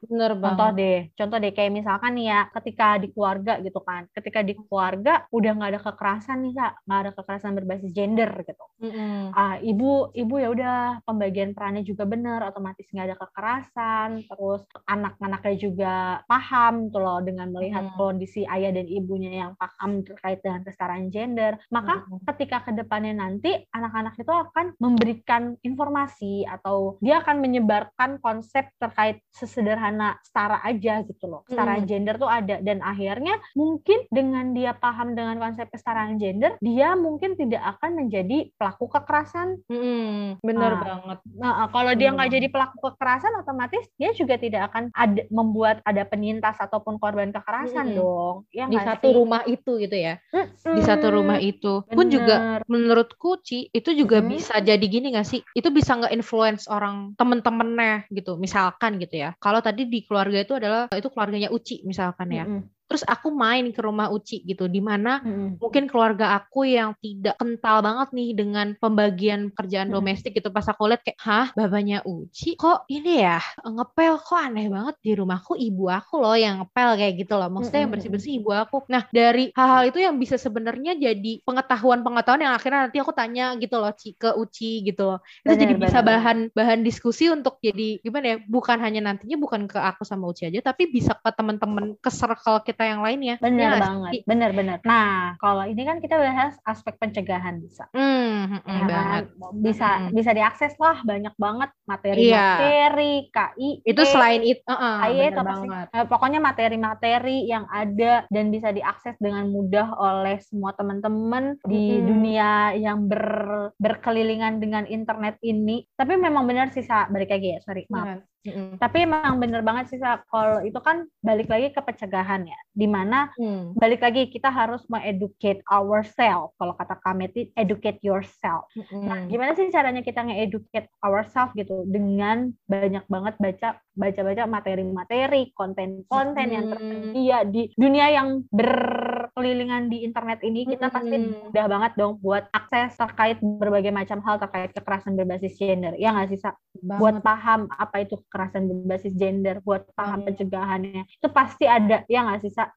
Bener 0.07 0.39
banget. 0.39 0.59
Contoh 0.59 0.71
deh, 0.75 0.99
contoh 1.15 1.39
deh 1.43 1.53
kayak 1.55 1.73
misalkan 1.75 2.15
nih 2.15 2.27
ya, 2.31 2.41
ketika 2.55 2.99
di 3.03 3.11
keluarga 3.11 3.59
gitu 3.63 3.81
kan, 3.83 4.07
ketika 4.15 4.41
di 4.47 4.55
keluarga 4.55 5.27
udah 5.35 5.53
nggak 5.59 5.71
ada 5.75 5.83
kekerasan 5.83 6.39
nih 6.47 6.55
kak, 6.55 6.73
nggak 6.87 7.01
ada 7.03 7.11
kekerasan 7.19 7.53
berbasis 7.59 7.91
gender 7.91 8.31
gitu. 8.47 8.65
Mm-hmm. 8.79 9.35
Ah, 9.35 9.59
ibu, 9.59 10.15
ibu 10.15 10.35
ya 10.39 10.49
udah 10.55 10.77
pembagian 11.03 11.51
perannya 11.51 11.83
juga 11.83 12.07
bener, 12.07 12.39
otomatis 12.47 12.87
nggak 12.91 13.07
ada 13.11 13.17
kekerasan, 13.19 14.09
terus 14.31 14.63
anak-anaknya 14.87 15.57
juga 15.59 15.95
paham 16.31 16.95
tuh 16.95 17.03
loh 17.03 17.19
dengan 17.23 17.51
melihat 17.51 17.91
mm-hmm. 17.91 17.99
kondisi 17.99 18.47
ayah 18.47 18.71
dan 18.71 18.87
ibunya 18.87 19.31
yang 19.35 19.53
paham 19.59 20.07
terkait 20.07 20.39
dengan 20.47 20.63
kesetaraan 20.63 21.11
gender. 21.11 21.59
Maka 21.75 22.07
mm-hmm. 22.07 22.23
ketika 22.35 22.71
ke 22.71 22.73
depannya 22.75 23.19
nanti 23.19 23.51
anak-anak 23.75 24.15
itu 24.15 24.31
akan 24.31 24.67
memberikan 24.79 25.59
informasi 25.67 26.47
atau 26.47 27.03
dia 27.03 27.19
akan 27.19 27.43
menyebarkan 27.43 28.18
konsep 28.21 28.69
terkait 28.79 29.23
sesederhana 29.33 30.19
setara 30.27 30.61
aja 30.67 31.03
gitu 31.07 31.25
loh. 31.31 31.43
Setara 31.47 31.79
hmm. 31.79 31.87
gender 31.87 32.15
tuh 32.19 32.31
ada 32.31 32.59
dan 32.63 32.83
akhirnya 32.83 33.39
mungkin 33.55 34.05
dengan 34.11 34.53
dia 34.53 34.75
paham 34.75 35.15
dengan 35.15 35.39
konsep 35.39 35.71
kesetaraan 35.71 36.19
gender, 36.21 36.59
dia 36.61 36.95
mungkin 36.99 37.39
tidak 37.39 37.79
akan 37.79 38.05
menjadi 38.05 38.51
pelaku 38.59 38.91
kekerasan. 38.91 39.63
Hmm, 39.71 40.39
bener 40.43 40.73
nah, 40.77 40.81
banget. 40.83 41.19
Nah, 41.39 41.53
kalau 41.71 41.93
dia 41.95 42.11
nggak 42.15 42.31
jadi 42.35 42.49
pelaku 42.51 42.77
kekerasan, 42.93 43.33
otomatis 43.39 43.85
dia 43.97 44.11
juga 44.15 44.37
tidak 44.37 44.73
akan 44.73 44.91
ada 44.95 45.23
membuat 45.31 45.81
ada 45.87 46.03
penyintas 46.05 46.59
ataupun 46.59 46.99
korban 46.99 47.31
kekerasan 47.31 47.95
hmm. 47.95 47.97
dong. 47.97 48.37
Ya 48.53 48.67
di 48.69 48.79
satu 48.79 49.09
sih? 49.11 49.17
rumah 49.17 49.43
itu 49.47 49.73
gitu 49.81 49.97
ya. 49.97 50.21
Hmm. 50.35 50.77
Di 50.77 50.83
satu 50.85 51.07
rumah 51.15 51.39
itu. 51.41 51.83
Bener. 51.89 51.97
Pun 51.97 52.07
juga 52.09 52.37
menurutku 52.69 53.41
Ci, 53.43 53.71
itu 53.73 53.91
juga 53.95 54.21
hmm. 54.21 54.29
bisa 54.29 54.55
jadi 54.61 54.85
gini 54.85 55.15
gak 55.15 55.29
sih? 55.29 55.41
Itu 55.55 55.71
bisa 55.73 55.97
nggak 55.97 56.15
influence 56.15 56.69
orang 56.69 57.15
temen-temennya 57.17 57.98
gitu 58.09 58.39
misalkan 58.39 58.99
gitu 59.03 59.15
ya. 59.19 59.35
Kalau 59.43 59.59
tadi 59.59 59.89
di 59.91 60.07
keluarga 60.07 60.39
itu 60.43 60.55
adalah 60.55 60.87
itu 60.95 61.09
keluarganya 61.11 61.49
Uci 61.51 61.83
misalkan 61.83 62.29
ya. 62.31 62.47
Mm 62.47 62.53
-hmm 62.55 62.78
terus 62.89 63.05
aku 63.05 63.29
main 63.29 63.69
ke 63.71 63.81
rumah 63.85 64.09
Uci 64.09 64.41
gitu 64.49 64.65
di 64.65 64.81
mana 64.81 65.21
hmm. 65.21 65.61
mungkin 65.61 65.85
keluarga 65.87 66.41
aku 66.41 66.65
yang 66.65 66.97
tidak 66.99 67.37
kental 67.37 67.85
banget 67.85 68.09
nih 68.17 68.31
dengan 68.33 68.67
pembagian 68.81 69.53
kerjaan 69.53 69.93
hmm. 69.93 69.97
domestik 70.01 70.33
gitu. 70.33 70.49
Pas 70.49 70.65
aku 70.65 70.89
lihat 70.89 71.05
kayak 71.05 71.21
hah 71.21 71.47
babanya 71.53 72.01
Uci 72.09 72.57
kok 72.57 72.89
ini 72.89 73.21
ya? 73.21 73.39
Ngepel 73.61 74.17
kok 74.17 74.41
aneh 74.41 74.73
banget 74.73 74.97
di 75.05 75.13
rumahku? 75.13 75.61
Ibu 75.61 75.85
aku 75.93 76.15
loh 76.25 76.35
yang 76.35 76.65
ngepel 76.65 76.91
kayak 76.97 77.15
gitu 77.21 77.35
loh. 77.37 77.53
Maksudnya 77.53 77.77
hmm. 77.77 77.85
yang 77.85 77.93
bersih-bersih 77.93 78.33
ibu 78.41 78.51
aku. 78.57 78.77
Nah 78.89 79.05
dari 79.13 79.53
hal-hal 79.53 79.85
itu 79.93 79.99
yang 80.01 80.17
bisa 80.17 80.41
sebenarnya 80.41 80.97
jadi 80.97 81.33
pengetahuan-pengetahuan 81.45 82.41
yang 82.41 82.55
akhirnya 82.57 82.89
nanti 82.89 82.97
aku 83.05 83.13
tanya 83.13 83.53
gitu 83.61 83.77
loh 83.77 83.93
Ci 83.93 84.17
ke 84.17 84.33
Uci 84.33 84.89
gitu 84.89 85.13
loh. 85.15 85.19
Itu 85.45 85.53
bener, 85.53 85.61
jadi 85.61 85.75
bener, 85.77 85.85
bisa 85.93 85.99
bahan 86.01 86.39
bahan 86.57 86.81
diskusi 86.81 87.29
untuk 87.29 87.61
jadi 87.61 88.01
gimana 88.01 88.25
ya 88.25 88.37
bukan 88.49 88.81
hanya 88.81 89.05
nantinya 89.05 89.37
bukan 89.37 89.69
ke 89.69 89.77
aku 89.77 90.09
sama 90.09 90.33
Uci 90.33 90.49
aja 90.49 90.65
tapi 90.65 90.89
bisa 90.89 91.13
ke 91.13 91.31
teman-teman 91.35 91.99
ke 92.01 92.09
circle 92.09 92.65
kita 92.65 92.78
kita 92.79 92.95
yang 92.95 93.03
lainnya. 93.03 93.35
Benar 93.43 93.75
ya, 93.75 93.83
banget, 93.83 94.13
benar-benar. 94.23 94.79
Nah, 94.87 95.35
kalau 95.43 95.67
ini 95.67 95.83
kan 95.83 95.99
kita 95.99 96.15
bahas 96.15 96.55
aspek 96.63 96.95
pencegahan 97.03 97.59
bisa. 97.59 97.91
Hmm, 97.91 98.55
hmm, 98.55 98.63
ya, 98.71 98.87
banget. 98.87 99.25
Bisa 99.59 99.89
hmm. 99.99 100.15
bisa 100.15 100.31
diakses 100.31 100.79
lah 100.79 101.03
banyak 101.03 101.35
banget 101.35 101.75
materi-materi 101.91 103.27
iya. 103.27 103.35
KI. 103.35 103.83
Itu 103.83 104.07
selain 104.07 104.47
itu, 104.47 104.63
uh, 104.63 104.79
uh, 104.79 104.95
KI 105.03 105.27
itu 105.27 105.43
banget. 105.43 105.91
Pasti, 105.91 105.99
eh, 105.99 106.07
pokoknya 106.07 106.39
materi-materi 106.39 107.51
yang 107.51 107.67
ada 107.67 108.23
dan 108.31 108.55
bisa 108.55 108.71
diakses 108.71 109.19
dengan 109.19 109.51
mudah 109.51 109.99
oleh 109.99 110.39
semua 110.47 110.71
teman-teman 110.79 111.59
di 111.67 111.99
dunia 111.99 112.79
yang 112.79 113.11
ber, 113.11 113.75
berkelilingan 113.83 114.63
dengan 114.63 114.87
internet 114.87 115.35
ini. 115.43 115.83
Tapi 115.99 116.15
memang 116.15 116.47
benar 116.47 116.71
sih, 116.71 116.87
balik 116.87 117.35
lagi 117.35 117.59
ya, 117.59 117.61
sorry, 117.67 117.91
maaf. 117.91 118.23
Mm-hmm. 118.47 118.79
Tapi 118.79 118.97
emang 119.03 119.43
bener 119.43 119.67
banget 119.67 119.91
sih 119.91 119.99
kalau 119.99 120.63
itu 120.63 120.79
kan 120.79 121.11
balik 121.19 121.51
lagi 121.51 121.75
ke 121.75 121.81
pencegahan 121.83 122.47
ya, 122.47 122.59
di 122.71 122.87
mana 122.87 123.35
mm. 123.35 123.75
balik 123.75 123.99
lagi 123.99 124.31
kita 124.31 124.47
harus 124.47 124.87
mengeducate 124.87 125.59
ourselves. 125.67 126.55
Kalau 126.55 126.75
kata 126.79 126.95
kami 127.03 127.27
itu 127.35 127.51
educate 127.59 127.99
yourself. 128.07 128.71
Mm-hmm. 128.79 129.03
Nah, 129.03 129.19
gimana 129.27 129.51
sih 129.59 129.67
caranya 129.75 130.07
kita 130.07 130.23
nge-educate 130.23 130.87
ourselves 131.03 131.51
gitu 131.59 131.83
dengan 131.91 132.55
banyak 132.71 133.05
banget 133.11 133.35
baca 133.43 133.69
baca-baca 133.99 134.47
materi-materi, 134.47 135.51
konten-konten 135.59 136.47
mm. 136.47 136.55
yang 136.55 136.67
tersedia 136.71 137.39
di 137.43 137.63
dunia 137.75 138.07
yang 138.15 138.47
ber 138.55 139.18
berkelilingan 139.39 139.87
di 139.87 140.03
internet 140.03 140.43
ini 140.43 140.67
kita 140.67 140.91
pasti 140.91 141.15
mudah 141.15 141.67
banget 141.71 141.93
dong 141.95 142.19
buat 142.19 142.51
akses 142.51 142.99
terkait 142.99 143.39
berbagai 143.39 143.95
macam 143.95 144.19
hal 144.27 144.43
terkait 144.43 144.75
kekerasan 144.75 145.15
berbasis 145.15 145.55
gender. 145.55 145.95
Ya 145.95 146.11
nggak 146.11 146.35
sih, 146.35 146.43
Buat 146.83 147.23
paham 147.23 147.71
apa 147.71 148.03
itu 148.03 148.19
kekerasan 148.27 148.67
berbasis 148.67 149.15
gender, 149.15 149.63
buat 149.63 149.87
paham 149.95 150.27
pencegahannya. 150.27 151.07
Itu 151.07 151.31
pasti 151.31 151.71
ada, 151.71 152.03
ya 152.11 152.27
nggak 152.27 152.39
sih, 152.43 152.51
Sa? 152.51 152.75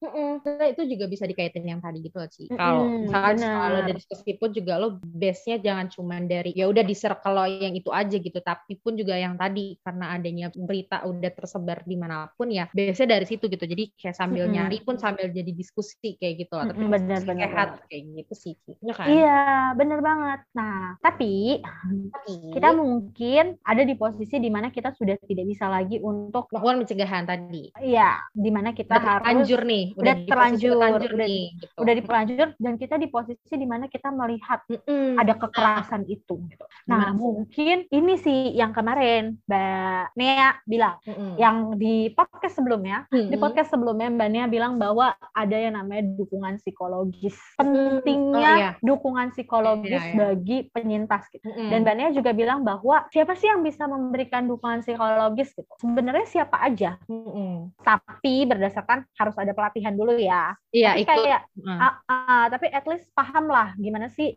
Itu 0.70 0.86
juga 0.86 1.10
bisa 1.10 1.26
dikaitin 1.26 1.66
yang 1.66 1.82
tadi 1.82 1.98
gitu 2.06 2.22
sih. 2.30 2.46
Kalau 2.54 2.86
misalkan 3.10 3.42
kalau 3.42 3.80
dari 3.82 3.98
diskusi 3.98 4.38
pun 4.38 4.54
juga 4.54 4.78
lo 4.78 5.02
base-nya 5.02 5.58
jangan 5.58 5.90
cuma 5.90 6.22
dari 6.22 6.54
ya 6.54 6.70
udah 6.70 6.86
di 6.86 6.94
circle 6.94 7.34
lo 7.34 7.50
yang 7.50 7.74
itu 7.74 7.90
aja 7.90 8.22
gitu, 8.22 8.38
tapi 8.38 8.78
pun 8.78 8.94
juga 8.94 9.18
yang 9.18 9.34
tadi 9.34 9.82
karena 9.82 10.14
adanya 10.14 10.54
berita 10.54 11.10
udah 11.10 11.32
tersebar 11.34 11.82
di 11.90 11.98
mana 11.98 12.30
pun 12.38 12.54
ya 12.54 12.70
biasanya 12.70 13.18
dari 13.18 13.26
situ 13.26 13.50
gitu 13.50 13.66
jadi 13.66 13.90
kayak 13.98 14.14
sambil 14.14 14.46
mm 14.46 14.52
-hmm. 14.52 14.58
nyari 14.62 14.78
pun 14.84 14.96
sambil 15.00 15.32
jadi 15.32 15.52
diskusi 15.56 16.20
kayak 16.20 16.46
gitu 16.46 16.51
lah 16.52 16.68
tapi 16.68 16.84
benar 16.84 17.24
benar 17.24 17.48
sehat 17.48 17.70
kayak 17.88 18.04
gitu 18.12 18.34
sih 18.36 18.54
ya 18.84 18.92
kan? 18.92 19.08
Iya 19.08 19.40
benar 19.80 20.00
banget. 20.04 20.40
Nah 20.52 21.00
tapi, 21.00 21.64
tapi 22.12 22.34
kita 22.52 22.76
mungkin 22.76 23.56
ada 23.64 23.88
di 23.88 23.96
posisi 23.96 24.36
di 24.36 24.52
mana 24.52 24.68
kita 24.68 24.92
sudah 24.92 25.16
tidak 25.24 25.48
bisa 25.48 25.72
lagi 25.72 26.04
untuk 26.04 26.52
melakukan 26.52 26.84
pencegahan 26.84 27.24
tadi. 27.24 27.72
Iya 27.80 28.20
di 28.36 28.52
mana 28.52 28.76
kita 28.76 29.00
udah 29.00 29.04
harus 29.08 29.24
terlanjur 29.24 29.62
nih 29.64 29.86
udah, 29.96 30.04
udah 30.04 30.16
terlanjur, 30.28 30.72
terlanjur 30.76 31.12
udah, 31.16 31.24
nih 31.24 31.44
gitu. 31.56 31.76
udah 31.80 31.94
terlanjur 32.04 32.48
dan 32.60 32.74
kita 32.76 32.96
di 33.00 33.08
posisi 33.08 33.54
di 33.56 33.68
mana 33.68 33.88
kita 33.88 34.10
melihat 34.12 34.60
mm 34.68 35.24
ada 35.24 35.34
kekerasan 35.40 36.04
itu. 36.12 36.36
Gitu. 36.52 36.66
nah 36.88 37.16
mungkin 37.16 37.88
ini 37.88 38.14
sih 38.20 38.52
yang 38.56 38.76
kemarin 38.76 39.40
Mbak 39.48 40.20
Nea 40.20 40.60
bilang 40.68 41.00
mm 41.08 41.40
yang 41.40 41.80
di 41.80 42.12
podcast 42.12 42.60
sebelumnya, 42.60 43.08
mm 43.08 43.32
di 43.32 43.38
podcast 43.40 43.72
sebelumnya 43.72 44.12
Mbak 44.12 44.30
Nia 44.36 44.46
bilang 44.52 44.76
bahwa 44.76 45.16
ada 45.32 45.56
yang 45.56 45.80
namanya 45.80 46.04
dukungan 46.16 46.41
psikologis. 46.58 47.38
Pentingnya 47.60 48.52
oh, 48.52 48.58
iya. 48.58 48.72
dukungan 48.82 49.30
psikologis 49.36 50.02
iya, 50.02 50.12
iya. 50.12 50.18
bagi 50.18 50.58
penyintas 50.74 51.30
gitu. 51.30 51.46
Mm 51.46 51.54
-hmm. 51.54 51.70
Dan 51.70 51.80
Mbak 51.86 51.96
Nia 51.98 52.10
juga 52.16 52.32
bilang 52.34 52.60
bahwa 52.66 53.06
siapa 53.14 53.38
sih 53.38 53.48
yang 53.52 53.62
bisa 53.62 53.86
memberikan 53.86 54.50
dukungan 54.50 54.82
psikologis 54.82 55.54
gitu? 55.54 55.70
Sebenarnya 55.78 56.26
siapa 56.26 56.58
aja. 56.64 56.98
Mm 57.06 57.22
-hmm. 57.22 57.54
Tapi 57.86 58.34
berdasarkan 58.50 59.06
harus 59.14 59.36
ada 59.38 59.54
pelatihan 59.54 59.94
dulu 59.94 60.18
ya. 60.18 60.58
Iya, 60.72 60.96
tapi 60.98 61.04
kayak 61.04 61.42
mm. 61.60 61.78
uh, 61.78 61.96
uh, 62.08 62.46
tapi 62.48 62.68
at 62.72 62.86
least 62.88 63.12
paham 63.12 63.52
lah 63.52 63.76
gimana 63.76 64.08
sih 64.08 64.34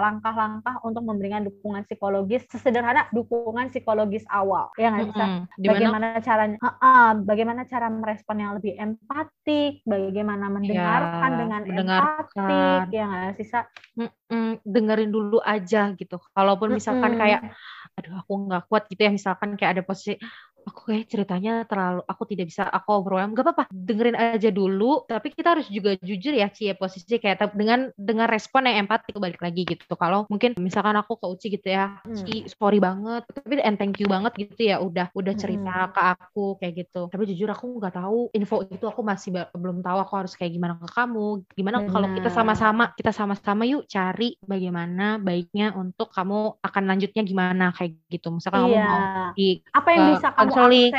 langkah-langkah 0.00 0.80
uh, 0.80 0.86
untuk 0.88 1.04
memberikan 1.04 1.44
dukungan 1.44 1.84
psikologis 1.84 2.48
sesederhana 2.48 3.04
dukungan 3.12 3.68
psikologis 3.68 4.24
awal. 4.32 4.72
Ya 4.80 4.90
nggak 4.90 5.12
bisa. 5.12 5.24
Mm 5.24 5.34
-hmm. 5.44 5.68
Bagaimana 5.68 6.06
caranya? 6.24 6.56
Uh, 6.58 6.68
uh, 6.80 7.10
bagaimana 7.20 7.62
cara 7.68 7.88
merespon 7.92 8.40
yang 8.40 8.52
lebih 8.56 8.74
empatik, 8.80 9.84
bagaimana 9.84 10.46
mendengarkan 10.48 11.30
ya, 11.30 11.33
dengan 11.38 11.60
mendengarkan. 11.66 12.48
empatik, 12.84 12.88
ya 12.94 13.04
nggak 13.04 13.32
sih, 13.36 13.46
dengerin 14.62 15.10
dulu 15.10 15.38
aja 15.42 15.92
gitu. 15.94 16.16
Kalaupun 16.32 16.74
misalkan 16.74 17.14
mm 17.14 17.16
-mm. 17.18 17.22
kayak, 17.22 17.40
aduh 17.98 18.14
aku 18.22 18.32
nggak 18.48 18.62
kuat 18.70 18.82
gitu 18.90 19.00
ya, 19.04 19.10
misalkan 19.10 19.58
kayak 19.58 19.80
ada 19.80 19.82
posisi, 19.82 20.18
aku 20.64 20.80
kayak 20.90 21.06
ceritanya 21.12 21.64
terlalu 21.68 22.02
aku 22.08 22.22
tidak 22.28 22.46
bisa 22.50 22.64
aku 22.66 22.88
overwhelm. 23.04 23.36
Gak 23.36 23.44
apa-apa 23.44 23.64
dengerin 23.70 24.16
aja 24.16 24.50
dulu. 24.50 25.04
Tapi 25.04 25.32
kita 25.32 25.56
harus 25.56 25.68
juga 25.68 25.94
jujur 26.00 26.32
ya 26.32 26.48
Cie 26.48 26.72
posisi 26.74 27.20
kayak 27.20 27.54
dengan 27.54 27.92
dengan 27.94 28.26
respon 28.26 28.66
yang 28.66 28.88
empati 28.88 29.14
balik 29.16 29.44
lagi 29.44 29.68
gitu. 29.68 29.94
Kalau 29.94 30.24
mungkin 30.32 30.56
misalkan 30.58 30.96
aku 30.96 31.20
ke 31.20 31.26
Uci 31.28 31.46
gitu 31.60 31.68
ya 31.68 32.00
hmm. 32.02 32.16
Ci 32.24 32.48
sorry 32.48 32.80
banget 32.80 33.26
tapi 33.30 33.60
and 33.60 33.76
thank 33.76 34.00
you 34.00 34.08
banget 34.08 34.32
gitu 34.36 34.72
ya 34.72 34.80
udah 34.80 35.12
udah 35.12 35.34
cerita 35.36 35.88
hmm. 35.88 35.92
ke 35.92 36.00
aku 36.00 36.44
kayak 36.58 36.74
gitu. 36.86 37.12
Tapi 37.12 37.22
jujur 37.28 37.48
aku 37.52 37.78
nggak 37.78 37.94
tahu 38.00 38.32
info 38.32 38.64
itu 38.64 38.84
aku 38.88 39.00
masih 39.04 39.36
belum 39.52 39.84
tahu 39.84 39.98
aku 40.00 40.12
harus 40.24 40.32
kayak 40.34 40.56
gimana 40.56 40.80
ke 40.80 40.88
kamu. 40.88 41.44
Gimana 41.52 41.76
kalau 41.90 42.08
kita 42.16 42.30
sama-sama 42.32 42.84
kita 42.96 43.12
sama-sama 43.12 43.62
yuk 43.68 43.84
cari 43.84 44.40
bagaimana 44.40 45.20
baiknya 45.20 45.76
untuk 45.76 46.10
kamu 46.10 46.58
akan 46.62 46.82
lanjutnya 46.88 47.22
gimana 47.22 47.70
kayak 47.76 48.00
gitu. 48.08 48.32
Misalkan 48.32 48.70
iya. 48.70 48.80
kamu 48.80 48.86
mau 48.88 49.02
di 49.34 49.48
apa 49.74 49.88
yang 49.92 50.02
uh, 50.02 50.10
bisa 50.16 50.28
kamu 50.32 50.53
counseling. 50.54 50.92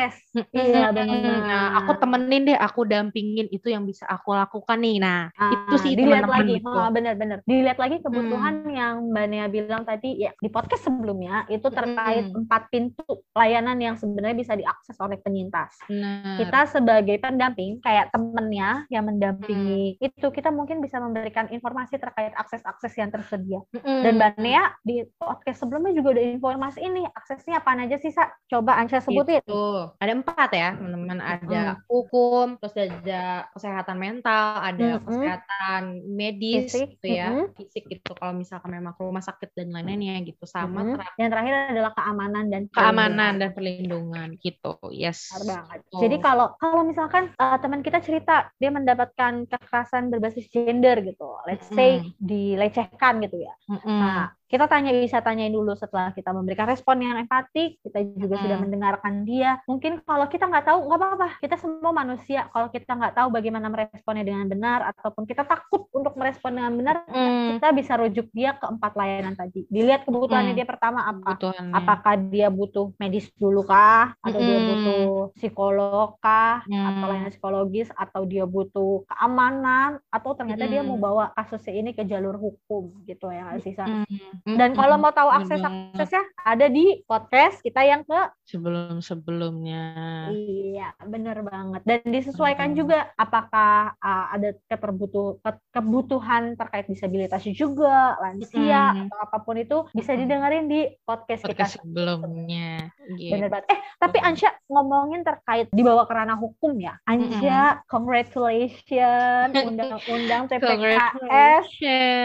Iya 0.51 0.91
benar. 0.91 1.39
Nah, 1.47 1.65
aku 1.79 1.91
temenin 1.95 2.43
deh, 2.51 2.57
aku 2.59 2.83
dampingin 2.83 3.47
itu 3.47 3.71
yang 3.71 3.87
bisa 3.87 4.03
aku 4.03 4.35
lakukan 4.35 4.75
nih. 4.83 4.99
Nah, 4.99 5.31
ah, 5.31 5.51
itu 5.51 5.75
sih 5.79 5.93
dilihat 5.95 6.27
lagi. 6.27 6.59
Gitu. 6.59 6.67
Oh, 6.67 6.89
benar-benar. 6.91 7.39
Dilihat 7.47 7.79
lagi 7.79 8.03
kebutuhan 8.03 8.67
hmm. 8.67 8.75
yang 8.75 8.95
Mbak 9.15 9.25
Nia 9.31 9.45
bilang 9.47 9.83
tadi 9.87 10.27
ya 10.27 10.35
di 10.35 10.49
podcast 10.51 10.83
sebelumnya 10.91 11.47
itu 11.47 11.67
terkait 11.71 12.27
hmm. 12.27 12.39
empat 12.43 12.67
pintu 12.67 13.07
layanan 13.31 13.79
yang 13.79 13.95
sebenarnya 13.95 14.35
bisa 14.35 14.53
diakses 14.59 14.99
oleh 14.99 15.15
penyintas. 15.23 15.71
Nah. 15.87 16.35
Kita 16.35 16.67
sebagai 16.67 17.15
pendamping 17.23 17.79
kayak 17.79 18.11
temennya 18.11 18.83
yang 18.91 19.07
mendampingi 19.07 19.95
hmm. 19.95 20.07
itu 20.11 20.27
kita 20.35 20.51
mungkin 20.51 20.83
bisa 20.83 20.99
memberikan 20.99 21.47
informasi 21.47 21.95
terkait 21.95 22.35
akses-akses 22.35 22.91
yang 22.99 23.07
tersedia. 23.07 23.63
Hmm. 23.71 24.03
Dan 24.03 24.19
Mbak 24.19 24.35
Nia 24.43 24.63
di 24.83 25.07
podcast 25.15 25.63
sebelumnya 25.63 25.95
juga 25.95 26.11
ada 26.11 26.23
informasi 26.27 26.83
ini 26.83 27.07
aksesnya 27.07 27.63
apa 27.63 27.77
aja 27.79 27.95
sih 28.01 28.11
Sa? 28.11 28.27
Coba 28.51 28.75
Anca 28.81 28.99
sebutin. 28.99 29.44
Tuh, 29.45 29.93
ada 30.01 30.09
empat 30.09 30.49
ya, 30.57 30.73
teman-teman. 30.73 31.21
Ada 31.21 31.77
mm. 31.77 31.81
hukum, 31.85 32.57
terus 32.57 32.73
ada 32.81 33.45
kesehatan 33.53 33.97
mental, 34.01 34.57
ada 34.57 34.87
mm 34.89 34.97
-hmm. 34.97 35.05
kesehatan 35.05 35.81
medis 36.09 36.73
fisik. 36.73 36.97
gitu 36.97 37.07
ya, 37.13 37.29
mm 37.29 37.37
-hmm. 37.37 37.53
fisik 37.53 37.83
gitu. 37.85 38.11
Kalau 38.17 38.33
misalkan 38.33 38.73
memang 38.73 38.97
rumah 38.97 39.21
sakit 39.21 39.53
dan 39.53 39.69
lain-lainnya 39.69 40.17
gitu. 40.25 40.49
Sama 40.49 40.81
mm 40.81 40.81
-hmm. 40.81 40.93
terakhir. 40.97 41.17
Yang 41.21 41.29
terakhir 41.37 41.53
adalah 41.77 41.91
keamanan 41.93 42.43
dan 42.49 42.61
keamanan 42.73 43.33
dan 43.37 43.49
perlindungan 43.53 44.27
gitu. 44.41 44.73
Yes. 44.89 45.29
banget. 45.45 45.79
Oh. 45.93 46.01
Jadi 46.01 46.17
kalau 46.25 46.57
kalau 46.57 46.81
misalkan 46.81 47.29
uh, 47.37 47.61
teman 47.61 47.85
kita 47.85 48.01
cerita 48.01 48.49
dia 48.57 48.73
mendapatkan 48.73 49.45
kekerasan 49.45 50.09
berbasis 50.09 50.49
gender 50.49 50.97
gitu, 51.05 51.37
let's 51.45 51.69
say 51.69 52.01
mm 52.01 52.09
-hmm. 52.09 52.11
dilecehkan 52.17 53.21
gitu 53.21 53.45
ya. 53.45 53.53
Mm 53.69 53.77
-hmm. 53.77 53.99
Nah, 54.01 54.25
kita 54.45 54.69
tanya 54.69 54.93
bisa 54.93 55.25
tanyain 55.25 55.49
dulu 55.49 55.73
setelah 55.73 56.13
kita 56.13 56.29
memberikan 56.29 56.69
respon 56.69 57.01
yang 57.01 57.17
empatik 57.17 57.81
kita 57.81 58.05
juga 58.13 58.37
hmm. 58.37 58.43
sudah 58.45 58.57
mendengarkan 58.61 59.13
dia 59.25 59.57
mungkin 59.65 60.05
kalau 60.05 60.29
kita 60.29 60.45
nggak 60.45 60.65
tahu 60.69 60.79
nggak 60.85 60.99
apa-apa 61.01 61.27
kita 61.41 61.55
semua 61.57 61.89
manusia 61.89 62.45
kalau 62.53 62.69
kita 62.69 62.93
nggak 62.93 63.13
tahu 63.17 63.27
bagaimana 63.33 63.67
meresponnya 63.73 64.21
dengan 64.21 64.45
benar 64.45 64.93
ataupun 64.93 65.25
kita 65.25 65.49
takut 65.49 65.89
untuk 65.89 66.13
merespon 66.13 66.61
dengan 66.61 66.73
benar 66.77 66.95
hmm. 67.09 67.57
kita 67.57 67.67
bisa 67.73 67.93
rujuk 67.97 68.29
dia 68.37 68.53
ke 68.53 68.65
empat 68.69 68.93
layanan 68.93 69.33
tadi 69.33 69.65
dilihat 69.65 70.05
kebutuhannya 70.05 70.53
hmm. 70.53 70.59
dia 70.61 70.67
pertama 70.69 71.09
apa 71.09 71.41
apakah 71.73 72.13
dia 72.29 72.53
butuh 72.53 72.93
medis 73.01 73.33
dulu 73.41 73.65
kah 73.65 74.13
atau 74.21 74.37
hmm. 74.37 74.45
dia 74.45 74.59
butuh 74.61 75.05
psikolog 75.33 76.21
kah 76.21 76.61
hmm. 76.69 76.85
atau 76.93 77.05
layanan 77.09 77.33
psikologis 77.33 77.89
atau 77.97 78.21
dia 78.29 78.45
butuh 78.45 79.09
keamanan 79.09 79.97
atau 80.13 80.37
ternyata 80.37 80.69
hmm. 80.69 80.71
dia 80.71 80.81
mau 80.85 81.01
bawa 81.01 81.33
kasusnya 81.33 81.73
ini 81.81 81.91
ke 81.97 82.05
jalur 82.05 82.37
hukum 82.37 82.93
gitu 83.09 83.33
ya 83.33 83.57
sisa 83.57 83.89
hmm 83.89 84.34
dan 84.43 84.75
kalau 84.75 84.99
mau 84.99 85.13
tahu 85.15 85.29
akses-aksesnya 85.31 86.23
ada 86.43 86.67
di 86.67 87.01
podcast 87.07 87.63
kita 87.63 87.81
yang 87.87 88.03
ke 88.03 88.19
sebelum-sebelumnya. 88.45 89.83
Iya, 90.29 90.93
benar 91.01 91.41
banget. 91.41 91.81
Dan 91.81 91.99
disesuaikan 92.13 92.73
hmm. 92.73 92.77
juga 92.77 93.09
apakah 93.17 93.97
uh, 93.97 94.25
ada 94.33 94.53
keterbutuh 94.69 95.41
kebutuhan 95.73 96.53
terkait 96.53 96.85
disabilitas 96.85 97.41
juga, 97.49 98.13
lansia 98.21 98.93
hmm. 98.93 99.09
atau 99.09 99.17
apa 99.25 99.37
pun 99.41 99.57
itu 99.57 99.89
bisa 99.97 100.13
didengerin 100.13 100.69
di 100.69 100.85
podcast, 101.03 101.49
podcast 101.49 101.81
kita 101.81 101.81
sebelumnya. 101.81 102.93
Gitu. 103.17 103.33
Benar 103.33 103.49
banget. 103.49 103.65
Eh, 103.73 103.79
tapi 103.97 104.17
Ansya 104.21 104.53
ngomongin 104.69 105.25
terkait 105.25 105.67
dibawa 105.73 106.05
ke 106.05 106.13
ranah 106.13 106.37
hukum 106.37 106.77
ya. 106.77 107.01
Ansya, 107.09 107.81
hmm. 107.81 107.89
congratulations 107.89 109.53
undang-undang 109.69 110.45
TPKS 110.53 111.65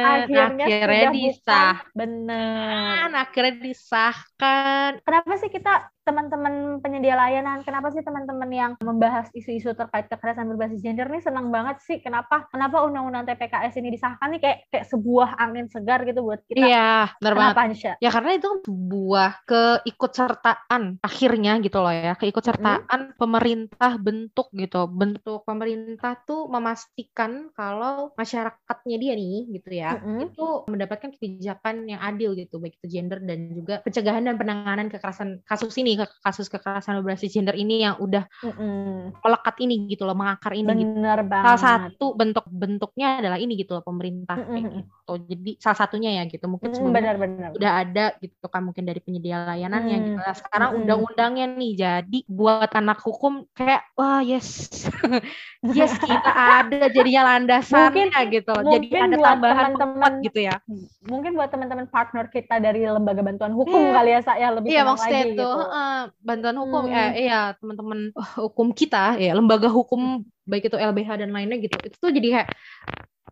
akhirnya, 0.05 0.67
akhirnya 0.69 1.09
sudah 1.09 1.13
disah. 1.17 1.73
Bener. 2.01 3.13
akhirnya 3.23 3.55
disahkan. 3.61 4.91
Kenapa 5.05 5.33
sih 5.41 5.51
kita 5.53 5.71
teman-teman 6.11 6.83
penyedia 6.83 7.15
layanan, 7.15 7.63
kenapa 7.63 7.95
sih 7.95 8.03
teman-teman 8.03 8.51
yang 8.51 8.73
membahas 8.83 9.31
isu-isu 9.31 9.79
terkait 9.79 10.11
kekerasan 10.11 10.51
berbasis 10.51 10.83
gender 10.83 11.07
ini 11.07 11.23
senang 11.23 11.55
banget 11.55 11.79
sih? 11.87 12.03
Kenapa? 12.03 12.51
Kenapa 12.51 12.83
undang-undang 12.83 13.31
TPKS 13.31 13.79
ini 13.79 13.95
disahkan 13.95 14.35
nih 14.35 14.43
kayak 14.43 14.59
kayak 14.75 14.87
sebuah 14.91 15.39
angin 15.39 15.71
segar 15.71 16.03
gitu 16.03 16.27
buat 16.27 16.43
kita? 16.51 16.67
Iya, 16.67 17.15
benar 17.23 17.55
banget. 17.55 17.95
Ya 18.03 18.11
karena 18.11 18.35
itu 18.35 18.51
sebuah 18.67 19.47
keikutsertaan 19.47 20.99
akhirnya 20.99 21.63
gitu 21.63 21.79
loh 21.79 21.95
ya, 21.95 22.19
keikutsertaan 22.19 23.15
hmm. 23.15 23.15
pemerintah 23.15 23.95
bentuk 24.03 24.51
gitu. 24.59 24.91
Bentuk 24.91 25.47
pemerintah 25.47 26.19
tuh 26.27 26.51
memastikan 26.51 27.55
kalau 27.55 28.11
masyarakatnya 28.19 28.97
dia 28.99 29.15
nih 29.15 29.47
gitu 29.55 29.71
ya, 29.71 29.95
hmm. 29.95 30.35
itu 30.35 30.47
mendapatkan 30.67 31.15
kebijakan 31.15 31.87
yang 31.87 32.03
adil 32.03 32.35
gitu, 32.35 32.59
baik 32.59 32.75
itu 32.83 32.99
gender 32.99 33.23
dan 33.23 33.55
juga 33.55 33.79
pencegahan 33.87 34.27
dan 34.27 34.35
penanganan 34.35 34.91
kekerasan 34.91 35.45
kasus 35.47 35.77
ini 35.79 36.00
ke 36.07 36.17
kasus 36.25 36.47
kekerasan 36.49 37.01
berbasis 37.03 37.35
gender 37.35 37.57
ini 37.57 37.85
yang 37.85 37.99
udah 38.01 38.25
mm 38.41 39.21
melekat 39.21 39.57
ini 39.61 39.75
gitu 39.91 40.09
loh, 40.09 40.17
mengakar 40.17 40.53
ini 40.57 40.71
gitu. 40.81 40.95
Bener 40.97 41.19
gitu. 41.21 41.31
banget. 41.31 41.47
Salah 41.47 41.61
satu 41.61 42.07
bentuk-bentuknya 42.17 43.09
adalah 43.21 43.39
ini 43.41 43.53
gitu 43.59 43.77
loh, 43.77 43.85
pemerintah 43.85 44.39
mm 44.39 44.47
-hmm. 44.47 44.57
gitu. 44.57 45.13
Jadi 45.29 45.51
salah 45.61 45.79
satunya 45.79 46.11
ya 46.21 46.23
gitu. 46.27 46.47
Mungkin 46.47 46.71
mm, 46.73 46.93
benar, 46.95 47.17
benar. 47.21 47.49
udah 47.55 47.73
ada 47.85 48.05
gitu 48.23 48.47
kan 48.49 48.63
mungkin 48.65 48.85
dari 48.87 49.01
penyedia 49.03 49.45
layanannya 49.45 49.97
mm. 49.97 50.05
gitu. 50.07 50.19
Nah, 50.21 50.35
sekarang 50.37 50.69
mm. 50.73 50.79
undang-undangnya 50.83 51.47
nih 51.53 51.73
jadi 51.77 52.19
buat 52.31 52.71
anak 52.73 52.99
hukum 53.03 53.45
kayak 53.53 53.85
wah 53.99 54.23
yes. 54.23 54.71
yes 55.77 55.93
kita 56.01 56.33
ada 56.33 56.89
jadinya 56.89 57.37
landasannya 57.37 58.09
mungkin, 58.09 58.35
gitu. 58.35 58.55
Jadi 58.55 58.87
ada 58.97 59.17
tambahan 59.19 59.71
teman 59.77 60.13
gitu 60.25 60.41
ya. 60.49 60.57
Mungkin 61.05 61.37
buat 61.37 61.51
teman-teman 61.53 61.87
partner 61.91 62.29
kita 62.31 62.63
dari 62.63 62.87
lembaga 62.87 63.21
bantuan 63.21 63.53
hukum 63.53 63.81
yeah. 63.81 63.95
kali 63.97 64.11
ya 64.15 64.21
saya 64.25 64.47
lebih 64.55 64.71
Iya 64.71 64.83
maksudnya 64.87 65.23
itu 65.27 65.35
gitu. 65.37 65.49
uh, 65.49 65.80
bantuan 66.21 66.57
hukum 66.59 66.89
hmm. 66.89 66.97
eh, 66.97 67.11
iya 67.29 67.55
teman-teman 67.59 68.13
hukum 68.37 68.73
kita 68.75 69.17
ya 69.19 69.33
lembaga 69.37 69.69
hukum 69.69 70.25
baik 70.49 70.71
itu 70.73 70.77
LBH 70.77 71.27
dan 71.27 71.31
lainnya 71.31 71.59
gitu 71.63 71.77
itu 71.85 71.97
tuh 71.97 72.11
jadi 72.11 72.29
kayak 72.35 72.49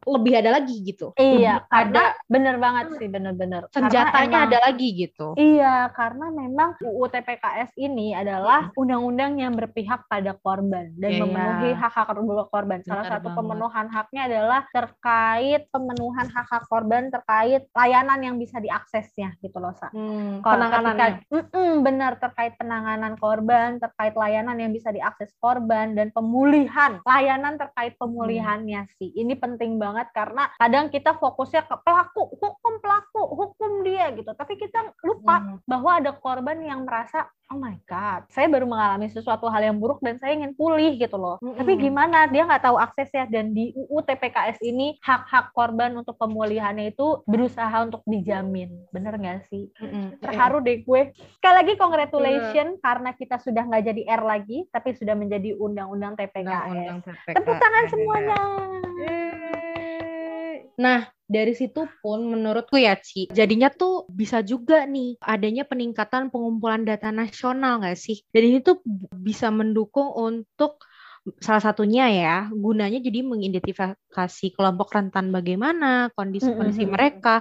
lebih 0.06 0.32
ada 0.38 0.50
lagi 0.60 0.76
gitu. 0.84 1.14
Iya, 1.18 1.64
karena 1.66 2.14
bener 2.28 2.56
banget 2.60 2.84
sih, 2.98 3.08
bener-bener. 3.08 3.62
Senjatanya 3.72 4.38
emang, 4.44 4.48
ada 4.52 4.58
lagi 4.70 4.88
gitu. 4.94 5.34
Iya, 5.34 5.90
karena 5.96 6.26
memang 6.30 6.78
UU 6.82 7.04
TPKS 7.10 7.74
ini 7.80 8.12
adalah 8.12 8.70
undang-undang 8.76 9.40
yang 9.40 9.56
berpihak 9.56 10.06
pada 10.06 10.36
korban 10.38 10.92
dan 10.98 11.10
yeah, 11.16 11.22
memenuhi 11.24 11.72
hak-hak 11.74 12.08
korban. 12.52 12.80
Salah 12.84 13.06
Benar 13.06 13.12
satu 13.18 13.28
banget. 13.32 13.38
pemenuhan 13.38 13.86
haknya 13.88 14.22
adalah 14.28 14.60
terkait 14.70 15.62
pemenuhan 15.72 16.26
hak-hak 16.28 16.64
korban 16.68 17.02
terkait 17.08 17.62
layanan 17.72 18.20
yang 18.20 18.36
bisa 18.36 18.58
diaksesnya 18.60 19.38
gitu 19.40 19.58
loh, 19.58 19.72
Sa. 19.74 19.88
Hmm, 19.90 20.44
penanganan. 20.44 21.24
benar 21.82 22.20
terkait 22.20 22.58
penanganan 22.60 23.14
korban, 23.16 23.80
terkait 23.80 24.12
layanan 24.12 24.58
yang 24.60 24.72
bisa 24.74 24.92
diakses 24.92 25.32
korban 25.38 25.96
dan 25.96 26.12
pemulihan, 26.12 27.00
layanan 27.06 27.56
terkait 27.56 27.94
pemulihannya 27.96 28.84
hmm. 28.84 28.94
sih. 29.00 29.10
Ini 29.14 29.34
penting 29.38 29.80
banget 29.80 29.87
banget 29.88 30.12
karena 30.12 30.44
kadang 30.60 30.92
kita 30.92 31.16
fokusnya 31.16 31.64
ke 31.64 31.76
pelaku, 31.80 32.28
hukum 32.36 32.74
pelaku, 32.84 33.22
hukum 33.24 33.72
dia 33.80 34.12
gitu. 34.12 34.30
Tapi 34.36 34.60
kita 34.60 34.92
lupa 35.00 35.40
hmm. 35.40 35.64
bahwa 35.64 35.90
ada 35.96 36.12
korban 36.12 36.60
yang 36.60 36.84
merasa 36.84 37.24
oh 37.48 37.56
my 37.56 37.76
god, 37.88 38.28
saya 38.28 38.44
baru 38.48 38.68
mengalami 38.68 39.08
sesuatu 39.08 39.48
hal 39.48 39.64
yang 39.64 39.80
buruk 39.80 40.04
dan 40.04 40.20
saya 40.20 40.36
ingin 40.36 40.52
pulih 40.52 41.00
gitu 41.00 41.16
loh. 41.16 41.40
Mm-hmm. 41.40 41.56
Tapi 41.56 41.72
gimana? 41.80 42.18
Dia 42.28 42.44
nggak 42.44 42.64
tahu 42.68 42.76
aksesnya 42.76 43.24
dan 43.32 43.56
di 43.56 43.72
UU 43.72 44.04
TPKS 44.04 44.60
ini 44.60 45.00
hak-hak 45.00 45.56
korban 45.56 45.96
untuk 45.96 46.20
pemulihannya 46.20 46.92
itu 46.92 47.24
berusaha 47.24 47.72
untuk 47.80 48.04
dijamin. 48.04 48.84
Bener 48.92 49.16
nggak 49.16 49.48
sih? 49.48 49.72
Mm-hmm. 49.80 50.20
Terharu 50.20 50.60
deh 50.60 50.84
gue. 50.84 51.00
Sekali 51.40 51.54
lagi 51.64 51.72
congratulations 51.80 52.76
yeah. 52.76 52.84
karena 52.84 53.10
kita 53.16 53.36
sudah 53.40 53.62
nggak 53.64 53.84
jadi 53.88 54.02
R 54.20 54.22
lagi, 54.28 54.58
tapi 54.68 54.92
sudah 54.92 55.16
menjadi 55.16 55.56
undang-undang 55.56 56.20
TPKS. 56.20 56.68
Undang 56.68 57.00
TPKS. 57.00 57.36
Tepuk 57.40 57.56
tangan 57.56 57.84
semuanya. 57.88 58.40
Nah, 60.78 61.10
dari 61.28 61.52
situ 61.52 61.84
pun 62.00 62.24
menurutku 62.24 62.78
ya 62.80 62.96
Ci, 62.96 63.28
jadinya 63.34 63.68
tuh 63.68 64.06
bisa 64.08 64.40
juga 64.40 64.86
nih 64.88 65.18
adanya 65.20 65.66
peningkatan 65.68 66.30
pengumpulan 66.32 66.86
data 66.86 67.10
nasional 67.10 67.82
nggak 67.82 67.98
sih? 67.98 68.22
Dan 68.30 68.42
ini 68.48 68.58
tuh 68.64 68.80
bisa 69.12 69.50
mendukung 69.52 70.14
untuk 70.14 70.80
salah 71.44 71.60
satunya 71.60 72.08
ya 72.08 72.36
gunanya 72.48 73.04
jadi 73.04 73.20
mengidentifikasi 73.20 74.46
kelompok 74.56 74.88
rentan 74.96 75.28
bagaimana 75.28 76.08
kondisi-kondisi 76.16 76.84
mm 76.84 76.88
-hmm. 76.88 76.94
mereka 76.96 77.34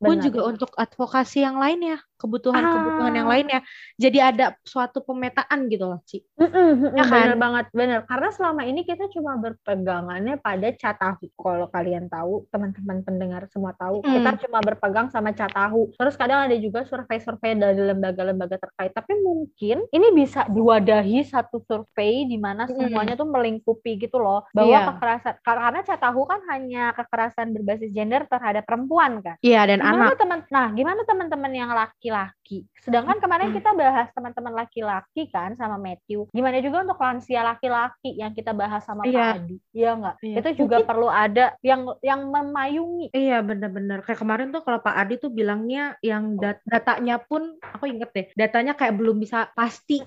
pun 0.00 0.16
juga 0.20 0.48
untuk 0.48 0.72
advokasi 0.72 1.44
yang 1.44 1.60
lainnya 1.60 2.00
kebutuhan-kebutuhan 2.24 3.12
ah. 3.12 3.18
yang 3.20 3.28
lainnya. 3.28 3.60
Jadi 4.00 4.18
ada 4.24 4.56
suatu 4.64 5.04
pemetaan 5.04 5.68
gitu 5.68 5.84
loh, 5.84 6.00
Ci. 6.08 6.24
Mm 6.40 6.48
-mm, 6.48 6.70
ya 6.96 7.04
kan? 7.04 7.20
Bener 7.28 7.36
banget, 7.36 7.66
bener. 7.76 8.00
Karena 8.08 8.28
selama 8.32 8.64
ini 8.64 8.88
kita 8.88 9.12
cuma 9.12 9.36
berpegangannya 9.36 10.40
pada 10.40 10.72
catahu. 10.72 11.28
Kalau 11.36 11.68
kalian 11.68 12.08
tahu, 12.08 12.48
teman-teman 12.48 13.04
pendengar 13.04 13.44
semua 13.52 13.76
tahu, 13.76 14.00
mm. 14.00 14.08
kita 14.08 14.30
cuma 14.48 14.58
berpegang 14.64 15.12
sama 15.12 15.36
catahu. 15.36 15.92
Terus 16.00 16.16
kadang 16.16 16.48
ada 16.48 16.56
juga 16.56 16.88
survei-survei 16.88 17.60
dari 17.60 17.84
lembaga-lembaga 17.84 18.56
terkait. 18.56 18.96
Tapi 18.96 19.20
mungkin 19.20 19.84
ini 19.92 20.08
bisa 20.16 20.48
diwadahi 20.48 21.20
satu 21.28 21.60
survei 21.68 22.24
di 22.24 22.40
mana 22.40 22.64
semuanya 22.64 23.14
mm. 23.14 23.20
tuh 23.20 23.28
melingkupi 23.28 24.00
gitu 24.00 24.16
loh. 24.16 24.48
Bahwa 24.56 24.72
yeah. 24.72 24.88
kekerasan, 24.88 25.34
karena 25.44 25.80
catahu 25.84 26.24
kan 26.24 26.40
hanya 26.48 26.96
kekerasan 26.96 27.52
berbasis 27.52 27.92
gender 27.92 28.24
terhadap 28.30 28.64
perempuan 28.64 29.20
kan. 29.20 29.36
Iya, 29.44 29.60
yeah, 29.60 29.62
dan 29.68 29.78
gimana 29.84 30.14
anak. 30.14 30.16
Temen, 30.16 30.38
nah, 30.48 30.68
gimana 30.72 31.00
teman-teman 31.04 31.52
yang 31.52 31.70
laki 31.74 32.13
laki-laki. 32.14 32.58
Sedangkan 32.84 33.16
kemarin 33.18 33.50
kita 33.56 33.72
bahas 33.72 34.12
teman-teman 34.12 34.52
laki-laki 34.52 35.26
kan 35.32 35.56
sama 35.56 35.80
Matthew. 35.80 36.28
Gimana 36.30 36.60
juga 36.60 36.84
untuk 36.84 37.00
lansia 37.00 37.40
laki-laki 37.40 38.14
yang 38.20 38.36
kita 38.36 38.52
bahas 38.52 38.84
sama 38.84 39.08
iya. 39.08 39.34
Pak 39.34 39.40
Adi. 39.40 39.56
Iya 39.72 39.90
enggak? 39.96 40.16
Iya. 40.20 40.36
Itu 40.44 40.50
juga 40.64 40.76
Mungkin... 40.80 40.90
perlu 40.92 41.08
ada 41.08 41.46
yang 41.64 41.80
yang 42.04 42.20
memayungi. 42.28 43.08
Iya 43.16 43.40
benar-benar. 43.40 44.04
Kayak 44.04 44.20
kemarin 44.20 44.48
tuh 44.52 44.62
kalau 44.62 44.78
Pak 44.84 44.94
Adi 44.94 45.14
tuh 45.16 45.32
bilangnya 45.32 45.96
yang 46.04 46.36
dat 46.36 46.60
datanya 46.68 47.16
pun 47.16 47.56
aku 47.64 47.88
inget 47.88 48.10
deh, 48.12 48.26
datanya 48.36 48.76
kayak 48.76 48.94
belum 48.94 49.16
bisa 49.18 49.48
pasti. 49.56 50.04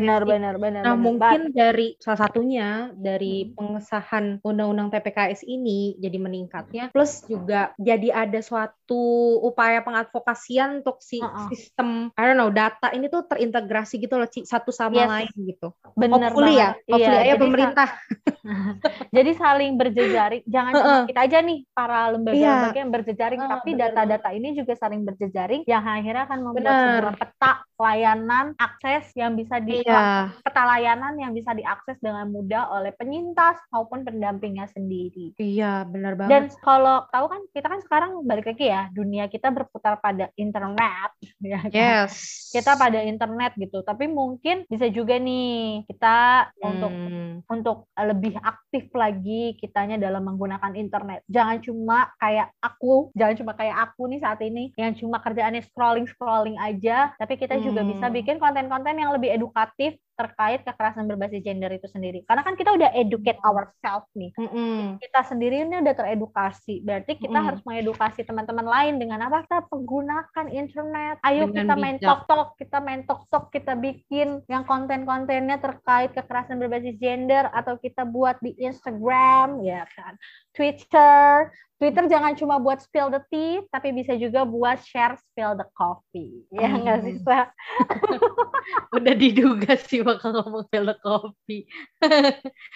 Benar 0.00 0.24
benar 0.24 0.56
benar. 0.56 0.82
Nah, 0.82 0.96
mungkin 0.96 1.52
dari 1.52 1.94
salah 2.00 2.26
satunya 2.26 2.88
dari 2.96 3.52
pengesahan 3.52 4.40
undang-undang 4.40 4.88
TPKS 4.88 5.44
ini 5.44 6.00
jadi 6.00 6.16
meningkatnya 6.16 6.84
plus 6.90 7.24
juga 7.28 7.76
jadi 7.76 8.26
ada 8.26 8.40
suatu 8.40 9.36
upaya 9.44 9.84
pengadvokasian 9.84 10.80
untuk 10.80 11.02
si 11.10 11.18
uh-uh. 11.18 11.50
sistem 11.50 12.14
I 12.14 12.22
don't 12.22 12.38
know 12.38 12.54
data 12.54 12.94
ini 12.94 13.10
tuh 13.10 13.26
terintegrasi 13.26 13.98
gitu 13.98 14.14
loh 14.14 14.30
satu 14.30 14.70
sama 14.70 15.02
yes. 15.02 15.10
lain 15.10 15.34
gitu. 15.50 15.74
Benar 15.98 16.30
Hopefully 16.30 16.54
ya, 16.54 16.78
banget. 16.78 16.86
ya. 16.86 16.94
Hopefully 16.94 17.18
iya, 17.18 17.26
ya 17.26 17.34
pemerintah. 17.34 17.88
jadi 19.16 19.30
saling 19.34 19.72
berjejaring, 19.74 20.42
jangan 20.46 20.72
uh-uh. 20.72 20.84
cuma 20.86 21.08
kita 21.10 21.20
aja 21.26 21.38
nih 21.42 21.58
para 21.74 22.14
lembaga-lembaga 22.14 22.70
yeah. 22.70 22.82
yang 22.86 22.92
berjejaring, 22.94 23.40
uh, 23.42 23.48
tapi 23.58 23.70
data-data 23.74 24.28
ini 24.30 24.48
juga 24.54 24.72
saling 24.78 25.02
berjejaring 25.02 25.62
yang 25.66 25.82
akhirnya 25.82 26.24
akan 26.30 26.38
membuat 26.46 26.62
bener. 26.62 26.78
sebuah 26.78 27.14
peta 27.18 27.52
layanan 27.80 28.46
akses 28.60 29.10
yang 29.16 29.34
bisa 29.34 29.58
di 29.58 29.82
yeah. 29.82 30.30
peta 30.46 30.62
layanan 30.62 31.18
yang 31.18 31.32
bisa 31.34 31.50
diakses 31.56 31.98
dengan 31.98 32.30
mudah 32.30 32.70
oleh 32.70 32.94
penyintas 32.94 33.58
maupun 33.74 34.06
pendampingnya 34.06 34.70
sendiri. 34.70 35.34
Iya, 35.40 35.88
benar 35.90 36.14
banget. 36.14 36.30
Dan 36.30 36.42
kalau 36.62 37.04
tahu 37.10 37.26
kan 37.26 37.40
kita 37.50 37.66
kan 37.66 37.80
sekarang 37.82 38.10
balik 38.24 38.46
lagi 38.46 38.70
ya, 38.70 38.88
dunia 38.92 39.26
kita 39.26 39.50
berputar 39.50 39.98
pada 39.98 40.28
internet 40.36 40.99
ya 41.52 41.58
kan? 41.64 41.70
Yes. 41.72 42.48
Kita 42.50 42.74
pada 42.74 43.00
internet 43.00 43.54
gitu. 43.56 43.80
Tapi 43.80 44.10
mungkin 44.10 44.66
bisa 44.66 44.90
juga 44.90 45.16
nih 45.16 45.86
kita 45.86 46.50
hmm. 46.50 46.66
untuk 46.66 46.92
untuk 47.46 47.78
lebih 47.94 48.34
aktif 48.42 48.90
lagi 48.92 49.54
kitanya 49.56 49.96
dalam 49.96 50.26
menggunakan 50.26 50.74
internet. 50.76 51.24
Jangan 51.30 51.58
cuma 51.62 52.10
kayak 52.18 52.50
aku, 52.60 53.14
jangan 53.14 53.34
cuma 53.38 53.52
kayak 53.54 53.76
aku 53.90 54.02
nih 54.10 54.20
saat 54.20 54.40
ini 54.42 54.74
yang 54.76 54.92
cuma 54.98 55.22
kerjaannya 55.22 55.62
scrolling-scrolling 55.70 56.58
aja, 56.58 57.14
tapi 57.16 57.38
kita 57.38 57.56
hmm. 57.56 57.64
juga 57.64 57.80
bisa 57.86 58.06
bikin 58.10 58.36
konten-konten 58.42 58.98
yang 58.98 59.14
lebih 59.14 59.30
edukatif 59.32 59.96
terkait 60.20 60.60
kekerasan 60.60 61.08
berbasis 61.08 61.40
gender 61.40 61.72
itu 61.72 61.88
sendiri. 61.88 62.20
Karena 62.28 62.44
kan 62.44 62.52
kita 62.52 62.76
udah 62.76 62.92
educate 62.92 63.40
ourselves 63.40 64.12
nih. 64.12 64.28
Mm 64.36 64.48
-hmm. 64.52 64.80
Kita 65.00 65.20
sendiri 65.24 65.64
ini 65.64 65.80
udah 65.80 65.94
teredukasi. 65.96 66.84
Berarti 66.84 67.16
kita 67.16 67.32
mm 67.32 67.32
-hmm. 67.32 67.48
harus 67.48 67.60
mengedukasi 67.64 68.20
teman-teman 68.28 68.68
lain 68.68 69.00
dengan 69.00 69.24
apa? 69.24 69.48
Kita 69.48 69.64
menggunakan 69.72 70.46
internet. 70.52 71.16
Ayo 71.24 71.48
dengan 71.48 71.56
kita 71.56 71.74
main 71.80 71.96
tok-tok, 71.96 72.48
kita 72.60 72.78
main 72.84 73.02
tok-tok, 73.08 73.44
kita 73.48 73.72
bikin 73.80 74.44
yang 74.44 74.68
konten-kontennya 74.68 75.56
terkait 75.56 76.12
kekerasan 76.12 76.60
berbasis 76.60 77.00
gender 77.00 77.48
atau 77.56 77.80
kita 77.80 78.04
buat 78.04 78.36
di 78.44 78.52
Instagram 78.60 79.64
ya 79.64 79.88
kan. 79.96 80.20
Twitter, 80.52 81.48
Twitter 81.80 82.04
jangan 82.12 82.36
cuma 82.36 82.60
buat 82.60 82.76
spill 82.84 83.08
the 83.08 83.24
tea, 83.32 83.64
tapi 83.72 83.96
bisa 83.96 84.12
juga 84.12 84.44
buat 84.44 84.84
share 84.84 85.16
spill 85.16 85.56
the 85.56 85.64
coffee. 85.72 86.44
Ya 86.52 86.68
hmm. 86.68 86.84
nggak 86.84 86.98
sih, 87.08 87.16
Sa? 87.24 87.48
Udah 89.00 89.14
diduga 89.16 89.80
sih 89.80 90.04
bakal 90.04 90.36
ngomong 90.36 90.68
spill 90.68 90.92
the 90.92 90.96
coffee. 91.00 91.64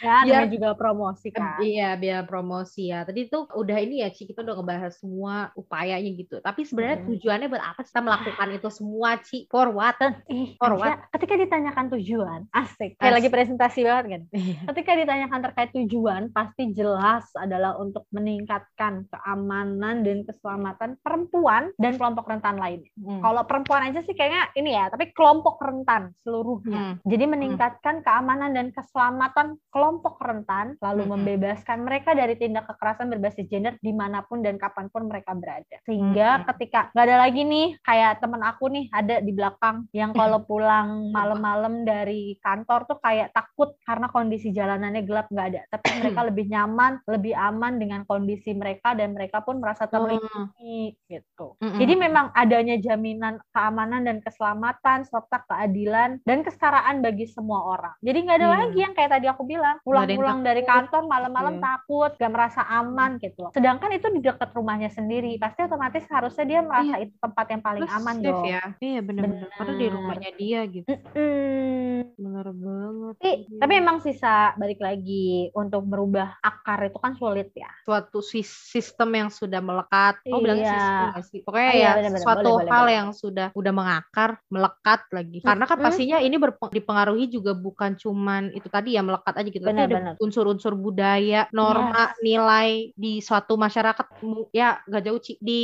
ya, 0.00 0.24
ya 0.32 0.48
juga 0.48 0.72
promosi 0.72 1.28
kan. 1.28 1.60
Iya, 1.60 2.00
biar 2.00 2.24
promosi 2.24 2.88
ya. 2.88 3.04
Tadi 3.04 3.28
tuh 3.28 3.44
udah 3.52 3.76
ini 3.76 4.00
ya, 4.00 4.08
Ci, 4.08 4.24
kita 4.24 4.40
udah 4.40 4.56
ngebahas 4.56 4.96
semua 4.96 5.52
upayanya 5.52 6.08
gitu. 6.16 6.40
Tapi 6.40 6.64
sebenarnya 6.64 7.04
hmm. 7.04 7.08
tujuannya 7.12 7.48
buat 7.52 7.60
apa 7.60 7.84
kita 7.84 8.00
melakukan 8.00 8.48
itu 8.56 8.68
semua, 8.72 9.20
Ci? 9.20 9.44
For 9.52 9.68
what? 9.68 10.00
Eh, 10.00 10.56
For 10.56 10.80
what? 10.80 11.12
Ketika 11.12 11.36
ditanyakan 11.36 11.92
tujuan, 11.92 12.48
asik. 12.56 12.96
Kayak 12.96 13.04
asik. 13.04 13.16
lagi 13.20 13.28
presentasi 13.28 13.80
banget 13.84 14.04
kan. 14.16 14.22
Iya. 14.32 14.58
Ketika 14.72 14.90
ditanyakan 14.96 15.40
terkait 15.44 15.70
tujuan, 15.76 16.22
pasti 16.32 16.72
jelas 16.72 17.28
adalah 17.36 17.76
untuk 17.76 18.08
meningkatkan 18.08 18.93
tentang 18.94 19.10
keamanan 19.10 20.06
dan 20.06 20.22
keselamatan 20.22 20.90
perempuan 21.02 21.74
dan 21.82 21.98
kelompok 21.98 22.30
rentan 22.30 22.54
lainnya. 22.54 22.90
Hmm. 22.94 23.18
Kalau 23.18 23.42
perempuan 23.42 23.90
aja 23.90 24.06
sih 24.06 24.14
kayaknya 24.14 24.54
ini 24.54 24.70
ya, 24.78 24.86
tapi 24.92 25.10
kelompok 25.10 25.58
rentan 25.58 26.14
seluruhnya. 26.22 26.94
Hmm. 26.94 26.94
Jadi 27.02 27.24
meningkatkan 27.26 28.00
hmm. 28.00 28.04
keamanan 28.06 28.50
dan 28.54 28.70
keselamatan 28.70 29.58
kelompok 29.74 30.22
rentan, 30.22 30.78
lalu 30.78 31.02
hmm. 31.02 31.10
membebaskan 31.18 31.82
mereka 31.82 32.14
dari 32.14 32.38
tindak 32.38 32.70
kekerasan 32.70 33.10
berbasis 33.10 33.50
gender 33.50 33.74
di 33.82 33.90
mana 33.90 34.22
pun 34.22 34.44
dan 34.44 34.54
kapan 34.60 34.86
pun 34.92 35.10
mereka 35.10 35.34
berada. 35.34 35.76
Sehingga 35.82 36.38
hmm. 36.38 36.44
ketika 36.54 36.94
nggak 36.94 37.06
ada 37.10 37.16
lagi 37.18 37.42
nih 37.42 37.68
kayak 37.82 38.22
temen 38.22 38.42
aku 38.44 38.64
nih 38.70 38.86
ada 38.94 39.16
di 39.18 39.32
belakang 39.34 39.88
yang 39.90 40.14
kalau 40.14 40.44
pulang 40.44 41.10
malam-malam 41.10 41.82
dari 41.82 42.36
kantor 42.44 42.86
tuh 42.86 42.98
kayak 43.00 43.32
takut 43.32 43.74
karena 43.82 44.06
kondisi 44.12 44.52
jalanannya 44.52 45.02
gelap 45.02 45.26
nggak 45.32 45.48
ada, 45.50 45.62
tapi 45.72 45.88
mereka 45.98 46.20
lebih 46.28 46.46
nyaman, 46.52 46.92
lebih 47.08 47.34
aman 47.34 47.80
dengan 47.80 48.04
kondisi 48.04 48.52
mereka 48.52 48.83
dan 48.92 49.16
mereka 49.16 49.40
pun 49.40 49.56
merasa 49.56 49.88
terlindungi 49.88 50.92
hmm. 50.92 51.08
gitu. 51.08 51.56
Hmm. 51.64 51.80
Jadi 51.80 51.94
memang 51.96 52.28
adanya 52.36 52.76
jaminan 52.76 53.40
keamanan 53.56 54.04
dan 54.04 54.20
keselamatan 54.20 55.08
serta 55.08 55.48
keadilan 55.48 56.20
dan 56.28 56.44
kesetaraan 56.44 57.00
bagi 57.00 57.24
semua 57.24 57.64
orang. 57.64 57.96
Jadi 58.04 58.18
nggak 58.28 58.36
ada 58.36 58.48
hmm. 58.52 58.60
lagi 58.60 58.78
yang 58.84 58.92
kayak 58.92 59.10
tadi 59.16 59.26
aku 59.32 59.48
bilang 59.48 59.80
pulang-pulang 59.80 60.44
dari 60.44 60.60
kantor 60.68 61.08
malam-malam 61.08 61.56
yeah. 61.56 61.64
takut, 61.64 62.10
gak 62.20 62.32
merasa 62.34 62.60
aman 62.68 63.16
gitu. 63.22 63.48
Sedangkan 63.56 63.88
itu 63.96 64.12
di 64.12 64.20
dekat 64.20 64.52
rumahnya 64.52 64.92
sendiri, 64.92 65.40
pasti 65.40 65.64
otomatis 65.64 66.04
harusnya 66.10 66.44
dia 66.44 66.60
merasa 66.60 67.00
yeah. 67.00 67.04
itu 67.08 67.14
tempat 67.16 67.46
yang 67.48 67.62
paling 67.62 67.82
Terus 67.86 67.96
aman 67.96 68.16
dong. 68.20 68.44
Ya. 68.44 68.62
Iya 68.82 69.00
benar-benar. 69.00 69.48
Karena 69.54 69.74
di 69.78 69.86
rumahnya 69.88 70.30
dia 70.34 70.60
gitu. 70.66 70.88
Mm-mm. 70.90 71.93
Benar 72.14 72.46
banget. 72.52 73.14
Tapi, 73.18 73.32
tapi 73.58 73.72
emang 73.78 73.98
sisa 74.04 74.52
balik 74.60 74.80
lagi 74.82 75.48
untuk 75.56 75.82
merubah 75.88 76.36
akar 76.44 76.88
itu 76.92 76.98
kan 77.00 77.16
sulit 77.16 77.50
ya. 77.56 77.70
Suatu 77.88 78.20
sistem 78.20 79.10
yang 79.16 79.28
sudah 79.32 79.64
melekat. 79.64 80.20
Oh, 80.28 80.38
iya. 80.38 80.42
bilangnya 80.44 80.72
sistem 80.76 81.06
gak 81.08 81.24
sih? 81.32 81.40
Pokoknya 81.46 81.70
oh, 81.70 81.74
iya, 81.74 81.84
ya 81.84 81.92
bener 81.96 82.10
-bener. 82.12 82.22
suatu 82.22 82.50
boleh, 82.52 82.68
hal 82.68 82.84
boleh. 82.84 82.94
yang 82.94 83.08
sudah 83.16 83.48
udah 83.56 83.72
mengakar, 83.72 84.30
melekat 84.52 85.00
lagi. 85.08 85.38
Karena 85.40 85.64
kan 85.64 85.78
pastinya 85.80 86.18
ini 86.20 86.36
dipengaruhi 86.74 87.24
juga 87.32 87.52
bukan 87.56 87.96
cuman 87.96 88.52
itu 88.52 88.68
tadi 88.68 88.98
ya 88.98 89.02
melekat 89.02 89.34
aja 89.40 89.48
gitu. 89.48 89.64
Benar, 89.64 89.88
ada 89.88 89.98
unsur-unsur 90.20 90.76
budaya, 90.76 91.48
norma, 91.54 92.12
yes. 92.12 92.20
nilai 92.20 92.68
di 92.92 93.24
suatu 93.24 93.56
masyarakat 93.56 94.06
ya 94.52 94.82
gak 94.84 95.02
jauh 95.08 95.20
di 95.40 95.62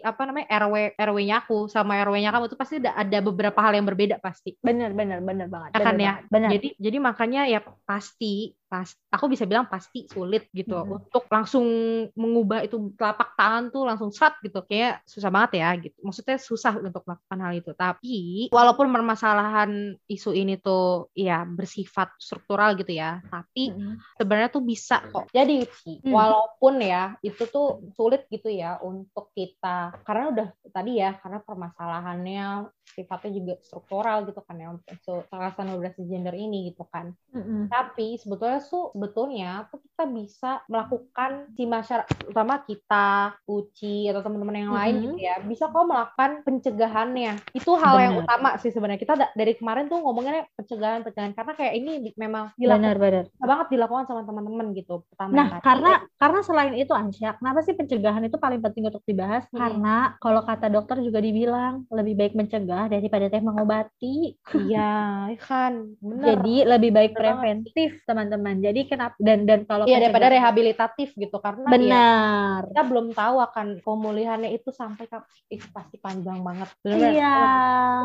apa 0.00 0.22
namanya 0.24 0.46
RW 0.64 0.96
RW-nya 0.96 1.44
aku 1.44 1.68
sama 1.68 1.98
RW-nya 2.00 2.32
kamu 2.32 2.48
itu 2.48 2.56
pasti 2.56 2.74
ada, 2.80 2.96
ada 2.96 3.18
beberapa 3.20 3.58
hal 3.60 3.76
yang 3.76 3.86
berbeda 3.86 4.22
pasti. 4.22 4.56
Benar, 4.62 4.94
benar, 4.94 5.20
benar 5.20 5.49
banget. 5.50 5.70
Ya 5.74 5.80
kan 5.82 5.94
bener 5.98 6.06
ya. 6.06 6.14
Benar. 6.30 6.50
Jadi 6.54 6.68
jadi 6.78 6.96
makanya 7.02 7.42
ya 7.50 7.60
pasti 7.84 8.54
pas 8.70 8.86
aku 9.10 9.26
bisa 9.26 9.50
bilang 9.50 9.66
pasti 9.66 10.06
sulit 10.06 10.46
gitu 10.54 10.78
hmm. 10.78 11.02
untuk 11.02 11.26
langsung 11.26 11.66
mengubah 12.14 12.62
itu 12.62 12.94
telapak 12.94 13.34
tangan 13.34 13.74
tuh 13.74 13.82
langsung 13.82 14.14
serat 14.14 14.38
gitu 14.46 14.62
kayak 14.62 15.02
susah 15.02 15.26
banget 15.26 15.58
ya 15.58 15.68
gitu 15.82 15.98
maksudnya 16.06 16.38
susah 16.38 16.78
untuk 16.78 17.02
melakukan 17.02 17.38
hal 17.42 17.52
itu 17.58 17.70
tapi 17.74 18.46
walaupun 18.54 18.86
permasalahan 18.94 19.98
isu 20.06 20.30
ini 20.38 20.62
tuh 20.62 21.10
ya 21.18 21.42
bersifat 21.42 22.14
struktural 22.22 22.78
gitu 22.78 22.94
ya 22.94 23.18
tapi 23.26 23.74
hmm. 23.74 23.98
sebenarnya 24.22 24.54
tuh 24.54 24.62
bisa 24.62 25.02
kok 25.10 25.26
jadi 25.34 25.66
sih 25.66 25.98
hmm. 26.06 26.14
walaupun 26.14 26.78
ya 26.78 27.18
itu 27.26 27.50
tuh 27.50 27.90
sulit 27.98 28.30
gitu 28.30 28.46
ya 28.46 28.78
untuk 28.78 29.34
kita 29.34 29.98
karena 30.06 30.24
udah 30.30 30.48
tadi 30.70 31.02
ya 31.02 31.18
karena 31.18 31.42
permasalahannya 31.42 32.70
sifatnya 32.86 33.30
juga 33.34 33.54
struktural 33.66 34.22
gitu 34.30 34.38
kan 34.46 34.56
ya 34.62 34.68
untuk 34.70 34.86
kekerasan 35.26 35.74
berbasis 35.74 36.06
gender 36.06 36.34
ini 36.38 36.70
gitu 36.70 36.86
kan 36.86 37.10
hmm. 37.34 37.66
tapi 37.66 38.14
sebetulnya 38.14 38.59
tuh 38.66 38.90
sebetulnya 38.92 39.68
tuh 39.70 39.80
kita 39.80 40.04
bisa 40.10 40.50
melakukan 40.66 41.48
si 41.54 41.64
masyarakat 41.64 42.16
utama 42.28 42.60
kita, 42.64 43.38
Uci 43.46 44.10
atau 44.10 44.20
teman-teman 44.24 44.56
yang 44.66 44.74
lain 44.74 44.94
mm 44.94 45.00
-hmm. 45.00 45.04
gitu 45.06 45.16
ya, 45.20 45.36
bisa 45.44 45.64
kok 45.70 45.86
melakukan 45.86 46.30
pencegahannya. 46.42 47.32
Itu 47.54 47.76
hal 47.78 47.94
benar. 47.96 48.04
yang 48.04 48.14
utama 48.24 48.48
sih 48.58 48.70
sebenarnya. 48.74 49.00
Kita 49.00 49.14
dari 49.36 49.52
kemarin 49.54 49.86
tuh 49.86 50.02
ngomongnya 50.02 50.48
pencegahan 50.58 51.06
pencegahan 51.06 51.32
karena 51.36 51.52
kayak 51.54 51.74
ini 51.76 51.92
memang 52.16 52.50
dilakukan 52.56 52.80
benar, 52.80 52.96
benar. 52.98 53.24
banget 53.38 53.66
dilakukan 53.76 54.04
sama 54.08 54.22
teman-teman 54.26 54.66
gitu. 54.74 55.04
Pertama 55.12 55.32
nah, 55.36 55.48
tadi. 55.56 55.62
karena 55.62 55.92
karena 56.16 56.40
selain 56.42 56.74
itu 56.74 56.92
Ansya, 56.96 57.36
kenapa 57.38 57.60
sih 57.62 57.74
pencegahan 57.76 58.24
itu 58.26 58.36
paling 58.40 58.60
penting 58.64 58.88
untuk 58.88 59.04
dibahas? 59.04 59.44
Hmm. 59.52 59.58
Karena 59.60 59.96
kalau 60.18 60.42
kata 60.42 60.66
dokter 60.72 60.98
juga 61.04 61.22
dibilang 61.22 61.86
lebih 61.92 62.14
baik 62.16 62.34
mencegah 62.34 62.88
daripada 62.88 63.28
teh 63.28 63.42
mengobati. 63.42 64.34
Iya, 64.56 65.30
kan. 65.38 65.94
Benar. 66.00 66.24
Jadi 66.34 66.56
lebih 66.66 66.90
baik 66.90 67.12
preventif, 67.14 68.02
teman-teman 68.08 68.49
Jadi 68.58 68.80
kenapa 68.90 69.14
dan 69.22 69.46
dan 69.46 69.62
kalau 69.62 69.86
Iya 69.86 70.02
daripada 70.02 70.26
rehabilitatif 70.34 71.14
gitu 71.14 71.36
karena 71.38 71.70
ya 71.70 71.72
benar. 71.72 72.58
Ya, 72.66 72.68
kita 72.74 72.82
belum 72.90 73.06
tahu 73.14 73.36
akan 73.38 73.66
pemulihannya 73.86 74.50
itu 74.50 74.74
sampai 74.74 75.06
kapan 75.06 75.30
itu 75.46 75.66
pasti 75.70 75.96
panjang 76.02 76.42
banget. 76.42 76.68
Iya. 76.82 77.38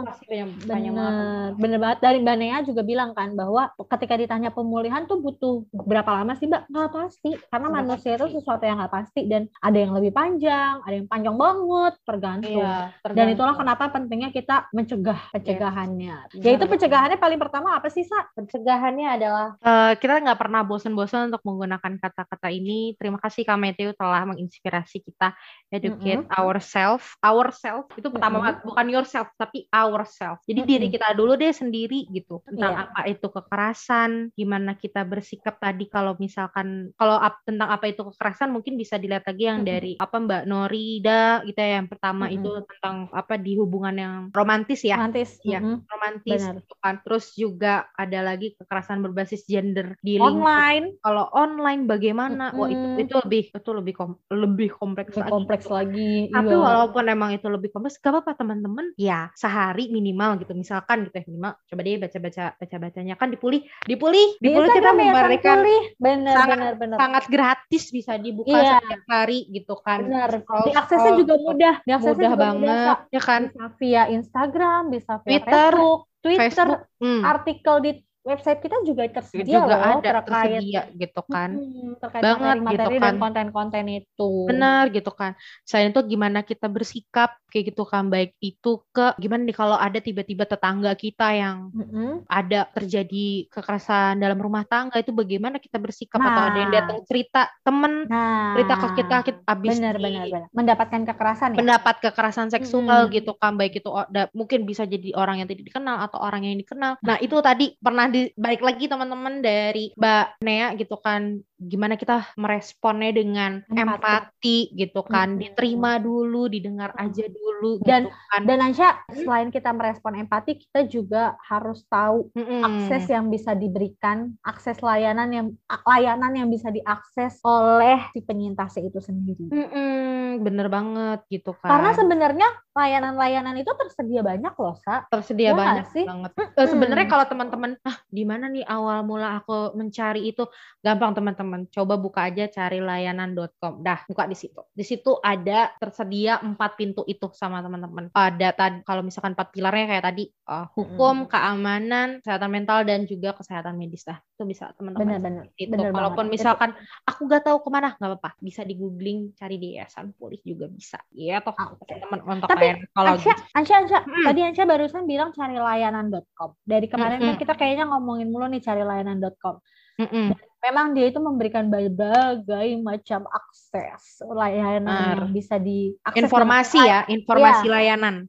Pasti 0.05 0.25
panjang 0.69 0.93
banget. 0.93 1.51
Bener 1.57 1.79
banget. 1.81 1.97
Dari 2.05 2.17
Mbak 2.21 2.37
Nea 2.37 2.57
juga 2.61 2.81
bilang 2.85 3.11
kan 3.17 3.33
bahwa 3.33 3.73
ketika 3.77 4.13
ditanya 4.19 4.49
pemulihan 4.53 5.09
tuh 5.09 5.17
butuh 5.23 5.65
berapa 5.73 6.21
lama 6.21 6.37
sih 6.37 6.45
Mbak? 6.45 6.69
Nggak 6.69 6.91
pasti. 6.93 7.31
Karena 7.49 7.67
Nggak 7.71 7.77
manusia 7.81 8.11
pasti. 8.13 8.21
itu 8.21 8.25
sesuatu 8.39 8.63
yang 8.67 8.77
nggak 8.77 8.93
pasti 8.93 9.21
dan 9.25 9.41
ada 9.63 9.77
yang 9.77 9.91
lebih 9.95 10.11
panjang, 10.11 10.83
ada 10.83 10.95
yang 10.95 11.07
panjang 11.07 11.35
banget, 11.39 11.93
tergantung. 12.03 12.61
Iya, 12.61 12.77
tergantung. 13.01 13.17
Dan 13.17 13.33
itulah 13.33 13.55
kenapa 13.55 13.83
pentingnya 13.89 14.29
kita 14.35 14.67
mencegah 14.75 15.19
pencegahannya. 15.31 16.15
Yes. 16.29 16.35
Iya. 16.35 16.43
Yaitu 16.51 16.65
pencegahannya 16.67 17.17
paling 17.17 17.39
pertama 17.39 17.77
apa 17.77 17.87
sih, 17.87 18.03
Sa? 18.03 18.27
Pencegahannya 18.35 19.07
adalah 19.07 19.47
uh, 19.61 19.93
kita 19.95 20.19
nggak 20.19 20.34
pernah 20.37 20.61
bosan-bosan 20.61 21.31
untuk 21.33 21.43
menggunakan 21.43 21.97
kata-kata 21.99 22.51
ini. 22.51 22.93
Terima 22.95 23.17
kasih 23.19 23.43
Kak 23.43 23.57
Matthew 23.59 23.95
telah 23.95 24.23
menginspirasi 24.27 25.01
kita 25.03 25.33
educate 25.71 26.23
mm 26.23 26.29
-hmm. 26.29 26.39
ourselves. 26.39 27.07
Ourselves 27.23 27.89
itu 27.95 28.07
pertama 28.11 28.39
mm 28.39 28.45
-hmm. 28.45 28.65
bukan 28.67 28.87
yourself 28.91 29.27
tapi 29.39 29.65
ourselves. 29.71 30.43
Jadi 30.45 30.61
mm 30.61 30.67
-hmm. 30.67 30.73
diri 30.75 30.87
kita 30.91 31.07
dulu 31.17 31.33
deh 31.39 31.51
sendiri 31.51 32.07
gitu 32.11 32.43
tentang 32.45 32.73
yeah. 32.75 32.83
apa 32.87 33.01
itu 33.09 33.27
kekerasan, 33.31 34.35
gimana 34.35 34.75
kita 34.75 35.01
bersikap 35.07 35.57
tadi 35.57 35.87
kalau 35.87 36.13
misalkan 36.19 36.91
kalau 36.99 37.17
ap, 37.17 37.41
tentang 37.47 37.71
apa 37.71 37.89
itu 37.89 38.03
kekerasan 38.03 38.51
mungkin 38.51 38.75
bisa 38.75 38.99
dilihat 38.99 39.25
lagi 39.25 39.43
yang 39.47 39.61
mm 39.61 39.65
-hmm. 39.65 39.73
dari 39.73 39.93
apa 39.97 40.15
Mbak 40.19 40.43
Norida 40.45 41.23
gitu 41.47 41.59
ya 41.59 41.81
yang 41.81 41.87
pertama 41.87 42.27
mm 42.27 42.31
-hmm. 42.31 42.37
itu 42.37 42.51
tentang 42.75 42.97
apa 43.11 43.33
di 43.39 43.51
hubungan 43.57 43.95
yang 43.95 44.15
romantis 44.31 44.81
ya. 44.83 44.99
Romantis. 44.99 45.39
Ya, 45.41 45.59
mm 45.59 45.65
-hmm. 45.65 45.77
romantis 45.87 46.41
gitu 46.43 46.73
kan. 46.83 46.95
Terus 47.01 47.25
juga 47.35 47.87
ada 47.95 48.19
lagi 48.25 48.53
kekerasan 48.57 48.99
berbasis 49.01 49.45
gender 49.45 49.95
di 50.01 50.17
online. 50.25 50.85
Kalau 51.05 51.25
online 51.31 51.81
bagaimana? 51.85 52.51
Hmm. 52.51 52.57
Wah 52.57 52.69
itu 52.69 52.87
itu 53.05 53.13
lebih 53.21 53.43
itu 53.53 53.71
lebih 53.71 53.93
kom, 53.93 54.11
lebih 54.33 54.69
kompleks 54.73 55.13
lebih 55.13 55.21
lagi. 55.21 55.33
Kompleks 55.33 55.65
lagi. 55.69 56.13
Tapi 56.33 56.53
iya. 56.53 56.61
walaupun 56.61 57.03
emang 57.05 57.31
itu 57.37 57.47
lebih 57.47 57.69
kompleks, 57.69 58.01
gak 58.01 58.11
apa-apa 58.13 58.33
teman-teman. 58.37 58.91
Ya 58.97 59.29
sehari 59.37 59.89
minimal 59.93 60.41
gitu. 60.41 60.57
Misalkan 60.57 61.07
gitu 61.07 61.15
ya 61.21 61.25
minimal. 61.29 61.51
Coba 61.69 61.81
deh 61.85 61.97
baca-baca 62.01 62.43
baca-bacanya 62.57 63.15
kan 63.15 63.29
dipulih, 63.29 63.61
dipulih, 63.85 64.37
dipulih 64.41 64.69
kita 64.73 64.91
ya, 64.91 64.97
memberikan 64.97 65.57
benar, 65.99 66.35
sangat, 66.35 66.57
benar, 66.57 66.73
benar. 66.79 66.97
sangat 66.97 67.23
gratis 67.29 67.83
bisa 67.93 68.17
dibuka 68.19 68.57
iya. 68.57 68.77
setiap 68.81 69.03
hari 69.07 69.47
gitu 69.53 69.75
kan. 69.79 70.03
Benar. 70.03 70.43
Diaksesnya 70.43 71.13
juga 71.19 71.35
mudah. 71.39 71.75
Diaksesnya 71.85 72.29
mudah 72.29 72.31
juga 72.33 72.43
banget, 72.43 72.65
mudah, 72.65 72.97
ya 73.13 73.21
kan? 73.21 73.41
Bisa 73.51 73.67
via 73.77 74.03
Instagram, 74.09 74.81
bisa 74.91 75.13
via 75.21 75.29
Twitter, 75.35 75.71
Facebook, 75.75 75.99
Twitter, 76.23 76.41
Facebook, 76.49 76.81
hmm. 77.01 77.21
artikel 77.23 77.75
di 77.83 77.91
website 78.25 78.59
kita 78.59 78.81
juga 78.81 79.05
tersedia 79.05 79.61
juga 79.61 79.75
loh 79.77 80.01
ada 80.01 80.09
terkait 80.19 80.57
tersedia 80.57 80.81
gitu 80.97 81.21
kan 81.29 81.49
hmm, 81.53 82.01
terkait 82.01 82.23
banget 82.25 82.57
materi, 82.57 82.65
materi 82.65 82.73
gitu 82.73 82.89
kan. 82.89 83.05
dan 83.05 83.15
konten-konten 83.21 83.85
itu 83.93 84.31
benar 84.49 84.83
gitu 84.89 85.11
kan 85.13 85.31
selain 85.61 85.93
itu 85.93 86.01
gimana 86.09 86.41
kita 86.41 86.65
bersikap 86.65 87.37
kayak 87.53 87.71
gitu 87.71 87.85
kan 87.85 88.09
baik 88.09 88.33
itu 88.41 88.81
ke 88.89 89.13
gimana 89.21 89.45
nih 89.45 89.55
kalau 89.55 89.77
ada 89.77 90.01
tiba-tiba 90.01 90.43
tetangga 90.49 90.91
kita 90.97 91.37
yang 91.37 91.69
mm-hmm. 91.71 92.25
ada 92.25 92.65
terjadi 92.73 93.47
kekerasan 93.47 94.17
dalam 94.19 94.41
rumah 94.41 94.65
tangga 94.65 94.97
itu 94.97 95.13
bagaimana 95.13 95.61
kita 95.61 95.77
bersikap 95.77 96.17
nah. 96.17 96.33
atau 96.33 96.41
ada 96.49 96.57
yang 96.57 96.71
nah. 96.73 96.77
datang 96.81 96.97
cerita 97.05 97.41
temen 97.61 97.93
nah. 98.09 98.57
cerita 98.57 98.73
ke 98.75 98.87
kita 98.97 99.15
kita 99.21 99.39
habis 99.45 99.77
benar, 99.77 99.95
benar 100.01 100.25
benar 100.27 100.43
mendapatkan 100.49 101.01
kekerasan 101.13 101.49
ya 101.53 101.57
mendapat 101.61 101.95
kekerasan 102.01 102.49
seksual 102.49 103.05
mm-hmm. 103.05 103.17
gitu 103.21 103.31
kan 103.37 103.53
baik 103.53 103.77
itu 103.77 103.89
mungkin 104.33 104.65
bisa 104.65 104.83
jadi 104.89 105.13
orang 105.13 105.45
yang 105.45 105.47
tidak 105.47 105.69
dikenal 105.69 106.01
atau 106.01 106.17
orang 106.25 106.41
yang 106.43 106.57
dikenal 106.57 106.97
nah 107.05 107.21
itu 107.21 107.37
tadi 107.39 107.77
pernah 107.77 108.09
di, 108.15 108.31
balik 108.39 108.63
lagi 108.63 108.87
teman-teman 108.87 109.43
dari 109.43 109.91
Mbak 109.99 110.27
Nea 110.39 110.67
gitu 110.79 110.95
kan 111.03 111.43
gimana 111.55 111.95
kita 111.95 112.35
meresponnya 112.35 113.15
dengan 113.15 113.63
empati, 113.71 113.79
empati 113.79 114.59
gitu 114.75 115.01
kan 115.07 115.35
hmm. 115.35 115.39
diterima 115.39 115.99
dulu 116.03 116.51
didengar 116.51 116.91
aja 116.99 117.27
dulu 117.31 117.79
dan 117.83 118.07
gitu 118.07 118.15
kan. 118.31 118.41
dan 118.43 118.59
Ansya 118.59 118.89
selain 119.11 119.49
kita 119.51 119.71
merespon 119.71 120.19
empati 120.19 120.59
kita 120.59 120.83
juga 120.83 121.39
harus 121.47 121.87
tahu 121.87 122.27
hmm. 122.35 122.63
akses 122.63 123.07
yang 123.07 123.31
bisa 123.31 123.55
diberikan 123.55 124.35
akses 124.43 124.83
layanan 124.83 125.31
yang 125.31 125.47
layanan 125.87 126.31
yang 126.35 126.47
bisa 126.51 126.67
diakses 126.71 127.39
oleh 127.43 128.03
si 128.11 128.19
penyintas 128.19 128.75
itu 128.75 128.99
sendiri 128.99 129.47
hmm, 129.47 130.43
bener 130.43 130.67
banget 130.67 131.23
gitu 131.31 131.55
kan 131.55 131.71
karena 131.71 131.91
sebenarnya 131.95 132.49
layanan-layanan 132.75 133.55
itu 133.55 133.71
tersedia 133.79 134.19
banyak 134.19 134.51
loh, 134.59 134.75
Sa. 134.83 135.07
Tersedia 135.07 135.51
ya 135.51 135.53
banyak 135.55 135.87
sih? 135.95 136.03
banget. 136.03 136.31
Hmm. 136.35 136.67
Sebenarnya 136.67 137.07
kalau 137.07 137.25
teman-teman, 137.25 137.79
ah 137.87 137.97
di 138.09 138.23
mana 138.23 138.51
nih 138.51 138.65
awal 138.65 139.05
mula 139.05 139.41
aku 139.41 139.73
mencari 139.77 140.29
itu? 140.29 140.45
Gampang 140.81 141.15
teman-teman. 141.17 141.67
Coba 141.69 141.97
buka 141.97 142.27
aja 142.27 142.47
cari 142.47 142.81
layanan.com. 142.81 143.81
Dah, 143.81 144.03
buka 144.07 144.25
di 144.25 144.37
situ. 144.37 144.61
Di 144.71 144.83
situ 144.83 145.17
ada 145.21 145.73
tersedia 145.77 146.41
empat 146.41 146.77
pintu 146.79 147.01
itu 147.05 147.29
sama 147.33 147.61
teman-teman. 147.61 148.11
Ada 148.13 148.49
tadi 148.55 148.77
kalau 148.83 149.01
misalkan 149.05 149.33
empat 149.33 149.53
pilarnya 149.53 149.85
kayak 149.97 150.05
tadi 150.11 150.23
uh, 150.49 150.67
hukum, 150.73 151.25
hmm. 151.25 151.29
keamanan, 151.31 152.07
kesehatan 152.21 152.51
mental 152.51 152.79
dan 152.83 153.05
juga 153.05 153.33
kesehatan 153.37 153.77
medis 153.77 154.05
lah. 154.05 154.17
Itu 154.35 154.43
bisa 154.45 154.71
teman-teman. 154.75 155.21
Benar-benar. 155.21 155.45
Itu. 155.55 155.73
Kalaupun 155.75 156.25
misalkan 156.27 156.73
aku 157.05 157.25
gak 157.29 157.45
tahu 157.45 157.61
ke 157.61 157.69
mana, 157.69 157.93
nggak 157.97 158.09
apa-apa. 158.15 158.29
Bisa 158.41 158.61
di 158.61 158.75
googling, 158.77 159.33
cari 159.37 159.55
di 159.61 159.75
yayasan 159.75 160.15
pulih 160.17 160.39
juga 160.41 160.65
bisa. 160.71 160.97
Iya 161.13 161.43
toh 161.45 161.53
ah, 161.57 161.77
teman 161.77 162.19
untuk 162.25 162.49
Tapi 162.49 162.81
Ansya, 162.95 163.33
Ansya, 163.53 163.75
Ansya, 163.85 163.99
hmm. 164.01 164.25
tadi 164.25 164.39
Ansya 164.41 164.63
barusan 164.65 165.03
bilang 165.05 165.29
cari 165.35 165.55
layanan.com. 165.59 166.57
Dari 166.65 166.87
kemarin 166.89 167.19
hmm. 167.21 167.27
kan 167.29 167.35
kita 167.37 167.53
kayaknya 167.53 167.85
ngomongin 167.95 168.27
mulu 168.29 168.45
nih 168.51 168.61
cari 168.61 168.83
layanan.com. 168.83 169.63
Hmm. 169.95 170.35
Memang 170.59 170.91
dia 170.91 171.07
itu 171.07 171.23
memberikan 171.23 171.71
berbagai 171.71 172.67
macam 172.83 173.23
akses 173.31 174.19
layanan 174.27 174.83
nah, 174.83 175.15
yang 175.15 175.31
bisa 175.31 175.55
diakses. 175.55 176.19
Informasi 176.19 176.79
ya, 176.83 177.07
informasi 177.07 177.65
ya. 177.69 177.71
layanan 177.71 178.27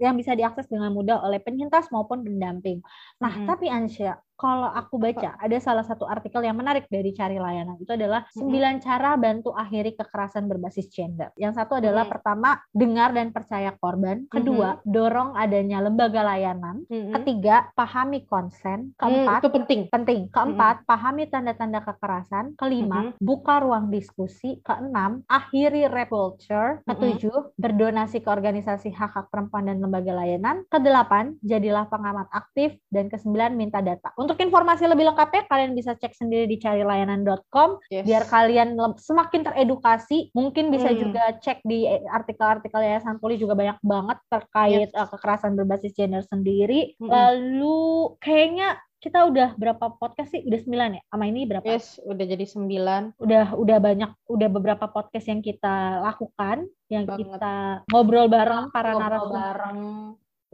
yang 0.00 0.16
bisa 0.16 0.32
diakses 0.32 0.64
dengan 0.72 0.88
mudah 0.88 1.20
oleh 1.20 1.36
penyintas 1.36 1.92
maupun 1.92 2.24
pendamping. 2.24 2.80
Nah, 3.20 3.44
hmm. 3.44 3.46
tapi 3.46 3.68
Ansya, 3.68 4.16
kalau 4.36 4.68
aku 4.68 5.00
baca 5.00 5.34
ada 5.40 5.56
salah 5.56 5.82
satu 5.82 6.04
artikel 6.04 6.44
yang 6.44 6.56
menarik 6.56 6.84
dari 6.92 7.10
cari 7.16 7.40
layanan. 7.40 7.80
Itu 7.80 7.96
adalah 7.96 8.28
sembilan 8.32 8.74
cara 8.84 9.16
bantu 9.16 9.56
akhiri 9.56 9.96
kekerasan 9.96 10.44
berbasis 10.44 10.92
gender. 10.92 11.32
Yang 11.40 11.64
satu 11.64 11.80
adalah 11.80 12.04
hmm. 12.04 12.12
pertama 12.12 12.50
dengar 12.70 13.16
dan 13.16 13.32
percaya 13.32 13.72
korban, 13.76 14.28
kedua 14.28 14.78
hmm. 14.78 14.82
dorong 14.84 15.30
adanya 15.34 15.80
lembaga 15.80 16.20
layanan, 16.20 16.84
hmm. 16.86 17.16
ketiga 17.20 17.72
pahami 17.72 18.28
konsen, 18.28 18.92
keempat 19.00 19.40
itu 19.44 19.50
penting. 19.52 19.80
penting, 19.88 20.20
keempat 20.28 20.84
hmm. 20.84 20.86
pahami 20.88 21.24
tanda-tanda 21.32 21.80
kekerasan, 21.80 22.52
kelima 22.60 23.10
hmm. 23.10 23.12
buka 23.22 23.64
ruang 23.64 23.88
diskusi, 23.88 24.60
keenam 24.60 25.24
akhiri 25.26 25.88
rape 25.88 26.12
culture, 26.12 26.80
ketujuh 26.84 27.56
berdonasi 27.60 28.20
ke 28.20 28.28
organisasi 28.28 28.92
hak 28.92 29.12
hak 29.12 29.26
perempuan 29.32 29.68
dan 29.68 29.80
lembaga 29.80 30.12
layanan, 30.12 30.64
kedelapan 30.68 31.36
jadilah 31.40 31.88
pengamat 31.88 32.28
aktif. 32.32 32.76
Dan 32.86 33.12
kesembilan 33.12 33.52
minta 33.52 33.84
data 33.84 34.12
untuk 34.26 34.42
informasi 34.42 34.90
lebih 34.90 35.06
lengkapnya 35.06 35.46
kalian 35.46 35.78
bisa 35.78 35.94
cek 35.94 36.18
sendiri 36.18 36.50
di 36.50 36.58
carilayanan.com 36.58 37.78
yes. 37.94 38.02
biar 38.02 38.26
kalian 38.26 38.74
semakin 38.98 39.46
teredukasi. 39.46 40.34
Mungkin 40.34 40.74
bisa 40.74 40.90
hmm. 40.90 40.98
juga 40.98 41.24
cek 41.38 41.62
di 41.62 41.86
artikel-artikel 41.86 42.82
Yayasan 42.82 43.22
Puli 43.22 43.38
juga 43.38 43.54
banyak 43.54 43.78
banget 43.86 44.18
terkait 44.26 44.90
yes. 44.90 44.98
uh, 44.98 45.06
kekerasan 45.06 45.54
berbasis 45.54 45.94
gender 45.94 46.26
sendiri. 46.26 46.98
Hmm. 46.98 47.06
Lalu 47.06 48.18
kayaknya 48.18 48.82
kita 48.98 49.22
udah 49.30 49.54
berapa 49.54 49.94
podcast 50.02 50.34
sih? 50.34 50.42
Udah 50.42 50.58
sembilan 50.58 50.98
ya? 50.98 51.02
Sama 51.06 51.24
ini 51.30 51.46
berapa? 51.46 51.62
Yes, 51.62 52.02
udah 52.02 52.24
jadi 52.26 52.42
sembilan. 52.42 53.02
Udah 53.22 53.54
udah 53.54 53.78
banyak, 53.78 54.10
udah 54.26 54.48
beberapa 54.50 54.90
podcast 54.90 55.30
yang 55.30 55.46
kita 55.46 56.02
lakukan, 56.02 56.66
yang 56.90 57.06
banget. 57.06 57.30
kita 57.30 57.54
ngobrol 57.86 58.26
bareng 58.26 58.74
para 58.74 58.98
narasumber. 58.98 59.38
bareng 59.38 59.80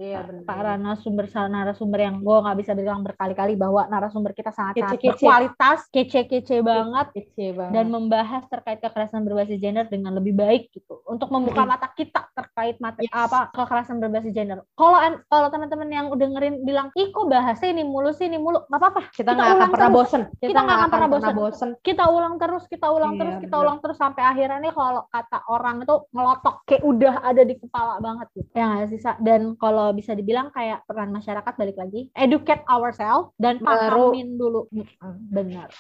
Iya 0.00 0.24
benar. 0.24 0.42
Para 0.48 0.72
narasumber 0.80 1.28
narasumber 1.28 2.00
yang 2.00 2.16
gue 2.24 2.36
nggak 2.40 2.58
bisa 2.64 2.72
bilang 2.72 3.04
berkali-kali 3.04 3.60
bahwa 3.60 3.84
narasumber 3.92 4.32
kita 4.32 4.48
sangat 4.48 4.80
sangat 4.80 4.96
kece, 4.96 5.20
berkualitas, 5.20 5.78
kece-kece 5.92 6.56
banget, 6.64 7.06
kece 7.12 7.52
banget, 7.52 7.76
dan 7.76 7.86
membahas 7.92 8.42
terkait 8.48 8.80
kekerasan 8.80 9.20
berbasis 9.28 9.60
gender 9.60 9.84
dengan 9.92 10.16
lebih 10.16 10.32
baik 10.32 10.72
gitu, 10.72 11.04
untuk 11.04 11.28
membuka 11.28 11.68
mata 11.68 11.92
kita 11.92 12.24
terkait 12.32 12.80
materi 12.80 13.04
yes. 13.04 13.20
apa 13.28 13.52
kekerasan 13.52 14.00
berbasis 14.00 14.32
gender. 14.32 14.64
Kalau 14.72 14.96
kalau 15.28 15.48
teman-teman 15.52 15.88
yang 15.92 16.06
udah 16.08 16.24
dengerin 16.24 16.64
bilang, 16.64 16.88
ih 16.96 17.12
kok 17.12 17.28
bahasnya 17.28 17.76
ini 17.76 17.84
mulu 17.84 18.16
sih 18.16 18.32
ini 18.32 18.40
mulu, 18.40 18.64
nggak 18.72 18.80
apa-apa. 18.80 19.12
Kita 19.12 19.36
nggak 19.36 19.50
akan 19.60 19.68
pernah 19.76 19.90
bosen. 19.92 20.22
Kita 20.40 20.58
nggak 20.64 20.78
akan 20.78 20.88
pernah 20.88 21.08
bosen. 21.12 21.34
bosen. 21.36 21.70
Kita 21.84 22.04
ulang 22.08 22.34
terus, 22.40 22.64
kita 22.64 22.86
ulang 22.88 23.12
iya, 23.12 23.20
terus, 23.20 23.34
kita 23.44 23.56
ulang 23.60 23.78
terus 23.84 23.98
sampai 24.00 24.22
akhirnya 24.24 24.56
nih 24.56 24.72
kalau 24.72 25.04
kata 25.12 25.38
orang 25.52 25.84
itu 25.84 25.94
ngelotok 26.16 26.64
kayak 26.64 26.80
udah 26.80 27.14
ada 27.20 27.42
di 27.44 27.54
kepala 27.60 28.00
banget 28.00 28.26
gitu. 28.32 28.48
Ya 28.56 28.64
nggak 28.72 28.88
sih, 28.88 29.00
dan 29.20 29.52
kalau 29.60 29.81
kalau 29.82 29.98
bisa 29.98 30.14
dibilang 30.14 30.54
kayak 30.54 30.86
peran 30.86 31.10
masyarakat 31.10 31.58
balik 31.58 31.74
lagi 31.74 32.06
educate 32.14 32.62
ourselves 32.70 33.34
dan 33.34 33.58
pahamin 33.58 34.38
dulu. 34.38 34.70
Benar. 35.10 35.74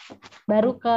Baru 0.50 0.74
ke 0.74 0.96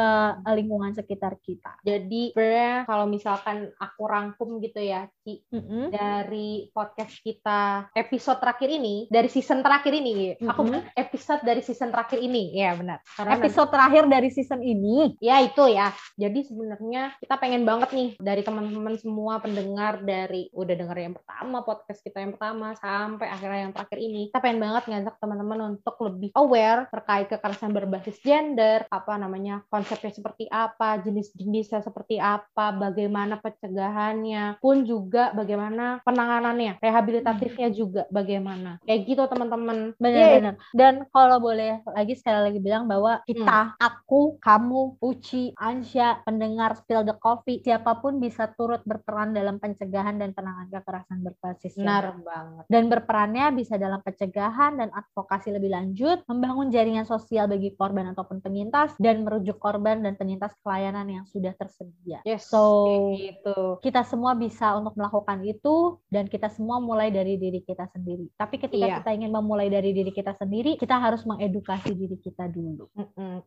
lingkungan 0.58 0.98
sekitar 0.98 1.38
kita. 1.38 1.78
Jadi 1.86 2.34
sebenarnya 2.34 2.90
kalau 2.90 3.06
misalkan 3.06 3.70
aku 3.78 4.10
rangkum 4.10 4.58
gitu 4.58 4.82
ya 4.82 5.06
Ci 5.22 5.46
mm-hmm. 5.54 5.94
dari 5.94 6.74
podcast 6.74 7.14
kita 7.22 7.94
episode 7.94 8.42
terakhir 8.42 8.74
ini 8.74 9.06
dari 9.14 9.30
season 9.30 9.62
terakhir 9.62 9.94
ini 9.94 10.34
mm-hmm. 10.34 10.50
aku 10.50 10.62
episode 10.98 11.46
dari 11.46 11.62
season 11.62 11.94
terakhir 11.94 12.18
ini. 12.18 12.58
Ya 12.58 12.74
benar. 12.74 13.06
Karena 13.06 13.38
episode 13.38 13.70
nanti, 13.70 13.76
terakhir 13.78 14.04
dari 14.10 14.30
season 14.34 14.66
ini? 14.66 15.14
Ya 15.22 15.46
itu 15.46 15.62
ya. 15.70 15.94
Jadi 16.18 16.42
sebenarnya 16.42 17.14
kita 17.22 17.38
pengen 17.38 17.70
banget 17.70 17.94
nih 17.94 18.10
dari 18.18 18.42
teman-teman 18.42 18.98
semua 18.98 19.38
pendengar 19.38 20.02
dari 20.02 20.50
udah 20.58 20.74
denger 20.74 20.98
yang 20.98 21.14
pertama 21.14 21.62
podcast 21.62 22.02
kita 22.02 22.26
yang 22.26 22.34
pertama 22.34 22.74
sampai 23.04 23.28
akhirnya 23.28 23.60
yang 23.68 23.74
terakhir 23.76 24.00
ini. 24.00 24.22
Kita 24.32 24.40
pengen 24.40 24.60
banget 24.64 24.84
ngajak 24.88 25.16
teman-teman 25.20 25.60
untuk 25.76 25.96
lebih 26.06 26.30
aware 26.38 26.88
terkait 26.88 27.28
kekerasan 27.28 27.72
berbasis 27.76 28.18
gender 28.24 28.88
apa 28.88 29.14
namanya 29.20 29.66
konsepnya 29.68 30.12
seperti 30.14 30.48
apa 30.48 31.04
jenis-jenisnya 31.04 31.84
seperti 31.84 32.22
apa 32.22 32.72
bagaimana 32.72 33.40
pencegahannya 33.40 34.60
pun 34.64 34.88
juga 34.88 35.36
bagaimana 35.36 36.00
penanganannya 36.06 36.80
rehabilitatifnya 36.80 37.70
juga 37.72 38.08
bagaimana. 38.10 38.80
Kayak 38.88 39.02
gitu 39.06 39.24
teman-teman. 39.28 39.78
Benar-benar 40.00 40.56
yeah. 40.56 40.72
dan 40.74 40.94
kalau 41.12 41.38
boleh 41.40 41.82
lagi 41.92 42.14
sekali 42.18 42.40
lagi 42.52 42.60
bilang 42.60 42.88
bahwa 42.90 43.22
kita 43.28 43.76
hmm. 43.76 43.82
aku 43.82 44.38
kamu 44.40 44.98
Uci 45.02 45.56
Ansya 45.58 46.22
pendengar 46.24 46.78
Spill 46.80 47.06
the 47.06 47.16
Coffee 47.18 47.62
siapa 47.62 48.00
pun 48.00 48.20
bisa 48.20 48.52
turut 48.54 48.82
berperan 48.86 49.34
dalam 49.36 49.58
pencegahan 49.58 50.18
dan 50.20 50.32
penanganan 50.32 50.70
kekerasan 50.70 51.20
berbasis 51.26 51.76
benar 51.76 52.16
banget. 52.22 52.64
Dan 52.70 52.85
berperan 52.88 53.16
perannya 53.16 53.48
bisa 53.56 53.80
dalam 53.80 54.04
pencegahan 54.04 54.76
dan 54.76 54.92
advokasi 54.92 55.56
lebih 55.56 55.72
lanjut, 55.72 56.20
membangun 56.28 56.68
jaringan 56.68 57.08
sosial 57.08 57.48
bagi 57.48 57.72
korban 57.74 58.12
ataupun 58.12 58.44
penyintas, 58.44 58.92
dan 59.00 59.24
merujuk 59.24 59.56
korban 59.56 60.04
dan 60.04 60.20
penyintas 60.20 60.52
pelayanan 60.60 61.08
yang 61.08 61.26
sudah 61.26 61.56
tersedia. 61.56 62.20
Yes, 62.28 62.52
so, 62.52 63.16
gitu. 63.16 63.80
kita 63.80 64.04
semua 64.04 64.36
bisa 64.36 64.76
untuk 64.76 65.00
melakukan 65.00 65.42
itu, 65.48 65.98
dan 66.12 66.28
kita 66.28 66.52
semua 66.52 66.84
mulai 66.84 67.08
dari 67.08 67.40
diri 67.40 67.64
kita 67.64 67.88
sendiri. 67.96 68.28
Tapi 68.36 68.56
ketika 68.60 68.86
iya. 68.86 68.96
kita 69.00 69.10
ingin 69.16 69.32
memulai 69.32 69.72
dari 69.72 69.96
diri 69.96 70.12
kita 70.12 70.36
sendiri, 70.36 70.76
kita 70.76 71.00
harus 71.00 71.24
mengedukasi 71.24 71.96
diri 71.96 72.20
kita 72.20 72.52
dulu. 72.52 72.92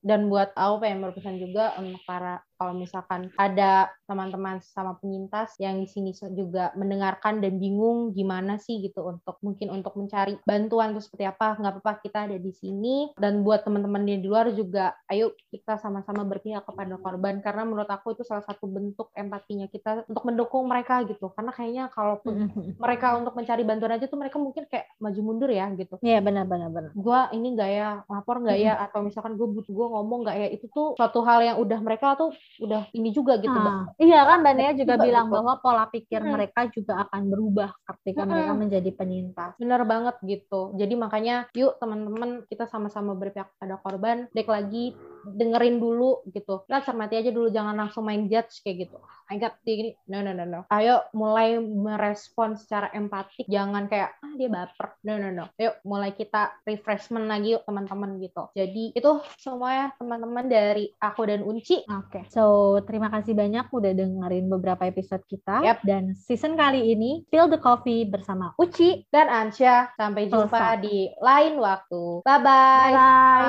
Dan 0.01 0.32
buat 0.32 0.57
aku 0.57 0.80
pengen 0.80 1.05
berpesan 1.05 1.36
juga 1.36 1.76
untuk 1.76 2.01
para 2.09 2.41
kalau 2.59 2.75
misalkan 2.77 3.33
ada 3.39 3.89
teman-teman 4.05 4.59
sama 4.61 4.99
penyintas 5.01 5.55
yang 5.63 5.79
di 5.81 5.89
sini 5.89 6.11
juga 6.35 6.75
mendengarkan 6.75 7.39
dan 7.39 7.57
bingung 7.57 8.11
gimana 8.13 8.59
sih 8.59 8.83
gitu 8.83 9.07
untuk 9.07 9.39
mungkin 9.41 9.71
untuk 9.73 9.95
mencari 9.95 10.37
bantuan 10.43 10.93
itu 10.93 11.07
seperti 11.07 11.31
apa 11.31 11.55
nggak 11.57 11.73
apa-apa 11.79 11.93
kita 12.03 12.19
ada 12.29 12.37
di 12.37 12.53
sini. 12.53 13.15
Dan 13.17 13.47
buat 13.47 13.63
teman-teman 13.65 14.05
di 14.05 14.21
luar 14.27 14.51
juga 14.53 14.93
ayo 15.09 15.33
kita 15.49 15.79
sama-sama 15.79 16.27
berpihak 16.27 16.67
kepada 16.67 16.99
korban. 16.99 17.39
Karena 17.41 17.63
menurut 17.63 17.89
aku 17.89 18.19
itu 18.19 18.27
salah 18.27 18.43
satu 18.43 18.67
bentuk 18.67 19.15
empatinya 19.15 19.71
kita 19.71 20.05
untuk 20.11 20.25
mendukung 20.27 20.67
mereka 20.67 21.07
gitu. 21.07 21.31
Karena 21.33 21.55
kayaknya 21.55 21.85
kalaupun 21.95 22.35
mereka 22.83 23.15
untuk 23.17 23.39
mencari 23.39 23.63
bantuan 23.63 23.97
aja 23.97 24.11
tuh 24.11 24.19
mereka 24.19 24.37
mungkin 24.43 24.67
kayak 24.67 24.91
maju 24.99 25.21
mundur 25.23 25.51
ya 25.55 25.71
gitu. 25.79 25.97
Iya 26.03 26.19
benar-benar 26.21 26.69
benar 26.75 26.93
gue 26.99 27.21
ini 27.39 27.47
nggak 27.55 27.71
ya 27.71 27.89
lapor 28.11 28.43
nggak 28.43 28.59
ya? 28.59 28.75
Atau 28.83 29.07
misalkan 29.07 29.39
gue 29.39 29.47
butuh 29.47 29.73
gue 29.73 29.87
ngomong 29.95 30.19
nggak 30.27 30.37
ya? 30.37 30.49
Itu 30.51 30.67
tuh 30.73 30.89
suatu 30.99 31.23
hal 31.23 31.45
yang 31.45 31.57
udah 31.63 31.79
mereka 31.79 32.19
tuh 32.19 32.35
udah 32.59 32.90
ini 32.96 33.14
juga 33.14 33.38
gitu. 33.38 33.55
Nah, 33.55 33.92
iya 34.01 34.26
kan 34.26 34.42
Mbak 34.42 34.55
Nea 34.59 34.72
juga 34.74 34.94
bilang 34.99 35.30
gitu. 35.30 35.34
bahwa 35.38 35.53
pola 35.62 35.84
pikir 35.86 36.20
hmm. 36.24 36.32
mereka 36.32 36.61
juga 36.72 37.07
akan 37.07 37.22
berubah 37.30 37.70
ketika 37.86 38.22
hmm. 38.24 38.30
mereka 38.30 38.53
menjadi 38.57 38.90
penyintas. 38.96 39.53
Bener 39.61 39.82
banget 39.86 40.16
gitu. 40.26 40.74
Jadi 40.74 40.94
makanya 40.99 41.46
yuk 41.55 41.78
teman-teman 41.78 42.42
kita 42.51 42.66
sama-sama 42.66 43.14
berpihak 43.14 43.53
pada 43.61 43.78
korban. 43.78 44.26
Dek 44.34 44.51
lagi 44.51 44.96
dengerin 45.25 45.83
dulu 45.83 46.23
gitu. 46.31 46.64
Kita 46.66 46.85
cermati 46.85 47.19
aja 47.19 47.31
dulu 47.33 47.49
jangan 47.51 47.75
langsung 47.75 48.07
main 48.07 48.27
judge 48.31 48.61
kayak 48.62 48.89
gitu. 48.89 48.99
I 49.29 49.37
got 49.37 49.61
ini. 49.69 49.93
No 50.09 50.25
no 50.25 50.33
no 50.33 50.49
no. 50.49 50.61
Ayo 50.73 51.05
mulai 51.12 51.61
merespon 51.61 52.57
secara 52.57 52.89
empatik. 52.97 53.45
Jangan 53.45 53.87
kayak 53.87 54.16
ah 54.25 54.33
dia 54.35 54.49
baper. 54.49 54.97
No 55.05 55.21
no 55.21 55.29
no. 55.29 55.45
Yuk 55.61 55.85
mulai 55.85 56.16
kita 56.16 56.57
refreshment 56.64 57.29
lagi 57.29 57.57
yuk 57.57 57.62
teman-teman 57.69 58.16
gitu. 58.25 58.49
Jadi 58.57 58.97
itu 58.97 59.11
semua 59.37 59.71
ya 59.73 59.87
teman-teman 60.01 60.49
dari 60.49 60.89
aku 60.97 61.29
dan 61.29 61.45
Unci. 61.45 61.85
Oke. 61.85 62.09
Okay. 62.09 62.23
So 62.33 62.77
terima 62.89 63.12
kasih 63.12 63.37
banyak 63.37 63.69
udah 63.69 63.93
dengerin 63.93 64.47
beberapa 64.49 64.89
episode 64.89 65.23
kita. 65.29 65.61
Yep. 65.61 65.79
Dan 65.85 66.05
season 66.16 66.57
kali 66.57 66.97
ini 66.97 67.29
Spill 67.29 67.53
the 67.53 67.61
Coffee 67.61 68.09
bersama 68.09 68.57
Uci 68.57 69.05
dan 69.12 69.29
Ansya. 69.29 69.93
Sampai 70.01 70.33
jumpa 70.33 70.49
Selesai. 70.49 70.81
di 70.81 71.12
lain 71.21 71.61
waktu. 71.61 72.25
Bye 72.25 72.41
bye. 72.41 72.93
Bye. 72.97 73.49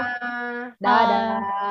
Dadah. 0.80 1.40
Bye. 1.40 1.58
Spill 1.60 1.68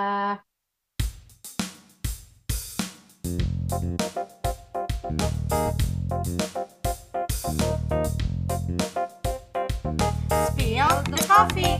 the 11.08 11.24
coffee. 11.26 11.78